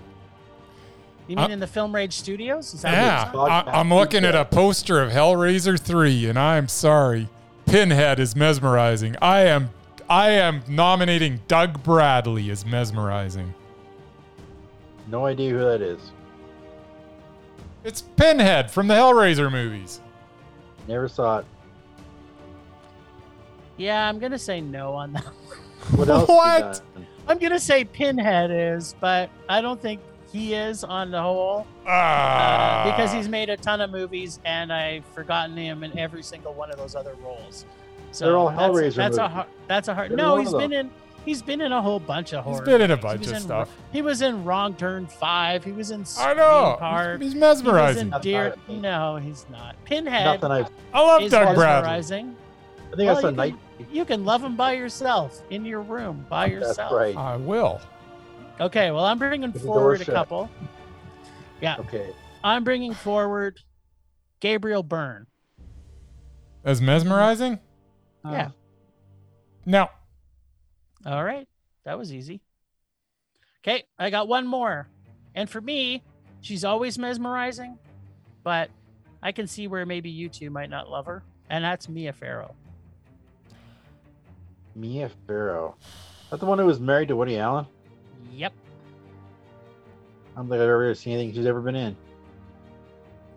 You 1.28 1.36
mean 1.36 1.46
Uh, 1.46 1.54
in 1.54 1.60
the 1.60 1.68
Film 1.68 1.94
Rage 1.94 2.14
Studios? 2.14 2.74
Is 2.74 2.82
that 2.82 2.94
Yeah, 2.94 3.18
what 3.18 3.28
it's 3.28 3.34
Dog 3.34 3.50
I, 3.50 3.58
I'm 3.60 3.90
Pound 3.90 3.90
looking 3.92 4.26
at 4.26 4.36
a 4.36 4.46
poster 4.46 5.02
of 5.02 5.12
Hellraiser 5.12 5.80
3, 5.80 6.28
and 6.28 6.40
I'm 6.40 6.68
sorry, 6.68 7.30
Pinhead 7.68 8.20
is 8.20 8.36
mesmerizing. 8.36 9.16
I 9.22 9.42
am, 9.42 9.70
I 10.10 10.32
am 10.32 10.64
nominating 10.68 11.42
Doug 11.48 11.84
Bradley 11.84 12.50
as 12.50 12.66
mesmerizing. 12.66 13.54
No 15.08 15.26
idea 15.28 15.52
who 15.52 15.60
that 15.60 15.82
is. 15.82 16.00
It's 17.84 18.02
Pinhead 18.02 18.72
from 18.72 18.88
the 18.88 18.96
Hellraiser 18.96 19.52
movies. 19.52 20.02
Never 20.88 21.08
saw 21.08 21.40
it. 21.40 21.46
Yeah, 23.80 24.08
I'm 24.08 24.20
gonna 24.20 24.38
say 24.38 24.62
no 24.62 24.94
on 24.94 25.14
that. 25.14 25.26
What 25.96 26.08
else? 26.10 26.28
What? 26.30 26.82
I'm 27.28 27.40
gonna 27.40 27.60
say 27.60 27.84
Pinhead 27.86 28.52
is, 28.52 28.96
but 29.00 29.30
I 29.48 29.62
don't 29.62 29.82
think 29.82 30.02
he 30.32 30.54
is 30.54 30.84
on 30.84 31.10
the 31.10 31.22
whole 31.22 31.66
Ah, 31.88 32.82
uh, 32.84 32.92
because 32.92 33.12
he's 33.14 33.28
made 33.30 33.50
a 33.50 33.58
ton 33.58 33.82
of 33.82 33.90
movies, 33.90 34.40
and 34.46 34.72
I've 34.72 35.06
forgotten 35.16 35.56
him 35.58 35.84
in 35.84 35.98
every 35.98 36.22
single 36.22 36.54
one 36.54 36.70
of 36.70 36.78
those 36.78 36.94
other 36.96 37.16
roles. 37.24 37.66
So 38.12 38.26
They're 38.26 38.38
all 38.38 38.50
that's, 38.50 38.62
Hellraiser 38.62 38.96
That's 38.96 39.18
a 39.18 39.22
movies. 39.22 39.34
har- 39.36 39.48
that's 39.68 39.88
a 39.88 39.94
hard. 39.96 40.06
Every 40.12 40.18
No, 40.18 40.34
one 40.36 40.42
he's 40.42 40.54
of 40.54 40.60
been 40.60 40.74
in. 40.74 40.92
He's 41.26 41.42
been 41.42 41.62
in 41.62 41.72
a 41.72 41.82
whole 41.82 42.00
bunch 42.00 42.34
of 42.34 42.44
horror. 42.44 42.58
He's 42.58 42.66
been 42.66 42.82
in 42.82 42.92
a 42.92 42.98
bunch 42.98 43.26
of 43.28 43.34
in- 43.34 43.40
stuff. 43.40 43.70
He 43.92 44.02
was 44.02 44.22
in 44.22 44.44
Wrong 44.44 44.74
Turn 44.76 45.08
Five. 45.08 45.64
He 45.64 45.72
was 45.72 45.92
in. 45.92 46.06
I 46.20 46.34
know. 46.34 46.76
Scream 46.76 46.80
Park. 46.80 47.22
He's, 47.22 47.34
he's 47.34 47.34
He 47.34 47.40
was 47.40 47.64
mesmerizing. 47.64 48.12
in 48.14 48.22
Deer. 48.22 48.44
not 48.50 48.58
a 48.58 48.62
thing. 48.62 48.82
No, 48.82 49.16
he's 49.16 49.46
not. 49.50 49.76
Pinhead 49.86 50.26
Nothing 50.26 50.52
I've. 50.52 50.70
I 50.94 51.02
love 51.02 51.22
is 51.24 51.32
Doug 51.32 51.56
Bradley. 51.56 51.90
Mesmerizing. 52.90 52.94
I 52.94 52.96
think 52.96 53.06
Well, 53.08 53.16
that's 53.16 53.26
a 53.26 53.30
you 53.30 53.36
night. 53.36 53.56
can- 53.78 53.96
You 53.96 54.06
can 54.06 54.26
love 54.26 54.44
him 54.44 54.56
by 54.56 54.74
yourself 54.74 55.42
in 55.50 55.66
your 55.66 55.82
room 55.82 56.26
by 56.30 56.50
That's 56.50 56.68
yourself. 56.68 56.92
right. 56.94 57.16
I 57.16 57.36
will. 57.38 57.80
Okay, 58.60 58.92
well, 58.92 59.06
I'm 59.06 59.18
bringing 59.20 59.52
With 59.52 59.64
forward 59.64 60.02
a 60.02 60.04
shut. 60.04 60.16
couple. 60.16 60.50
Yeah. 61.62 61.78
Okay. 61.80 62.14
I'm 62.44 62.64
bringing 62.64 62.94
forward 62.94 63.60
Gabriel 64.42 64.84
Byrne. 64.84 65.28
As 66.66 66.82
mesmerizing? 66.82 67.54
Uh-huh. 68.24 68.34
Yeah. 68.34 68.50
No. 69.66 69.88
All 71.06 71.24
right. 71.24 71.48
That 71.86 71.98
was 71.98 72.14
easy. 72.14 72.42
Okay, 73.64 73.84
I 73.98 74.10
got 74.10 74.28
one 74.28 74.46
more. 74.48 74.88
And 75.36 75.50
for 75.50 75.62
me, 75.62 76.04
she's 76.42 76.66
always 76.66 76.98
mesmerizing, 76.98 77.78
but 78.44 78.70
I 79.24 79.32
can 79.32 79.48
see 79.48 79.68
where 79.68 79.86
maybe 79.86 80.10
you 80.10 80.28
two 80.30 80.50
might 80.50 80.70
not 80.70 80.90
love 80.90 81.06
her. 81.06 81.24
And 81.50 81.64
that's 81.64 81.88
Mia 81.90 82.14
Farrow. 82.14 82.56
Mia 84.80 85.10
Farrow. 85.28 85.76
That 86.30 86.40
the 86.40 86.46
one 86.46 86.60
who 86.60 86.66
was 86.66 86.80
married 86.80 87.08
to 87.10 87.16
Woody 87.16 87.38
Allen? 87.38 87.66
Yep. 88.32 88.54
I 90.34 90.40
don't 90.40 90.46
think 90.50 90.56
I've 90.62 90.70
ever 90.70 90.94
seen 90.96 91.14
anything 91.14 91.34
she's 91.36 91.46
ever 91.46 91.62
been 91.62 91.76
in. 91.76 91.96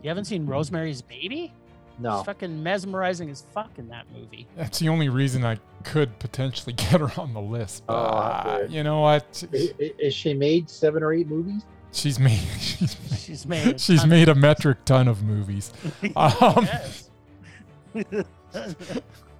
You 0.03 0.09
haven't 0.09 0.25
seen 0.27 0.47
Rosemary's 0.47 1.03
Baby? 1.03 1.53
No. 1.99 2.19
She's 2.19 2.27
fucking 2.27 2.63
mesmerizing 2.63 3.31
as 3.31 3.45
fuck 3.53 3.71
in 3.79 3.89
that 3.89 4.07
movie. 4.15 4.47
That's 4.57 4.79
the 4.79 4.89
only 4.89 5.09
reason 5.09 5.45
I 5.45 5.59
could 5.85 6.19
potentially 6.19 6.73
get 6.75 7.01
her 7.01 7.11
on 7.21 7.33
the 7.35 7.41
list. 7.41 7.85
But 7.87 7.95
Oh, 7.95 7.97
uh, 8.65 8.67
you 8.69 8.83
know 8.83 9.01
what? 9.01 9.45
I- 9.53 9.75
i- 9.81 9.93
Is 9.99 10.15
she 10.15 10.35
made 10.35 10.69
seven 10.71 11.03
or 11.03 11.13
eight 11.13 11.29
movies? 11.29 11.65
She's 11.93 12.19
made 12.19 12.39
she's 12.61 12.97
made, 13.11 13.19
She's 13.19 13.47
made. 13.47 13.75
a 13.75 13.79
she's 13.79 14.01
ton 14.01 14.09
made 14.09 14.29
a 14.29 14.35
metric 14.35 14.85
ton 14.85 15.09
of 15.09 15.23
movies. 15.23 15.73
Um, 16.17 16.67
Yes. 16.67 17.11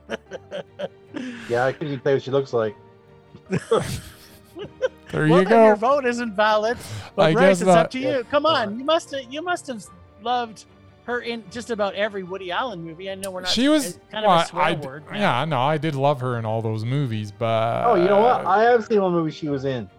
Yeah, 1.49 1.67
I 1.67 1.73
couldn't 1.73 1.89
even 1.89 2.01
tell 2.01 2.13
you 2.13 2.17
what 2.17 2.23
she 2.23 2.31
looks 2.31 2.53
like. 2.53 2.75
There 5.11 5.29
well, 5.29 5.41
you 5.43 5.45
then 5.49 5.67
your 5.67 5.77
vote 5.77 6.07
isn't 6.07 6.35
valid. 6.35 6.79
But 7.15 7.23
I 7.23 7.33
Bryce, 7.35 7.43
guess 7.49 7.61
it's 7.61 7.67
not. 7.67 7.79
up 7.79 7.91
to 7.91 7.99
you. 7.99 8.25
Come 8.31 8.47
on, 8.47 8.79
you 8.79 8.85
must 8.85 9.11
have 9.11 9.31
you 9.31 9.43
must 9.43 9.67
have 9.67 9.85
loved 10.23 10.65
her 11.05 11.21
in 11.21 11.45
just 11.51 11.69
about 11.71 11.95
every 11.95 12.23
Woody 12.23 12.51
Allen 12.51 12.83
movie. 12.83 13.11
I 13.11 13.15
know 13.17 13.31
we're 13.31 13.43
not. 13.43 13.51
She 13.51 13.69
was 13.69 13.99
kind 14.11 14.25
well, 14.25 14.39
of 14.39 14.45
a 14.45 14.49
swear 14.49 14.63
I, 14.65 14.73
word. 14.73 15.05
now. 15.11 15.19
yeah, 15.19 15.45
no, 15.45 15.61
I 15.61 15.77
did 15.77 15.95
love 15.95 16.21
her 16.23 16.39
in 16.39 16.47
all 16.47 16.63
those 16.63 16.85
movies, 16.87 17.31
but 17.31 17.85
Oh, 17.87 17.95
you 17.97 18.05
know 18.05 18.23
what? 18.23 18.47
I 18.47 18.63
have 18.63 18.87
seen 18.87 19.03
one 19.03 19.13
movie 19.13 19.31
she 19.33 19.49
was 19.51 19.67
in. 19.67 19.91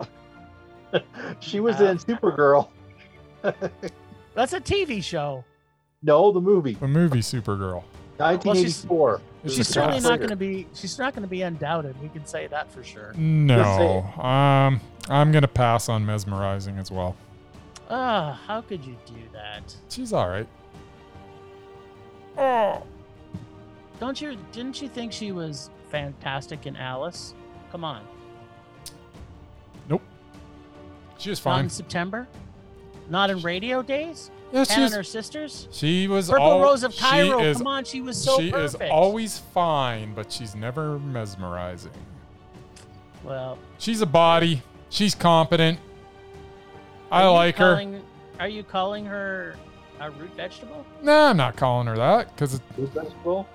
she 1.40 1.60
was 1.60 1.78
Uh, 1.80 1.84
in 1.86 1.98
Supergirl. 1.98 2.68
That's 4.34 4.54
a 4.54 4.60
TV 4.60 5.02
show. 5.04 5.44
No, 6.02 6.32
the 6.32 6.40
movie. 6.40 6.74
the 6.74 6.88
movie 6.88 7.20
Supergirl. 7.20 7.84
1984. 8.20 9.20
She's 9.42 9.54
She's 9.54 9.68
certainly 9.68 10.00
not 10.00 10.18
going 10.18 10.30
to 10.30 10.36
be. 10.36 10.66
She's 10.74 10.98
not 10.98 11.14
going 11.14 11.22
to 11.22 11.28
be 11.28 11.42
undoubted. 11.42 12.00
We 12.02 12.08
can 12.10 12.26
say 12.26 12.46
that 12.48 12.70
for 12.70 12.82
sure. 12.84 13.12
No, 13.14 14.02
um, 14.18 14.80
I'm 15.08 15.32
gonna 15.32 15.48
pass 15.48 15.88
on 15.88 16.04
mesmerizing 16.04 16.78
as 16.78 16.90
well. 16.90 17.16
Ah, 17.88 18.38
how 18.46 18.60
could 18.60 18.84
you 18.84 18.96
do 19.06 19.14
that? 19.32 19.74
She's 19.88 20.12
all 20.12 20.28
right. 20.28 20.46
Oh, 22.38 22.82
Don't 23.98 24.20
you? 24.20 24.36
Didn't 24.52 24.80
you 24.80 24.88
think 24.88 25.12
she 25.12 25.32
was 25.32 25.70
fantastic 25.90 26.66
in 26.66 26.76
Alice? 26.76 27.34
Come 27.72 27.84
on. 27.84 28.02
Nope. 29.88 30.02
She 31.18 31.30
was 31.30 31.38
fine. 31.38 31.52
Not 31.52 31.56
fine. 31.56 31.64
in 31.64 31.70
September. 31.70 32.28
Not 33.08 33.30
in 33.30 33.40
Radio 33.40 33.82
Days. 33.82 34.30
Yeah, 34.52 34.64
Hannah 34.68 34.84
and 34.86 34.94
her 34.94 35.02
sisters. 35.04 35.68
She 35.70 36.08
was 36.08 36.28
Purple 36.28 36.44
all, 36.44 36.60
Rose 36.62 36.82
of 36.82 36.92
she 36.92 37.00
Cairo. 37.00 37.40
is- 37.40 37.58
Come 37.58 37.66
on, 37.68 37.84
she 37.84 38.00
was 38.00 38.20
so 38.22 38.38
she 38.38 38.48
is 38.50 38.74
always 38.90 39.38
fine, 39.38 40.12
but 40.14 40.32
she's 40.32 40.54
never 40.54 40.98
mesmerizing. 40.98 41.92
well. 43.22 43.58
She's 43.78 44.00
a 44.00 44.06
body. 44.06 44.62
She's 44.88 45.14
competent. 45.14 45.78
I 47.12 47.22
are 47.22 47.26
you 47.26 47.30
like 47.32 47.56
her. 47.56 48.00
Are 48.40 48.48
you 48.48 48.62
calling 48.64 49.04
her 49.06 49.54
a 50.00 50.10
root 50.10 50.34
vegetable? 50.34 50.84
Nah, 51.02 51.30
I'm 51.30 51.36
not 51.36 51.56
calling 51.56 51.86
her 51.86 51.96
that 51.96 52.34
because, 52.34 52.60
Food 52.74 52.88
vegetable? 52.92 53.46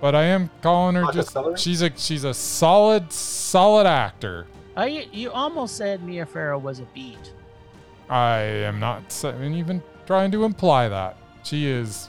but 0.00 0.14
I 0.14 0.24
am 0.24 0.50
calling 0.62 0.94
her 0.96 1.02
Like 1.04 1.14
just. 1.14 1.30
celery? 1.30 1.56
She's 1.58 1.82
a 1.82 1.90
she's 1.96 2.24
a 2.24 2.32
solid 2.34 3.12
solid 3.12 3.86
actor. 3.86 4.46
Are 4.76 4.88
you? 4.88 5.04
You 5.12 5.30
almost 5.30 5.76
said 5.76 6.02
Mia 6.02 6.24
Farrow 6.26 6.58
was 6.58 6.78
a 6.80 6.84
beat. 6.94 7.34
I 8.08 8.38
am 8.38 8.80
not 8.80 9.12
sa- 9.12 9.28
and 9.30 9.54
even 9.54 9.82
trying 10.10 10.32
to 10.32 10.42
imply 10.42 10.88
that. 10.88 11.16
She 11.44 11.66
is 11.68 12.08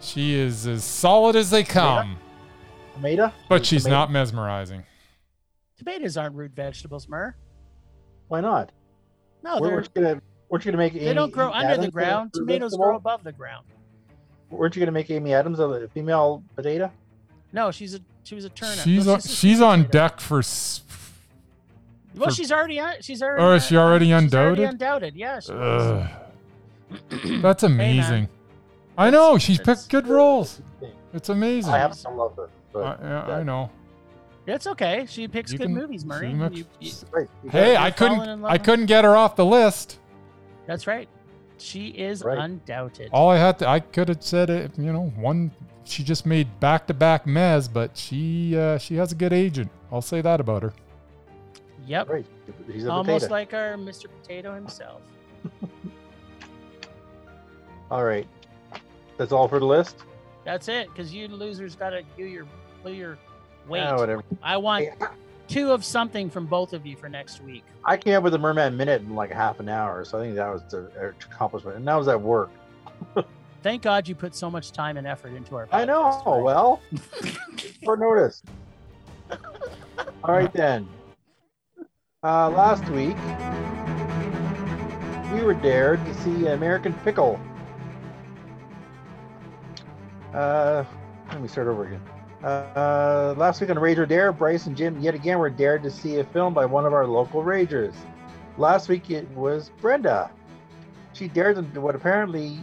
she 0.00 0.34
is 0.34 0.64
as 0.68 0.84
solid 0.84 1.34
as 1.34 1.50
they 1.50 1.64
come, 1.64 2.16
Tomato? 2.94 3.32
but 3.48 3.66
she's 3.66 3.82
Tomato? 3.82 3.98
not 4.02 4.12
mesmerizing. 4.12 4.84
Tomatoes 5.76 6.16
aren't 6.16 6.36
root 6.36 6.52
vegetables, 6.54 7.08
Mer. 7.08 7.34
Why 8.28 8.40
not? 8.40 8.70
No, 9.42 9.58
Weren't- 9.60 9.62
they're, 9.64 9.72
weren't 9.72 9.88
you 9.96 10.02
gonna 10.02 10.22
weren't 10.50 10.64
you 10.64 10.70
gonna 10.70 10.78
make 10.84 10.92
they 10.92 11.00
Amy 11.00 11.14
don't 11.14 11.32
grow 11.32 11.50
under 11.50 11.66
Adams 11.72 11.86
the 11.86 11.90
ground. 11.90 12.32
Tomatoes 12.32 12.70
vegetable? 12.70 12.84
grow 12.84 12.96
above 12.96 13.24
the 13.24 13.32
ground. 13.32 13.66
Weren't 14.48 14.76
you 14.76 14.80
gonna 14.80 14.92
make 14.92 15.10
Amy 15.10 15.34
Adams 15.34 15.58
a 15.58 15.88
female 15.92 16.44
potato? 16.54 16.92
No, 17.52 17.72
she's 17.72 17.96
a 17.96 18.00
she 18.22 18.36
was 18.36 18.44
a 18.44 18.50
turnip. 18.50 18.78
She's 18.84 19.04
No, 19.04 19.14
on, 19.14 19.18
a 19.18 19.22
she's 19.22 19.60
on 19.60 19.82
deck 19.88 20.20
for 20.20 20.38
s- 20.38 20.82
Well, 22.14 22.28
for- 22.28 22.34
she's 22.36 22.52
already 22.52 22.78
on. 22.78 22.94
She's 23.00 23.20
already. 23.20 23.42
Oh, 23.42 23.54
is 23.54 23.66
she 23.66 23.76
uh, 23.76 23.80
already 23.80 24.06
she's 24.06 24.12
undoubted? 24.22 24.60
undoubted. 24.60 25.16
Yeah. 25.16 25.40
She 26.90 26.94
was. 27.16 27.24
Ugh. 27.36 27.42
That's 27.42 27.62
amazing. 27.62 28.28
I 28.96 29.10
know 29.10 29.38
she's 29.38 29.58
that's- 29.58 29.82
picked 29.82 29.90
good 29.90 30.06
roles. 30.08 30.60
It's 31.14 31.28
amazing. 31.28 31.72
I 31.72 31.78
have 31.78 31.94
some 31.94 32.16
love 32.16 32.36
her. 32.36 32.44
I, 32.44 32.48
But 32.72 32.98
yeah, 33.02 33.22
I 33.26 33.42
know. 33.42 33.70
It's 34.46 34.66
okay. 34.66 35.04
She 35.08 35.28
picks 35.28 35.52
You 35.52 35.58
good 35.58 35.64
can- 35.66 35.74
movies, 35.74 36.04
Murray. 36.04 36.30
she 36.52 36.58
You- 36.58 36.66
you- 36.80 37.28
Hey, 37.50 37.76
I 37.76 37.90
couldn't. 37.90 38.44
I 38.44 38.58
couldn't 38.58 38.86
get 38.86 39.04
her 39.04 39.16
off 39.16 39.36
the 39.36 39.44
list. 39.44 39.98
that's 40.66 40.86
right. 40.86 41.08
She 41.58 41.88
is 41.88 42.22
Right. 42.22 42.38
undoubted. 42.38 43.10
All 43.12 43.30
I 43.30 43.36
had 43.36 43.58
to, 43.60 43.68
I 43.68 43.80
could 43.80 44.08
have 44.08 44.22
said 44.22 44.48
it. 44.50 44.78
You 44.78 44.92
know, 44.92 45.12
one. 45.16 45.50
She 45.84 46.04
just 46.04 46.24
made 46.26 46.60
back-to-back 46.60 47.24
mez, 47.24 47.72
but 47.72 47.96
she 47.96 48.56
uh, 48.56 48.76
she 48.78 48.96
has 48.96 49.10
a 49.12 49.14
good 49.14 49.32
agent. 49.32 49.70
I'll 49.90 50.02
say 50.02 50.20
that 50.20 50.38
about 50.40 50.62
her. 50.62 50.72
Yep. 51.86 52.08
right. 52.10 52.26
He's 52.70 52.84
a 52.84 52.90
Almost 52.92 53.28
potato. 53.28 53.32
like 53.34 53.54
our 53.54 53.74
Mr. 53.76 54.06
Potato 54.22 54.54
himself. 54.54 55.00
All 57.90 58.04
right. 58.04 58.26
That's 59.16 59.32
all 59.32 59.48
for 59.48 59.58
the 59.58 59.66
list. 59.66 60.04
That's 60.44 60.68
it. 60.68 60.88
Because 60.88 61.12
you 61.12 61.28
losers 61.28 61.74
got 61.74 61.90
to 61.90 62.02
do 62.16 62.24
your 62.24 62.46
do 62.84 62.92
your 62.92 63.18
weight. 63.66 63.82
Ah, 63.82 63.96
whatever. 63.96 64.22
I 64.42 64.56
want 64.56 64.84
Hey, 64.84 65.06
two 65.48 65.72
of 65.72 65.84
something 65.84 66.30
from 66.30 66.46
both 66.46 66.72
of 66.72 66.86
you 66.86 66.96
for 66.96 67.08
next 67.08 67.42
week. 67.42 67.64
I 67.84 67.96
came 67.96 68.14
up 68.14 68.22
with 68.22 68.34
a 68.34 68.38
Merman 68.38 68.76
minute 68.76 69.02
in 69.02 69.14
like 69.14 69.32
half 69.32 69.60
an 69.60 69.68
hour, 69.68 70.04
so 70.04 70.18
I 70.18 70.22
think 70.22 70.36
that 70.36 70.48
was 70.52 70.62
the 70.70 71.14
accomplishment. 71.30 71.76
And 71.76 71.88
that 71.88 71.94
was 71.94 72.08
at 72.08 72.20
work. 72.20 72.50
Thank 73.62 73.82
God 73.82 74.06
you 74.06 74.14
put 74.14 74.34
so 74.34 74.50
much 74.50 74.70
time 74.70 74.96
and 74.96 75.06
effort 75.06 75.34
into 75.34 75.56
our. 75.56 75.68
I 75.72 75.84
know. 75.84 76.04
podcast, 76.04 76.26
Murray. 76.26 76.42
Well, 76.42 76.80
short 77.82 78.00
notice. 78.00 78.42
All 80.24 80.34
right 80.34 80.52
then. 80.52 80.88
Uh, 82.22 82.50
last 82.50 82.84
week, 82.90 83.16
we 85.32 85.44
were 85.44 85.54
dared 85.54 86.04
to 86.04 86.14
see 86.14 86.46
American 86.46 86.92
Pickle. 87.04 87.40
Uh, 90.34 90.84
let 91.28 91.40
me 91.40 91.48
start 91.48 91.68
over 91.68 91.86
again. 91.86 92.02
Uh, 92.42 93.34
last 93.36 93.60
week 93.60 93.70
on 93.70 93.76
Rager 93.76 94.06
Dare, 94.06 94.32
Bryce 94.32 94.66
and 94.66 94.76
Jim 94.76 95.00
yet 95.00 95.14
again 95.14 95.38
were 95.38 95.50
dared 95.50 95.82
to 95.82 95.90
see 95.90 96.18
a 96.18 96.24
film 96.24 96.54
by 96.54 96.66
one 96.66 96.86
of 96.86 96.92
our 96.92 97.06
local 97.06 97.42
Ragers. 97.42 97.94
Last 98.56 98.88
week 98.88 99.10
it 99.10 99.28
was 99.30 99.70
Brenda. 99.80 100.30
She 101.14 101.28
dared 101.28 101.56
them 101.56 101.72
to 101.72 101.80
what 101.80 101.94
apparently 101.94 102.58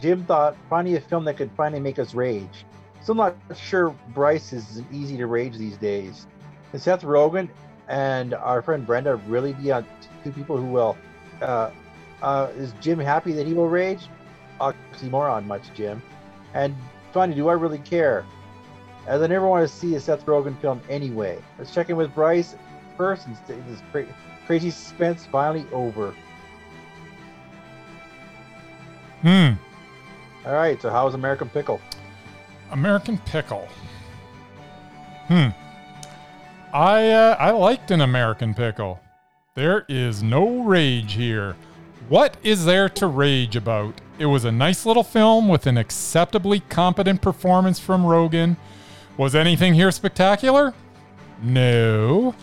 Jim 0.00 0.24
thought 0.24 0.56
finding 0.68 0.96
a 0.96 1.00
film 1.00 1.24
that 1.24 1.36
could 1.36 1.50
finally 1.56 1.80
make 1.80 1.98
us 1.98 2.14
rage. 2.14 2.66
Still 3.00 3.14
not 3.14 3.36
sure 3.56 3.94
Bryce 4.12 4.52
is 4.52 4.82
easy 4.92 5.16
to 5.16 5.26
rage 5.26 5.56
these 5.56 5.76
days. 5.76 6.26
Is 6.72 6.82
Seth 6.82 7.02
Rogen 7.02 7.48
and 7.88 8.34
our 8.34 8.60
friend 8.60 8.86
Brenda 8.86 9.16
really 9.26 9.54
be 9.54 9.72
on 9.72 9.86
two 10.22 10.32
people 10.32 10.56
who 10.56 10.66
will? 10.66 10.98
Uh, 11.40 11.70
uh, 12.20 12.48
is 12.56 12.74
Jim 12.80 12.98
happy 12.98 13.32
that 13.32 13.46
he 13.46 13.54
will 13.54 13.68
rage? 13.68 14.08
Oxymoron, 14.60 15.46
much 15.46 15.72
Jim. 15.74 16.02
And 16.54 16.74
funny, 17.12 17.34
do 17.34 17.48
I 17.48 17.54
really 17.54 17.78
care? 17.78 18.24
As 19.06 19.22
I 19.22 19.26
never 19.26 19.46
want 19.46 19.68
to 19.68 19.74
see 19.74 19.94
a 19.94 20.00
Seth 20.00 20.26
Rogen 20.26 20.60
film 20.60 20.80
anyway. 20.88 21.42
Let's 21.58 21.72
check 21.72 21.88
in 21.88 21.96
with 21.96 22.14
Bryce 22.14 22.56
first 22.96 23.26
and 23.26 23.36
stay 23.36 23.56
this 23.68 23.80
cra- 23.90 24.14
crazy 24.46 24.70
suspense 24.70 25.26
finally 25.26 25.66
over. 25.72 26.14
Hmm. 29.22 29.52
All 30.44 30.52
right, 30.52 30.80
so 30.80 30.90
how's 30.90 31.14
American 31.14 31.48
Pickle? 31.48 31.80
American 32.70 33.18
Pickle. 33.18 33.66
Hmm. 35.26 35.48
I 36.72 37.10
uh, 37.10 37.36
I 37.38 37.50
liked 37.50 37.90
an 37.90 38.02
American 38.02 38.54
Pickle. 38.54 39.00
There 39.54 39.84
is 39.88 40.22
no 40.22 40.62
rage 40.62 41.14
here. 41.14 41.56
What 42.08 42.38
is 42.42 42.64
there 42.64 42.88
to 42.90 43.06
rage 43.06 43.54
about? 43.54 44.00
It 44.18 44.24
was 44.26 44.46
a 44.46 44.52
nice 44.52 44.86
little 44.86 45.02
film 45.02 45.46
with 45.46 45.66
an 45.66 45.76
acceptably 45.76 46.60
competent 46.60 47.20
performance 47.20 47.78
from 47.78 48.02
Rogen. 48.02 48.56
Was 49.18 49.34
anything 49.34 49.74
here 49.74 49.90
spectacular? 49.90 50.72
No. 51.42 52.34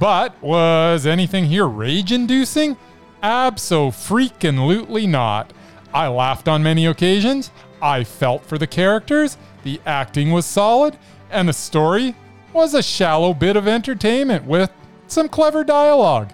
But 0.00 0.34
was 0.42 1.06
anything 1.06 1.44
here 1.44 1.68
rage 1.68 2.10
inducing? 2.10 2.76
Abso-freaking-lutely 3.22 5.06
not. 5.06 5.52
I 5.94 6.08
laughed 6.08 6.48
on 6.48 6.64
many 6.64 6.86
occasions. 6.86 7.52
I 7.80 8.02
felt 8.02 8.44
for 8.44 8.58
the 8.58 8.66
characters. 8.66 9.38
The 9.62 9.80
acting 9.86 10.32
was 10.32 10.46
solid. 10.46 10.98
And 11.30 11.48
the 11.48 11.52
story 11.52 12.16
was 12.52 12.74
a 12.74 12.82
shallow 12.82 13.34
bit 13.34 13.54
of 13.54 13.68
entertainment 13.68 14.46
with 14.46 14.72
some 15.06 15.28
clever 15.28 15.62
dialogue. 15.62 16.32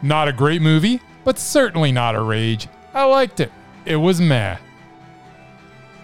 Not 0.00 0.28
a 0.28 0.32
great 0.32 0.62
movie, 0.62 1.00
but 1.24 1.38
certainly 1.38 1.92
not 1.92 2.14
a 2.14 2.20
rage. 2.22 2.68
I 2.92 3.04
liked 3.04 3.40
it. 3.40 3.50
It 3.84 3.96
was 3.96 4.20
meh. 4.20 4.56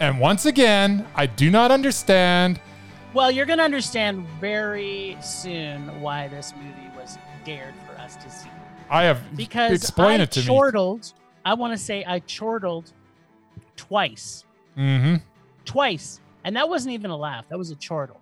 And 0.00 0.18
once 0.18 0.46
again, 0.46 1.06
I 1.14 1.26
do 1.26 1.50
not 1.50 1.70
understand. 1.70 2.58
Well, 3.12 3.30
you're 3.30 3.46
going 3.46 3.58
to 3.58 3.64
understand 3.64 4.26
very 4.40 5.16
soon 5.22 6.00
why 6.00 6.28
this 6.28 6.54
movie 6.56 6.90
was 6.96 7.18
dared 7.44 7.74
for 7.86 8.00
us 8.00 8.16
to 8.16 8.30
see. 8.30 8.48
I 8.88 9.04
have 9.04 9.20
Because 9.36 9.72
explain 9.72 10.20
I 10.20 10.24
it 10.24 10.30
to 10.32 10.40
me. 10.40 10.46
chortled. 10.46 11.12
I 11.44 11.54
want 11.54 11.72
to 11.72 11.78
say 11.78 12.04
I 12.06 12.20
chortled 12.20 12.92
twice. 13.76 14.44
Mm-hmm. 14.76 15.16
Twice. 15.64 16.20
And 16.44 16.56
that 16.56 16.68
wasn't 16.68 16.94
even 16.94 17.10
a 17.10 17.16
laugh. 17.16 17.44
That 17.48 17.58
was 17.58 17.70
a 17.70 17.76
chortle. 17.76 18.20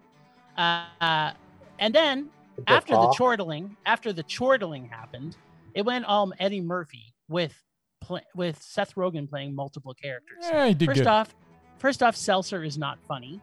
Uh, 0.57 0.85
uh, 1.01 1.33
and 1.79 1.95
then 1.95 2.29
It's 2.57 2.67
a 2.69 2.73
after 2.73 2.93
the 2.95 3.15
chortling, 3.17 3.77
after 3.87 4.13
the 4.13 4.25
chortling 4.25 4.89
happened, 4.89 5.37
it 5.79 5.85
went 5.85 6.09
um 6.09 6.35
Eddie 6.41 6.61
Murphy 6.61 7.14
with 7.29 7.55
with 8.35 8.61
Seth 8.61 8.97
Rogen 8.97 9.31
playing 9.31 9.55
multiple 9.55 9.95
characters. 9.95 10.39
Yeah, 10.43 10.72
First 10.72 10.99
good. 10.99 11.07
off, 11.07 11.35
first 11.79 12.03
off, 12.03 12.16
Seltzer 12.16 12.64
is 12.64 12.76
not 12.76 12.99
funny. 13.07 13.41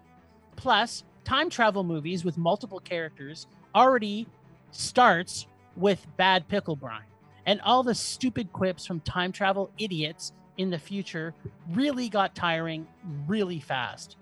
Plus, 0.57 1.05
time 1.23 1.49
travel 1.49 1.83
movies 1.85 2.25
with 2.25 2.37
multiple 2.37 2.79
characters 2.81 3.47
already 3.73 4.27
starts 4.71 5.47
with 5.77 6.05
bad 6.17 6.45
pickle 6.49 6.75
brine, 6.75 7.07
and 7.45 7.61
all 7.61 7.83
the 7.83 7.95
stupid 7.95 8.51
quips 8.51 8.85
from 8.85 8.99
time 9.01 9.31
travel 9.31 9.71
idiots 9.77 10.33
in 10.57 10.69
the 10.69 10.79
future 10.79 11.33
really 11.71 12.09
got 12.09 12.35
tiring 12.35 12.85
really 13.27 13.61
fast. 13.61 14.17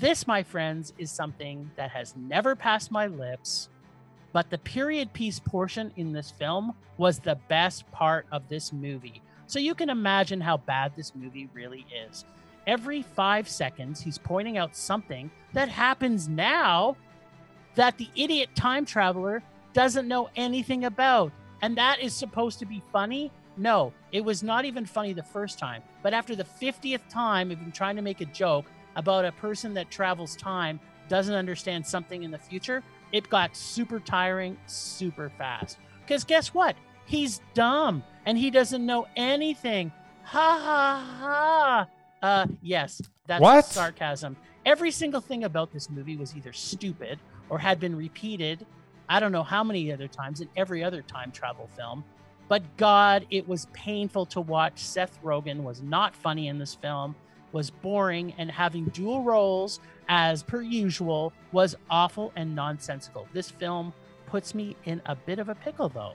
This, 0.00 0.26
my 0.26 0.42
friends, 0.42 0.92
is 0.98 1.12
something 1.12 1.70
that 1.76 1.90
has 1.90 2.16
never 2.16 2.56
passed 2.56 2.90
my 2.90 3.06
lips, 3.06 3.68
but 4.34 4.50
the 4.50 4.58
period 4.58 5.12
piece 5.12 5.38
portion 5.38 5.92
in 5.96 6.12
this 6.12 6.32
film 6.32 6.74
was 6.98 7.20
the 7.20 7.38
best 7.48 7.88
part 7.92 8.26
of 8.32 8.48
this 8.48 8.72
movie. 8.72 9.22
So 9.46 9.60
you 9.60 9.76
can 9.76 9.88
imagine 9.88 10.40
how 10.40 10.56
bad 10.56 10.92
this 10.96 11.14
movie 11.14 11.48
really 11.54 11.86
is. 12.08 12.24
Every 12.66 13.02
five 13.02 13.48
seconds, 13.48 14.00
he's 14.00 14.18
pointing 14.18 14.58
out 14.58 14.74
something 14.74 15.30
that 15.52 15.68
happens 15.68 16.28
now 16.28 16.96
that 17.76 17.96
the 17.96 18.08
idiot 18.16 18.50
time 18.56 18.84
traveler 18.84 19.40
doesn't 19.72 20.08
know 20.08 20.28
anything 20.34 20.84
about. 20.84 21.30
And 21.62 21.78
that 21.78 22.00
is 22.00 22.12
supposed 22.12 22.58
to 22.58 22.66
be 22.66 22.82
funny? 22.90 23.30
No, 23.56 23.92
it 24.10 24.24
was 24.24 24.42
not 24.42 24.64
even 24.64 24.84
funny 24.84 25.12
the 25.12 25.22
first 25.22 25.60
time. 25.60 25.82
But 26.02 26.12
after 26.12 26.34
the 26.34 26.44
50th 26.44 27.08
time 27.08 27.52
of 27.52 27.58
him 27.58 27.70
trying 27.70 27.94
to 27.96 28.02
make 28.02 28.20
a 28.20 28.26
joke 28.26 28.66
about 28.96 29.24
a 29.24 29.32
person 29.32 29.74
that 29.74 29.92
travels 29.92 30.34
time 30.34 30.80
doesn't 31.08 31.34
understand 31.34 31.86
something 31.86 32.24
in 32.24 32.32
the 32.32 32.38
future, 32.38 32.82
it 33.14 33.30
got 33.30 33.56
super 33.56 34.00
tiring 34.00 34.56
super 34.66 35.30
fast. 35.38 35.78
Because 36.04 36.24
guess 36.24 36.52
what? 36.52 36.74
He's 37.06 37.40
dumb 37.54 38.02
and 38.26 38.36
he 38.36 38.50
doesn't 38.50 38.84
know 38.84 39.06
anything. 39.16 39.92
Ha 40.24 40.58
ha 40.62 41.16
ha. 41.20 41.88
Uh, 42.20 42.46
yes, 42.60 43.00
that's 43.26 43.40
What? 43.40 43.64
sarcasm. 43.66 44.36
Every 44.66 44.90
single 44.90 45.20
thing 45.20 45.44
about 45.44 45.72
this 45.72 45.88
movie 45.90 46.16
was 46.16 46.34
either 46.34 46.52
stupid 46.52 47.20
or 47.50 47.58
had 47.58 47.78
been 47.78 47.94
repeated, 47.94 48.66
I 49.08 49.20
don't 49.20 49.32
know 49.32 49.42
how 49.42 49.62
many 49.62 49.92
other 49.92 50.08
times 50.08 50.40
in 50.40 50.48
every 50.56 50.82
other 50.82 51.02
time 51.02 51.30
travel 51.30 51.68
film. 51.76 52.02
But 52.48 52.62
God, 52.78 53.26
it 53.30 53.46
was 53.46 53.66
painful 53.72 54.26
to 54.26 54.40
watch. 54.40 54.78
Seth 54.78 55.22
Rogen 55.22 55.58
was 55.62 55.82
not 55.82 56.16
funny 56.16 56.48
in 56.48 56.58
this 56.58 56.74
film, 56.74 57.14
was 57.54 57.70
boring, 57.70 58.34
and 58.36 58.50
having 58.50 58.86
dual 58.86 59.22
roles, 59.22 59.78
as 60.08 60.42
per 60.42 60.60
usual, 60.60 61.32
was 61.52 61.76
awful 61.88 62.32
and 62.34 62.54
nonsensical. 62.54 63.28
This 63.32 63.48
film 63.48 63.94
puts 64.26 64.56
me 64.56 64.76
in 64.84 65.00
a 65.06 65.14
bit 65.14 65.38
of 65.38 65.48
a 65.48 65.54
pickle, 65.54 65.88
though. 65.88 66.14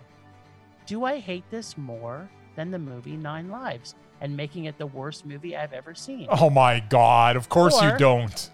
Do 0.86 1.06
I 1.06 1.18
hate 1.18 1.50
this 1.50 1.78
more 1.78 2.30
than 2.56 2.72
the 2.72 2.78
movie 2.78 3.16
Nine 3.16 3.50
Lives 3.50 3.96
and 4.20 4.36
making 4.36 4.66
it 4.66 4.78
the 4.78 4.86
worst 4.86 5.26
movie 5.26 5.56
I've 5.56 5.72
ever 5.72 5.96
seen? 5.96 6.28
Oh 6.30 6.50
my 6.50 6.82
God! 6.82 7.38
Of 7.38 7.48
course 7.48 7.82
you 7.82 7.98
don't. 7.98 8.52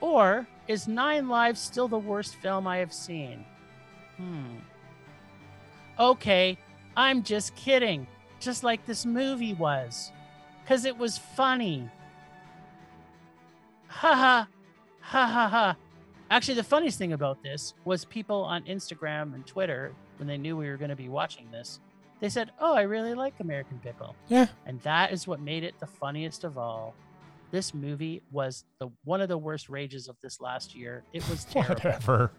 Or 0.00 0.46
is 0.68 0.86
Nine 0.86 1.28
Lives 1.28 1.60
still 1.60 1.88
the 1.88 1.98
worst 1.98 2.34
film 2.36 2.66
I 2.66 2.76
have 2.76 2.92
seen? 2.92 3.44
Hmm. 4.18 4.58
Okay, 5.98 6.58
I'm 6.94 7.22
just 7.22 7.56
kidding. 7.56 8.06
Just 8.38 8.62
like 8.62 8.84
this 8.84 9.06
movie 9.06 9.54
was. 9.54 10.12
Because 10.62 10.84
it 10.84 10.98
was 10.98 11.16
funny. 11.16 11.88
Ha 13.88 14.14
ha. 14.14 14.48
Ha 15.00 15.26
ha 15.26 15.48
ha. 15.48 15.76
Actually, 16.30 16.54
the 16.54 16.62
funniest 16.64 16.98
thing 16.98 17.12
about 17.14 17.42
this 17.42 17.74
was 17.84 18.04
people 18.04 18.42
on 18.42 18.62
Instagram 18.64 19.34
and 19.34 19.46
Twitter, 19.46 19.92
when 20.18 20.28
they 20.28 20.36
knew 20.36 20.56
we 20.56 20.68
were 20.68 20.76
going 20.76 20.90
to 20.90 20.96
be 20.96 21.08
watching 21.08 21.50
this, 21.50 21.80
they 22.20 22.28
said, 22.28 22.50
Oh, 22.60 22.74
I 22.74 22.82
really 22.82 23.14
like 23.14 23.34
American 23.40 23.78
Pickle. 23.82 24.14
Yeah. 24.28 24.46
And 24.66 24.80
that 24.82 25.12
is 25.12 25.26
what 25.26 25.40
made 25.40 25.64
it 25.64 25.74
the 25.80 25.86
funniest 25.86 26.44
of 26.44 26.58
all. 26.58 26.94
This 27.50 27.72
movie 27.72 28.20
was 28.30 28.64
the 28.78 28.90
one 29.04 29.22
of 29.22 29.28
the 29.28 29.38
worst 29.38 29.70
rages 29.70 30.06
of 30.08 30.16
this 30.20 30.38
last 30.40 30.74
year. 30.74 31.02
It 31.14 31.26
was 31.30 31.44
terrible. 31.50 31.74
Whatever. 31.76 32.32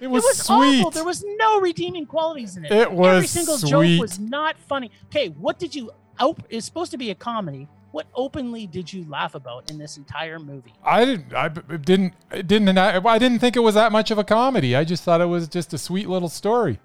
It 0.00 0.04
It 0.04 0.08
was, 0.08 0.22
was 0.22 0.38
sweet. 0.46 0.78
awful. 0.80 0.90
There 0.92 1.04
was 1.04 1.24
no 1.38 1.60
redeeming 1.60 2.06
qualities 2.06 2.56
in 2.56 2.64
it. 2.66 2.70
It 2.70 2.92
was 2.92 3.16
Every 3.16 3.26
single 3.26 3.58
sweet. 3.58 3.96
joke 3.96 4.00
was 4.02 4.20
not 4.20 4.56
funny. 4.56 4.92
Okay, 5.06 5.28
what 5.30 5.58
did 5.58 5.74
you? 5.74 5.90
Op- 6.20 6.44
it's 6.50 6.66
supposed 6.66 6.92
to 6.92 6.98
be 6.98 7.10
a 7.10 7.14
comedy. 7.16 7.66
What 7.90 8.06
openly 8.14 8.66
did 8.66 8.92
you 8.92 9.06
laugh 9.08 9.34
about 9.34 9.70
in 9.70 9.78
this 9.78 9.96
entire 9.96 10.38
movie? 10.38 10.74
I 10.84 11.04
didn't. 11.06 11.32
I 11.34 11.48
didn't. 11.48 12.12
It 12.30 12.46
didn't. 12.46 12.76
I, 12.76 12.98
I 13.02 13.18
didn't 13.18 13.38
think 13.38 13.56
it 13.56 13.60
was 13.60 13.74
that 13.76 13.92
much 13.92 14.10
of 14.10 14.18
a 14.18 14.24
comedy. 14.24 14.76
I 14.76 14.84
just 14.84 15.04
thought 15.04 15.20
it 15.22 15.26
was 15.26 15.48
just 15.48 15.72
a 15.72 15.78
sweet 15.78 16.08
little 16.08 16.28
story. 16.28 16.80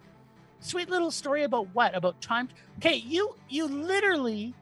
Sweet 0.61 0.89
little 0.89 1.11
story 1.11 1.43
about 1.43 1.67
what? 1.73 1.93
About 1.93 2.21
time? 2.21 2.47
Okay, 2.77 2.95
you 2.95 3.35
you 3.49 3.67
literally 3.67 4.53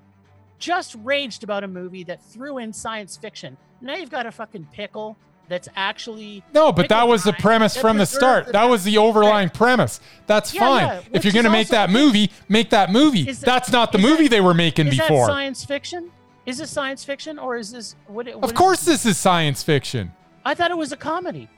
just 0.58 0.96
raged 1.04 1.44
about 1.44 1.64
a 1.64 1.68
movie 1.68 2.04
that 2.06 2.24
threw 2.24 2.58
in 2.58 2.74
science 2.74 3.16
fiction. 3.18 3.56
Now 3.80 3.96
you've 3.96 4.10
got 4.10 4.26
a 4.26 4.32
fucking 4.32 4.68
pickle 4.74 5.18
that's 5.48 5.68
actually 5.76 6.44
No, 6.54 6.72
but 6.72 6.90
that 6.90 7.08
was 7.08 7.24
the 7.24 7.34
premise 7.34 7.76
from 7.78 7.98
the 7.98 8.06
start. 8.08 8.48
the 8.48 8.52
That 8.54 8.64
was 8.66 8.84
the 8.84 8.98
overlying 8.98 9.50
premise. 9.50 10.00
That's 10.26 10.54
Yeah, 10.54 10.60
fine. 10.62 10.82
yeah, 10.88 11.02
if 11.14 11.24
you're 11.26 11.34
gonna 11.34 11.50
make 11.52 11.68
that 11.70 11.90
movie, 11.92 12.32
make 12.50 12.70
that 12.72 12.92
movie. 12.92 13.28
Is 13.30 13.42
that- 13.42 13.46
That's 13.46 13.72
not 13.72 13.92
the 13.92 13.98
is 14.00 14.04
that- 14.04 14.10
movie 14.10 14.28
they 14.28 14.42
were 14.42 14.54
making 14.54 14.88
is 14.88 14.98
before. 14.98 15.28
that 15.28 15.34
science 15.34 15.66
fiction? 15.66 16.10
Is 16.46 16.58
this 16.58 16.72
science 16.72 17.04
fiction 17.04 17.38
or 17.40 17.56
is 17.58 17.72
this 17.72 17.96
what? 18.08 18.28
It, 18.28 18.36
what 18.36 18.46
of 18.46 18.52
is- 18.52 18.58
course, 18.58 18.84
this 18.86 19.06
is 19.06 19.18
science 19.18 19.62
fiction. 19.64 20.12
I 20.44 20.56
thought 20.56 20.72
it 20.72 20.78
was 20.78 20.92
a 20.92 20.98
comedy. 20.98 21.50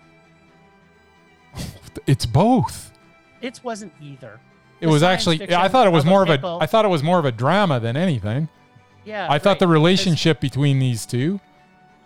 It's 2.07 2.25
both. 2.25 2.91
It 3.41 3.59
wasn't 3.63 3.93
either. 4.01 4.39
It 4.81 4.87
The 4.87 4.91
was 4.91 5.03
actually. 5.03 5.53
I 5.53 5.67
thought 5.67 5.85
it 5.87 5.91
was 5.91 6.05
more 6.05 6.23
of 6.23 6.29
a. 6.29 6.57
I 6.59 6.65
thought 6.65 6.85
it 6.85 6.89
was 6.89 7.03
more 7.03 7.19
of 7.19 7.25
a 7.25 7.31
drama 7.31 7.79
than 7.79 7.95
anything. 7.95 8.49
Yeah. 9.05 9.27
I 9.29 9.37
thought 9.37 9.51
right, 9.51 9.59
the 9.59 9.67
relationship 9.67 10.39
between 10.41 10.79
these 10.79 11.05
two 11.05 11.39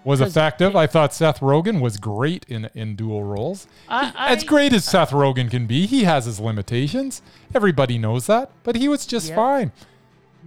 was 0.03 0.19
effective. 0.19 0.71
it- 0.75 0.77
I 0.77 0.87
thought 0.87 1.13
Seth 1.13 1.39
Rogen 1.39 1.79
was 1.79 1.97
great 1.97 2.45
in 2.49 2.69
in 2.75 2.95
dual 2.95 3.23
roles. 3.23 3.67
I, 3.87 4.11
I, 4.15 4.33
as 4.33 4.43
great 4.43 4.73
as 4.73 4.83
Seth 4.83 5.11
Rogen 5.11 5.49
can 5.49 5.67
be, 5.67 5.85
he 5.85 6.03
has 6.03 6.25
his 6.25 6.39
limitations. 6.39 7.21
Everybody 7.55 7.97
knows 7.97 8.27
that, 8.27 8.51
but 8.63 8.75
he 8.75 8.87
was 8.89 9.05
just 9.05 9.27
Yep. 9.29 9.35
fine. 9.35 9.71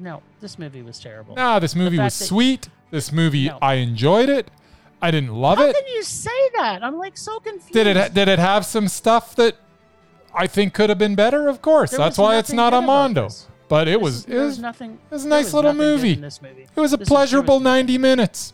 No, 0.00 0.22
this 0.40 0.58
movie 0.58 0.80
was 0.82 0.98
terrible. 0.98 1.36
Nah, 1.36 1.58
this 1.58 1.76
movie 1.76 1.98
was 1.98 2.18
that- 2.18 2.24
sweet. 2.24 2.68
This 2.90 3.12
movie, 3.12 3.46
No. 3.48 3.58
I 3.62 3.74
enjoyed 3.74 4.28
it. 4.28 4.50
I 5.02 5.10
didn't 5.10 5.34
love 5.34 5.58
How 5.58 5.64
it. 5.64 5.76
How 5.76 5.80
can 5.80 5.88
you 5.94 6.02
say 6.02 6.50
that? 6.56 6.82
I'm 6.82 6.96
like 6.98 7.16
so 7.16 7.38
confused. 7.38 7.72
Did 7.72 7.86
it 7.86 8.12
did 8.14 8.26
it 8.28 8.38
have 8.38 8.66
some 8.66 8.88
stuff 8.88 9.36
that 9.36 9.56
I 10.34 10.46
think 10.46 10.74
could 10.74 10.88
have 10.88 10.98
been 10.98 11.14
better? 11.14 11.48
Of 11.48 11.62
course. 11.62 11.90
There 11.90 11.98
That's 11.98 12.18
why 12.18 12.38
it's 12.38 12.52
not 12.52 12.74
a 12.74 12.80
Mondo. 12.80 13.28
But 13.68 13.86
it 13.88 14.00
was 14.00 14.24
it 14.24 14.36
was 14.36 14.58
nothing. 14.58 14.98
it 15.10 15.14
was 15.14 15.24
a 15.24 15.28
nice 15.28 15.52
little 15.54 15.72
movie. 15.74 16.14
This 16.16 16.42
movie. 16.42 16.66
it 16.74 16.80
was 16.80 16.92
a 16.92 16.96
This 16.96 17.08
pleasurable 17.08 17.56
was- 17.56 17.64
90 17.64 17.98
minutes. 17.98 18.52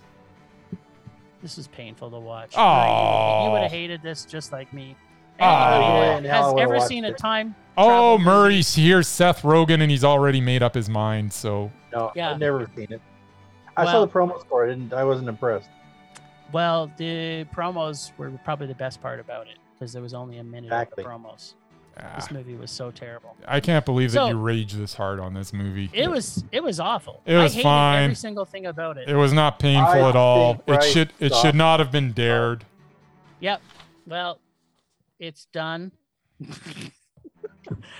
This 1.43 1.59
is 1.59 1.69
painful 1.69 2.11
to 2.11 2.19
watch. 2.19 2.53
Aw. 2.57 3.45
You 3.47 3.51
would 3.53 3.63
have 3.63 3.71
hated 3.71 4.03
this 4.03 4.25
just 4.25 4.53
like 4.53 4.73
me. 4.73 4.97
Aw. 5.41 5.75
Anybody 5.75 6.27
Yeah, 6.27 6.33
that 6.33 6.37
has 6.45 6.53
wanna 6.53 6.63
ever 6.63 6.77
watch 6.77 6.89
seen 6.89 7.05
a 7.05 7.13
time? 7.13 7.55
Oh, 7.79 7.85
travel 7.89 8.13
movie- 8.19 8.25
Murray's 8.25 8.75
here, 8.75 9.03
Seth 9.03 9.43
Rogen, 9.43 9.81
and 9.83 9.91
he's 9.91 10.05
already 10.05 10.41
made 10.41 10.63
up 10.63 10.75
his 10.75 10.89
mind. 10.89 11.33
So 11.33 11.71
No, 11.93 12.13
Yeah. 12.15 12.31
I've 12.33 12.39
never 12.39 12.69
seen 12.77 12.89
it. 12.93 13.01
I 13.77 13.85
Well- 13.85 13.93
saw 13.93 14.01
the 14.05 14.09
promo 14.13 14.47
for 14.49 14.65
it. 14.65 14.73
I 14.73 14.75
didn't. 14.75 14.93
I 14.93 15.05
wasn't 15.05 15.29
impressed. 15.29 15.69
Well, 16.53 16.91
the 16.99 17.45
promos 17.55 18.13
were 18.19 18.31
probably 18.45 18.67
the 18.67 18.75
best 18.75 19.01
part 19.03 19.19
about 19.19 19.47
it 19.47 19.59
because 19.75 19.93
there 19.93 20.03
was 20.03 20.15
only 20.15 20.39
a 20.39 20.45
minute 20.45 20.67
Exactly. 20.67 21.05
of 21.05 21.11
the 21.11 21.15
promos. 21.29 21.55
ah, 21.99 22.03
This 22.17 22.31
movie 22.31 22.55
was 22.55 22.71
so 22.71 22.91
terrible. 22.91 23.35
I 23.49 23.59
can't 23.61 23.85
believe 23.87 24.13
that 24.13 24.19
So- 24.21 24.29
you 24.29 24.39
rage 24.39 24.75
this 24.75 24.95
hard 24.95 25.19
on 25.21 25.33
this 25.35 25.53
movie. 25.55 25.89
It 25.95 26.11
was 26.11 26.45
it 26.53 26.63
was 26.63 26.79
awful. 26.79 27.21
It 27.25 27.35
was 27.37 27.53
I 27.53 27.57
hated 27.57 27.63
fine. 27.63 28.03
every 28.05 28.15
single 28.15 28.45
thing 28.45 28.67
about 28.67 28.99
it. 28.99 29.09
It 29.09 29.17
was 29.17 29.33
not 29.33 29.59
painful 29.59 30.05
I 30.05 30.09
at 30.11 30.17
all. 30.17 30.63
It 30.67 30.83
should 30.85 31.13
it 31.19 31.33
sucked. 31.33 31.43
should 31.43 31.55
not 31.55 31.81
have 31.81 31.91
been 31.91 32.13
dared. 32.13 32.65
Yep. 33.41 33.61
Well, 34.07 34.39
it's 35.19 35.47
done. 35.53 35.93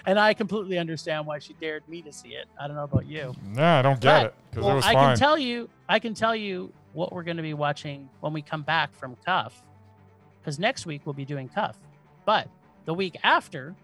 and 0.07 0.19
I 0.19 0.35
completely 0.35 0.79
understand 0.79 1.27
why 1.27 1.39
she 1.39 1.55
dared 1.55 1.89
me 1.89 2.03
to 2.03 2.13
see 2.13 2.31
it. 2.31 2.47
I 2.61 2.67
don't 2.67 2.77
know 2.77 2.85
about 2.85 3.07
you. 3.07 3.35
Yeah, 3.55 3.79
I 3.79 3.83
don't 3.83 4.01
get 4.01 4.23
But- 4.23 4.27
it 4.27 4.35
because 4.51 4.65
Well, 4.65 4.73
it 4.73 4.77
was 4.77 4.85
I 4.87 4.93
fine. 4.95 5.05
can 5.11 5.17
tell 5.19 5.39
you, 5.39 5.69
I 5.89 5.99
can 5.99 6.15
tell 6.15 6.37
you 6.37 6.73
what 6.93 7.13
we're 7.13 7.23
going 7.25 7.37
to 7.37 7.43
be 7.43 7.55
watching 7.55 8.09
when 8.21 8.33
we 8.33 8.43
come 8.43 8.63
back 8.63 8.95
from 8.95 9.17
Cuff. 9.25 9.63
Because 10.41 10.59
next 10.59 10.87
week 10.87 11.03
we'll 11.05 11.13
be 11.15 11.25
doing 11.25 11.49
Cuff. 11.49 11.77
But 12.25 12.49
the 12.85 12.95
week 12.95 13.17
after, 13.23 13.75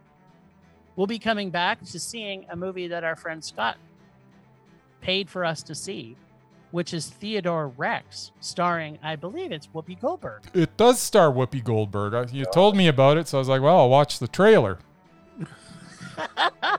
we'll 0.96 1.06
be 1.08 1.18
coming 1.18 1.50
back 1.50 1.82
to 1.84 1.98
seeing 2.00 2.46
a 2.50 2.56
movie 2.56 2.88
that 2.88 3.04
our 3.04 3.16
friend 3.16 3.44
Scott 3.44 3.76
paid 5.00 5.28
for 5.28 5.44
us 5.44 5.62
to 5.64 5.74
see, 5.74 6.16
which 6.72 6.92
is 6.92 7.08
Theodore 7.08 7.68
Rex, 7.68 8.32
starring, 8.40 8.98
I 9.02 9.14
believe 9.16 9.52
it's 9.52 9.68
Whoopi 9.68 10.00
Goldberg. 10.00 10.42
it 10.52 10.76
does 10.76 10.98
star 10.98 11.30
Whoopi 11.30 11.62
Goldberg. 11.62 12.32
You 12.32 12.44
told 12.52 12.76
me 12.76 12.88
about 12.88 13.16
it, 13.18 13.28
so 13.28 13.38
I 13.38 13.40
was 13.40 13.48
like, 13.48 13.62
well, 13.62 13.78
I'll 13.78 13.88
watch 13.90 14.18
the 14.18 14.28
trailer. 14.28 14.78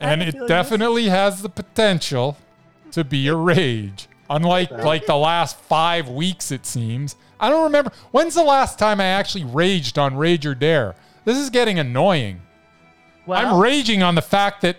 And 0.00 0.22
it 0.22 0.36
definitely 0.48 1.08
has 1.08 1.40
the 1.40 1.48
potential 1.48 2.36
to 2.92 3.04
be 3.04 3.28
a 3.28 3.34
rage. 3.34 4.08
Unlike 4.28 4.70
like 4.70 5.06
the 5.06 5.16
last 5.16 5.58
five 5.58 6.08
weeks, 6.08 6.50
it 6.50 6.66
seems. 6.66 7.16
I 7.38 7.48
don't 7.50 7.64
remember. 7.64 7.92
When's 8.10 8.34
the 8.34 8.42
last 8.42 8.78
time 8.78 9.00
I 9.00 9.04
actually 9.04 9.44
raged 9.44 9.98
on 9.98 10.16
Rage 10.16 10.46
or 10.46 10.54
Dare? 10.54 10.94
This 11.24 11.38
is 11.38 11.50
getting 11.50 11.78
annoying. 11.78 12.42
Well, 13.26 13.38
I'm 13.46 13.60
raging 13.60 14.02
on 14.02 14.14
the 14.14 14.22
fact 14.22 14.62
that 14.62 14.76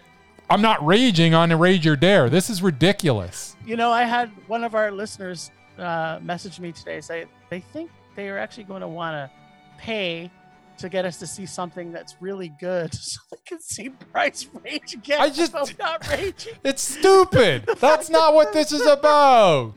I'm 0.50 0.62
not 0.62 0.86
raging 0.86 1.34
on 1.34 1.52
a 1.52 1.58
Rage 1.58 1.88
or 1.88 1.96
Dare. 1.96 2.30
This 2.30 2.50
is 2.50 2.62
ridiculous. 2.62 3.55
You 3.66 3.76
know, 3.76 3.92
I 3.92 4.04
had 4.04 4.30
one 4.48 4.64
of 4.64 4.76
our 4.76 4.92
listeners 4.92 5.52
uh, 5.80 6.20
message 6.22 6.60
me 6.60 6.72
today 6.72 7.02
say 7.02 7.26
they 7.50 7.60
think 7.60 7.90
they 8.16 8.30
are 8.30 8.38
actually 8.38 8.66
going 8.66 8.82
to 8.82 8.88
want 8.88 9.14
to 9.16 9.32
pay 9.78 10.32
to 10.78 10.90
get 10.90 11.06
us 11.06 11.18
to 11.18 11.28
see 11.28 11.46
something 11.46 11.92
that's 11.92 12.16
really 12.22 12.50
good 12.60 12.94
so 12.94 13.20
they 13.32 13.38
can 13.46 13.60
see 13.62 13.90
Bryce 14.12 14.48
rage 14.64 14.94
again. 14.94 15.20
I 15.22 15.30
just- 15.30 15.54
not 15.80 16.08
raging. 16.10 16.54
It's 16.64 16.82
stupid. 16.82 17.66
That's 17.80 18.10
not 18.10 18.34
what 18.34 18.54
this 18.54 18.72
is 18.72 18.86
about. 18.86 19.74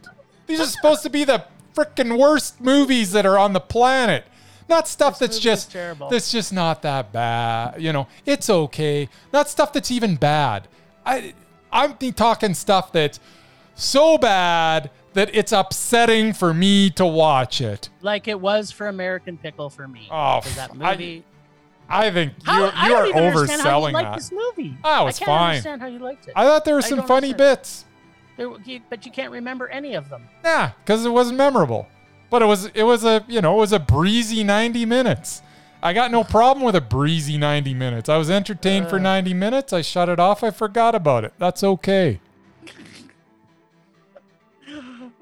These 0.47 0.61
are 0.61 0.66
supposed 0.66 1.03
to 1.05 1.11
be 1.11 1.24
the 1.24 1.45
freaking 1.74 2.18
worst 2.18 2.61
movies 2.61 3.12
that 3.12 3.24
are 3.26 3.39
on 3.39 3.53
the 3.53 3.61
planet. 3.61 4.24
Not 4.68 4.86
stuff 4.86 5.18
This 5.18 5.28
that's 5.30 5.39
just 5.39 5.72
terrible. 5.72 6.11
that's 6.11 6.30
just 6.30 6.53
not 6.53 6.82
that 6.82 7.11
bad. 7.11 7.80
You 7.80 7.93
know, 7.93 8.07
it's 8.26 8.51
okay. 8.51 9.09
Not 9.32 9.49
stuff 9.49 9.72
that's 9.72 9.91
even 9.91 10.16
bad. 10.16 10.68
I 11.07 11.32
I'm 11.72 11.97
talking 11.97 12.53
stuff 12.55 12.93
that's 12.93 13.18
so 13.79 14.18
bad 14.18 14.91
that 15.14 15.35
it's 15.35 15.53
upsetting 15.53 16.33
for 16.33 16.53
me 16.53 16.91
to 16.91 17.07
watch 17.07 17.61
it. 17.61 17.89
Like 18.03 18.29
it 18.29 18.41
was 18.41 18.70
for 18.70 18.89
American 18.89 19.39
Pickle 19.39 19.70
for 19.70 19.89
me. 19.89 20.09
Oh, 20.11 20.41
that 20.57 20.74
movie. 20.74 21.24
I 21.91 22.11
think 22.11 22.35
How- 22.45 22.66
you 22.66 22.70
I 22.74 22.93
are 22.93 23.07
understand 23.07 23.62
how 23.62 23.79
you 23.79 23.93
overselling 23.95 24.03
that. 24.03 24.14
this 24.16 24.31
movie. 24.33 24.76
Oh, 24.85 25.07
I 25.07 25.09
it's 25.09 25.18
can't 25.18 25.26
fine. 25.29 25.49
understand 25.51 25.81
how 25.81 25.87
you 25.87 25.99
liked 26.01 26.29
it. 26.29 26.35
I 26.37 26.45
thought 26.45 26.64
there 26.66 26.74
were 26.74 26.83
some 26.83 27.03
funny 27.07 27.29
understand. 27.33 27.37
bits. 27.39 27.85
There, 28.37 28.51
but 28.91 29.07
you 29.07 29.11
can't 29.11 29.33
remember 29.33 29.68
any 29.68 29.95
of 29.95 30.09
them. 30.11 30.29
Yeah, 30.45 30.72
because 30.85 31.05
it 31.07 31.11
wasn't 31.11 31.39
memorable. 31.39 31.89
But 32.31 32.43
it 32.43 32.45
was 32.45 32.66
it 32.66 32.83
was 32.83 33.05
a 33.05 33.24
you 33.26 33.41
know 33.41 33.55
it 33.57 33.61
was 33.61 33.72
a 33.72 33.79
breezy 33.79 34.45
90 34.45 34.85
minutes. 34.85 35.41
I 35.83 35.93
got 35.95 36.11
no 36.11 36.24
problem 36.24 36.64
with 36.64 36.74
a 36.76 36.81
breezy 36.81 37.39
90 37.39 37.72
minutes. 37.72 38.09
I 38.09 38.16
was 38.18 38.29
entertained 38.31 38.89
for 38.91 38.97
Uh. 38.97 39.01
90 39.03 39.33
minutes. 39.33 39.72
I 39.72 39.81
shut 39.81 40.09
it 40.11 40.20
off. 40.20 40.45
I 40.45 40.51
forgot 40.51 40.95
about 40.95 41.24
it. 41.24 41.33
That's 41.39 41.64
okay. 41.64 42.20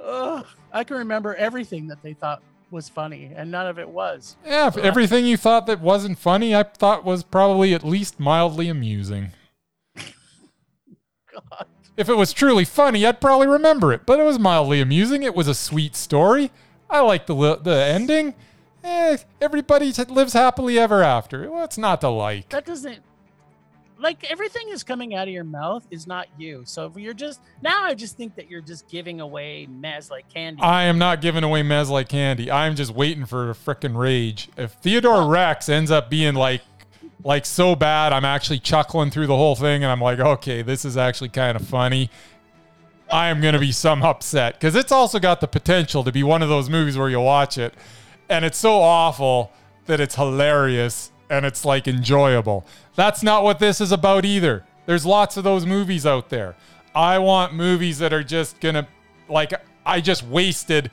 Ugh, 0.06 0.46
I 0.72 0.84
can 0.84 0.96
remember 0.98 1.34
everything 1.34 1.88
that 1.88 2.02
they 2.02 2.14
thought 2.14 2.42
was 2.70 2.88
funny, 2.88 3.32
and 3.34 3.50
none 3.50 3.66
of 3.66 3.78
it 3.78 3.88
was. 3.88 4.36
Yeah, 4.44 4.68
if 4.68 4.76
everything 4.76 5.26
you 5.26 5.36
thought 5.36 5.66
that 5.66 5.80
wasn't 5.80 6.18
funny, 6.18 6.54
I 6.54 6.62
thought 6.62 7.04
was 7.04 7.22
probably 7.22 7.74
at 7.74 7.84
least 7.84 8.20
mildly 8.20 8.68
amusing. 8.68 9.32
God. 9.96 11.66
If 11.96 12.08
it 12.08 12.16
was 12.16 12.32
truly 12.32 12.64
funny, 12.64 13.06
I'd 13.06 13.20
probably 13.20 13.46
remember 13.46 13.92
it. 13.92 14.04
But 14.06 14.20
it 14.20 14.24
was 14.24 14.38
mildly 14.38 14.80
amusing. 14.80 15.22
It 15.22 15.34
was 15.34 15.48
a 15.48 15.54
sweet 15.54 15.96
story. 15.96 16.50
I 16.90 17.00
like 17.00 17.26
the 17.26 17.56
the 17.56 17.84
ending. 17.84 18.34
Eh, 18.84 19.16
everybody 19.40 19.92
t- 19.92 20.04
lives 20.04 20.34
happily 20.34 20.78
ever 20.78 21.02
after. 21.02 21.50
Well, 21.50 21.64
it's 21.64 21.78
not 21.78 22.00
to 22.02 22.08
like. 22.08 22.50
That 22.50 22.66
doesn't. 22.66 23.00
Like 23.98 24.30
everything 24.30 24.68
is 24.68 24.82
coming 24.82 25.14
out 25.14 25.28
of 25.28 25.34
your 25.34 25.44
mouth 25.44 25.86
is 25.90 26.06
not 26.06 26.28
you. 26.38 26.62
So 26.64 26.86
if 26.86 26.96
you're 26.96 27.14
just 27.14 27.40
now, 27.62 27.84
I 27.84 27.94
just 27.94 28.16
think 28.16 28.34
that 28.36 28.50
you're 28.50 28.60
just 28.60 28.88
giving 28.88 29.20
away 29.20 29.68
mez 29.70 30.10
like 30.10 30.28
candy. 30.32 30.62
I 30.62 30.84
am 30.84 30.98
not 30.98 31.20
giving 31.20 31.44
away 31.44 31.62
mez 31.62 31.88
like 31.88 32.08
candy. 32.08 32.50
I'm 32.50 32.76
just 32.76 32.92
waiting 32.92 33.26
for 33.26 33.50
a 33.50 33.54
frickin' 33.54 33.96
rage. 33.96 34.48
If 34.56 34.72
Theodore 34.72 35.26
Rex 35.26 35.68
ends 35.68 35.90
up 35.90 36.10
being 36.10 36.34
like 36.34 36.62
like 37.24 37.46
so 37.46 37.74
bad, 37.74 38.12
I'm 38.12 38.24
actually 38.24 38.58
chuckling 38.60 39.10
through 39.10 39.26
the 39.26 39.36
whole 39.36 39.56
thing 39.56 39.82
and 39.82 39.90
I'm 39.90 40.00
like, 40.00 40.20
okay, 40.20 40.62
this 40.62 40.84
is 40.84 40.96
actually 40.96 41.30
kind 41.30 41.56
of 41.56 41.66
funny. 41.66 42.10
I 43.10 43.28
am 43.28 43.40
gonna 43.40 43.58
be 43.58 43.72
some 43.72 44.02
upset 44.02 44.54
because 44.54 44.74
it's 44.74 44.92
also 44.92 45.18
got 45.18 45.40
the 45.40 45.48
potential 45.48 46.04
to 46.04 46.12
be 46.12 46.22
one 46.22 46.42
of 46.42 46.48
those 46.48 46.68
movies 46.68 46.98
where 46.98 47.08
you 47.08 47.20
watch 47.20 47.56
it 47.56 47.72
and 48.28 48.44
it's 48.44 48.58
so 48.58 48.80
awful 48.80 49.52
that 49.86 50.00
it's 50.00 50.16
hilarious 50.16 51.12
and 51.30 51.44
it's 51.44 51.64
like 51.64 51.88
enjoyable. 51.88 52.66
That's 52.94 53.22
not 53.22 53.44
what 53.44 53.58
this 53.58 53.80
is 53.80 53.92
about 53.92 54.24
either. 54.24 54.64
There's 54.86 55.04
lots 55.04 55.36
of 55.36 55.44
those 55.44 55.66
movies 55.66 56.06
out 56.06 56.28
there. 56.28 56.54
I 56.94 57.18
want 57.18 57.54
movies 57.54 57.98
that 57.98 58.12
are 58.12 58.22
just 58.22 58.60
gonna 58.60 58.88
like 59.28 59.52
I 59.84 60.00
just 60.00 60.24
wasted 60.24 60.90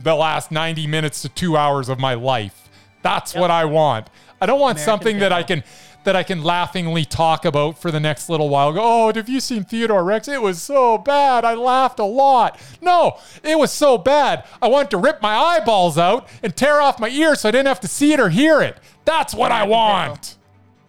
the 0.00 0.14
last 0.14 0.50
90 0.50 0.86
minutes 0.86 1.22
to 1.22 1.28
2 1.28 1.56
hours 1.56 1.88
of 1.88 1.98
my 1.98 2.14
life. 2.14 2.68
That's 3.02 3.34
what 3.34 3.50
I 3.50 3.64
want. 3.64 4.08
I 4.40 4.46
don't 4.46 4.60
want 4.60 4.76
American 4.76 4.84
something 4.84 5.18
that 5.20 5.32
I 5.32 5.42
can 5.42 5.64
that 6.06 6.16
I 6.16 6.22
can 6.22 6.42
laughingly 6.42 7.04
talk 7.04 7.44
about 7.44 7.78
for 7.78 7.90
the 7.90 8.00
next 8.00 8.28
little 8.28 8.48
while. 8.48 8.72
Go, 8.72 8.80
oh, 8.82 9.12
have 9.14 9.28
you 9.28 9.38
seen 9.40 9.62
Theodore 9.64 10.02
Rex? 10.02 10.26
It 10.26 10.40
was 10.40 10.60
so 10.62 10.96
bad. 10.98 11.44
I 11.44 11.54
laughed 11.54 11.98
a 11.98 12.04
lot. 12.04 12.58
No, 12.80 13.18
it 13.44 13.58
was 13.58 13.70
so 13.70 13.98
bad. 13.98 14.44
I 14.62 14.68
wanted 14.68 14.90
to 14.92 14.96
rip 14.96 15.20
my 15.20 15.36
eyeballs 15.36 15.98
out 15.98 16.28
and 16.42 16.56
tear 16.56 16.80
off 16.80 16.98
my 16.98 17.08
ears 17.10 17.40
so 17.42 17.48
I 17.48 17.52
didn't 17.52 17.68
have 17.68 17.80
to 17.80 17.88
see 17.88 18.12
it 18.12 18.18
or 18.20 18.30
hear 18.30 18.62
it. 18.62 18.78
That's 19.04 19.34
what 19.34 19.52
I 19.52 19.64
American 19.64 19.70
want. 20.10 20.36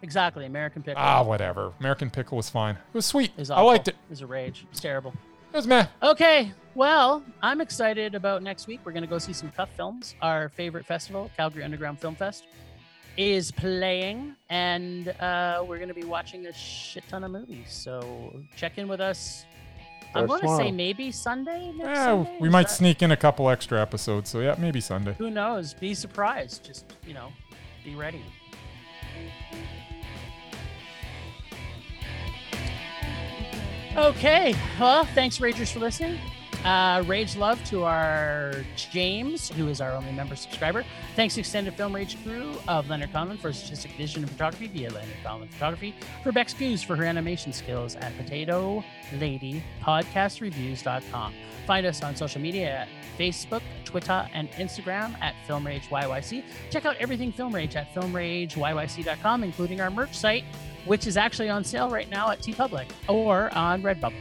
exactly, 0.01 0.45
American 0.45 0.81
Pickle. 0.83 1.03
Ah, 1.03 1.21
whatever. 1.23 1.73
American 1.79 2.09
Pickle 2.09 2.37
was 2.37 2.49
fine. 2.49 2.75
It 2.75 2.93
was 2.93 3.05
sweet. 3.05 3.31
is 3.37 3.51
I 3.51 3.55
awful. 3.55 3.67
liked 3.67 3.87
it. 3.89 3.95
It 3.95 4.09
was 4.09 4.21
a 4.21 4.27
rage. 4.27 4.65
It's 4.71 4.79
terrible. 4.79 5.13
It 5.51 5.55
was 5.55 5.67
meh. 5.67 5.87
Okay, 6.03 6.51
well, 6.75 7.23
I'm 7.41 7.61
excited 7.61 8.15
about 8.15 8.43
next 8.43 8.67
week. 8.67 8.81
We're 8.83 8.91
going 8.91 9.03
to 9.03 9.09
go 9.09 9.17
see 9.17 9.33
some 9.33 9.49
Cuff 9.51 9.69
Films. 9.75 10.15
Our 10.21 10.49
favorite 10.49 10.85
festival, 10.85 11.31
Calgary 11.35 11.63
Underground 11.63 11.99
Film 11.99 12.15
Fest, 12.15 12.45
is 13.17 13.51
playing, 13.51 14.35
and 14.49 15.09
uh, 15.19 15.63
we're 15.67 15.77
going 15.77 15.87
to 15.89 15.93
be 15.95 16.03
watching 16.03 16.45
a 16.47 16.53
shit 16.53 17.03
ton 17.09 17.23
of 17.23 17.31
movies. 17.31 17.65
So 17.69 18.39
check 18.55 18.77
in 18.77 18.87
with 18.87 19.01
us. 19.01 19.45
I'm 20.15 20.25
going 20.25 20.41
to 20.41 20.55
say 20.55 20.71
maybe 20.71 21.11
Sunday. 21.11 21.71
Next 21.75 21.87
Yeah, 21.89 22.05
Sunday? 22.05 22.37
we 22.39 22.47
Is 22.47 22.51
might 22.53 22.67
that- 22.67 22.73
sneak 22.73 23.01
in 23.01 23.11
a 23.11 23.17
couple 23.17 23.49
extra 23.49 23.81
episodes. 23.81 24.29
So 24.29 24.39
yeah, 24.39 24.55
maybe 24.57 24.79
Sunday. 24.81 25.15
Who 25.17 25.29
knows? 25.29 25.73
Be 25.73 25.93
surprised. 25.93 26.63
Just 26.63 26.85
you 27.05 27.13
know, 27.13 27.29
be 27.83 27.95
ready. 27.95 28.21
Okay. 33.95 34.55
Well, 34.79 35.05
thanks, 35.05 35.39
Ragers, 35.39 35.71
for 35.71 35.79
listening. 35.79 36.19
Uh, 36.63 37.03
Rage 37.07 37.35
love 37.35 37.63
to 37.65 37.83
our 37.83 38.53
James, 38.75 39.49
who 39.49 39.67
is 39.67 39.81
our 39.81 39.91
only 39.91 40.11
member 40.11 40.35
subscriber. 40.35 40.83
Thanks 41.15 41.35
to 41.35 41.41
Extended 41.41 41.75
Film 41.75 41.93
Rage 41.93 42.17
crew 42.23 42.53
of 42.67 42.89
Leonard 42.89 43.11
Conlon 43.13 43.39
for 43.39 43.47
artistic 43.47 43.91
vision 43.91 44.23
and 44.23 44.31
photography 44.31 44.67
via 44.67 44.91
Leonard 44.91 45.15
Conlon 45.23 45.49
Photography. 45.49 45.95
For 46.23 46.31
Bex 46.31 46.53
Goose 46.53 46.83
for 46.83 46.95
her 46.95 47.05
animation 47.05 47.53
skills 47.53 47.95
at 47.95 48.15
Potato 48.17 48.83
Lady 49.19 49.63
Podcastreviews.com. 49.81 51.33
Find 51.65 51.85
us 51.85 52.01
on 52.01 52.15
social 52.15 52.41
media 52.41 52.69
at 52.69 52.87
Facebook, 53.17 53.61
Twitter, 53.83 54.27
and 54.33 54.49
Instagram 54.51 55.19
at 55.21 55.35
Film 55.45 55.65
Rage 55.65 55.89
YYC. 55.89 56.43
Check 56.69 56.85
out 56.85 56.95
everything 56.97 57.31
Film 57.31 57.53
Rage 57.53 57.75
at 57.75 57.93
Film 57.93 58.15
Rage 58.15 58.55
FilmRageYYC.com, 58.55 59.43
including 59.43 59.81
our 59.81 59.89
merch 59.89 60.15
site, 60.15 60.43
which 60.85 61.07
is 61.07 61.17
actually 61.17 61.49
on 61.49 61.63
sale 61.63 61.89
right 61.89 62.09
now 62.09 62.29
at 62.29 62.39
TeePublic 62.39 62.87
or 63.07 63.53
on 63.53 63.81
Redbubble 63.81 64.13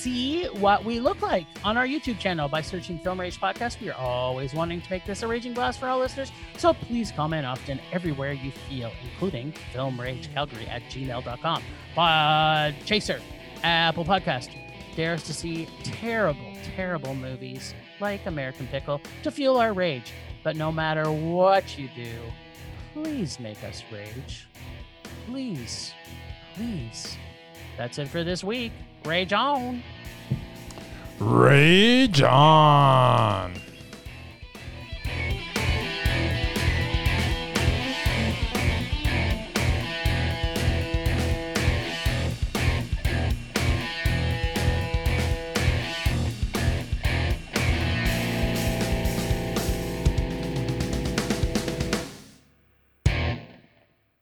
see 0.00 0.46
what 0.46 0.82
we 0.82 0.98
look 0.98 1.20
like 1.20 1.46
on 1.62 1.76
our 1.76 1.86
YouTube 1.86 2.18
channel 2.18 2.48
by 2.48 2.62
searching 2.62 2.98
Film 2.98 3.20
Rage 3.20 3.38
Podcast. 3.38 3.80
We 3.80 3.90
are 3.90 3.98
always 3.98 4.54
wanting 4.54 4.80
to 4.80 4.90
make 4.90 5.04
this 5.04 5.22
a 5.22 5.28
raging 5.28 5.52
blast 5.52 5.78
for 5.78 5.86
our 5.86 5.98
listeners, 5.98 6.32
so 6.56 6.72
please 6.72 7.12
comment 7.12 7.44
often 7.44 7.78
everywhere 7.92 8.32
you 8.32 8.50
feel, 8.50 8.90
including 9.02 9.52
Film 9.72 10.00
Rage 10.00 10.32
Calgary 10.32 10.66
at 10.68 10.82
gmail.com. 10.84 11.62
Pod 11.94 12.74
Chaser, 12.86 13.20
Apple 13.62 14.06
Podcast. 14.06 14.48
Dare 14.96 15.14
us 15.14 15.22
to 15.24 15.34
see 15.34 15.68
terrible, 15.82 16.52
terrible 16.74 17.14
movies 17.14 17.74
like 18.00 18.24
American 18.24 18.66
Pickle 18.68 19.02
to 19.22 19.30
fuel 19.30 19.58
our 19.58 19.74
rage. 19.74 20.12
But 20.42 20.56
no 20.56 20.72
matter 20.72 21.12
what 21.12 21.76
you 21.78 21.90
do, 21.94 22.18
please 22.94 23.38
make 23.38 23.62
us 23.64 23.82
rage. 23.92 24.48
Please, 25.26 25.92
please. 26.54 27.16
That's 27.76 27.98
it 27.98 28.08
for 28.08 28.24
this 28.24 28.42
week. 28.42 28.72
Rage 29.04 29.32
on. 29.32 29.82
Rage 31.18 32.22
on. 32.22 33.54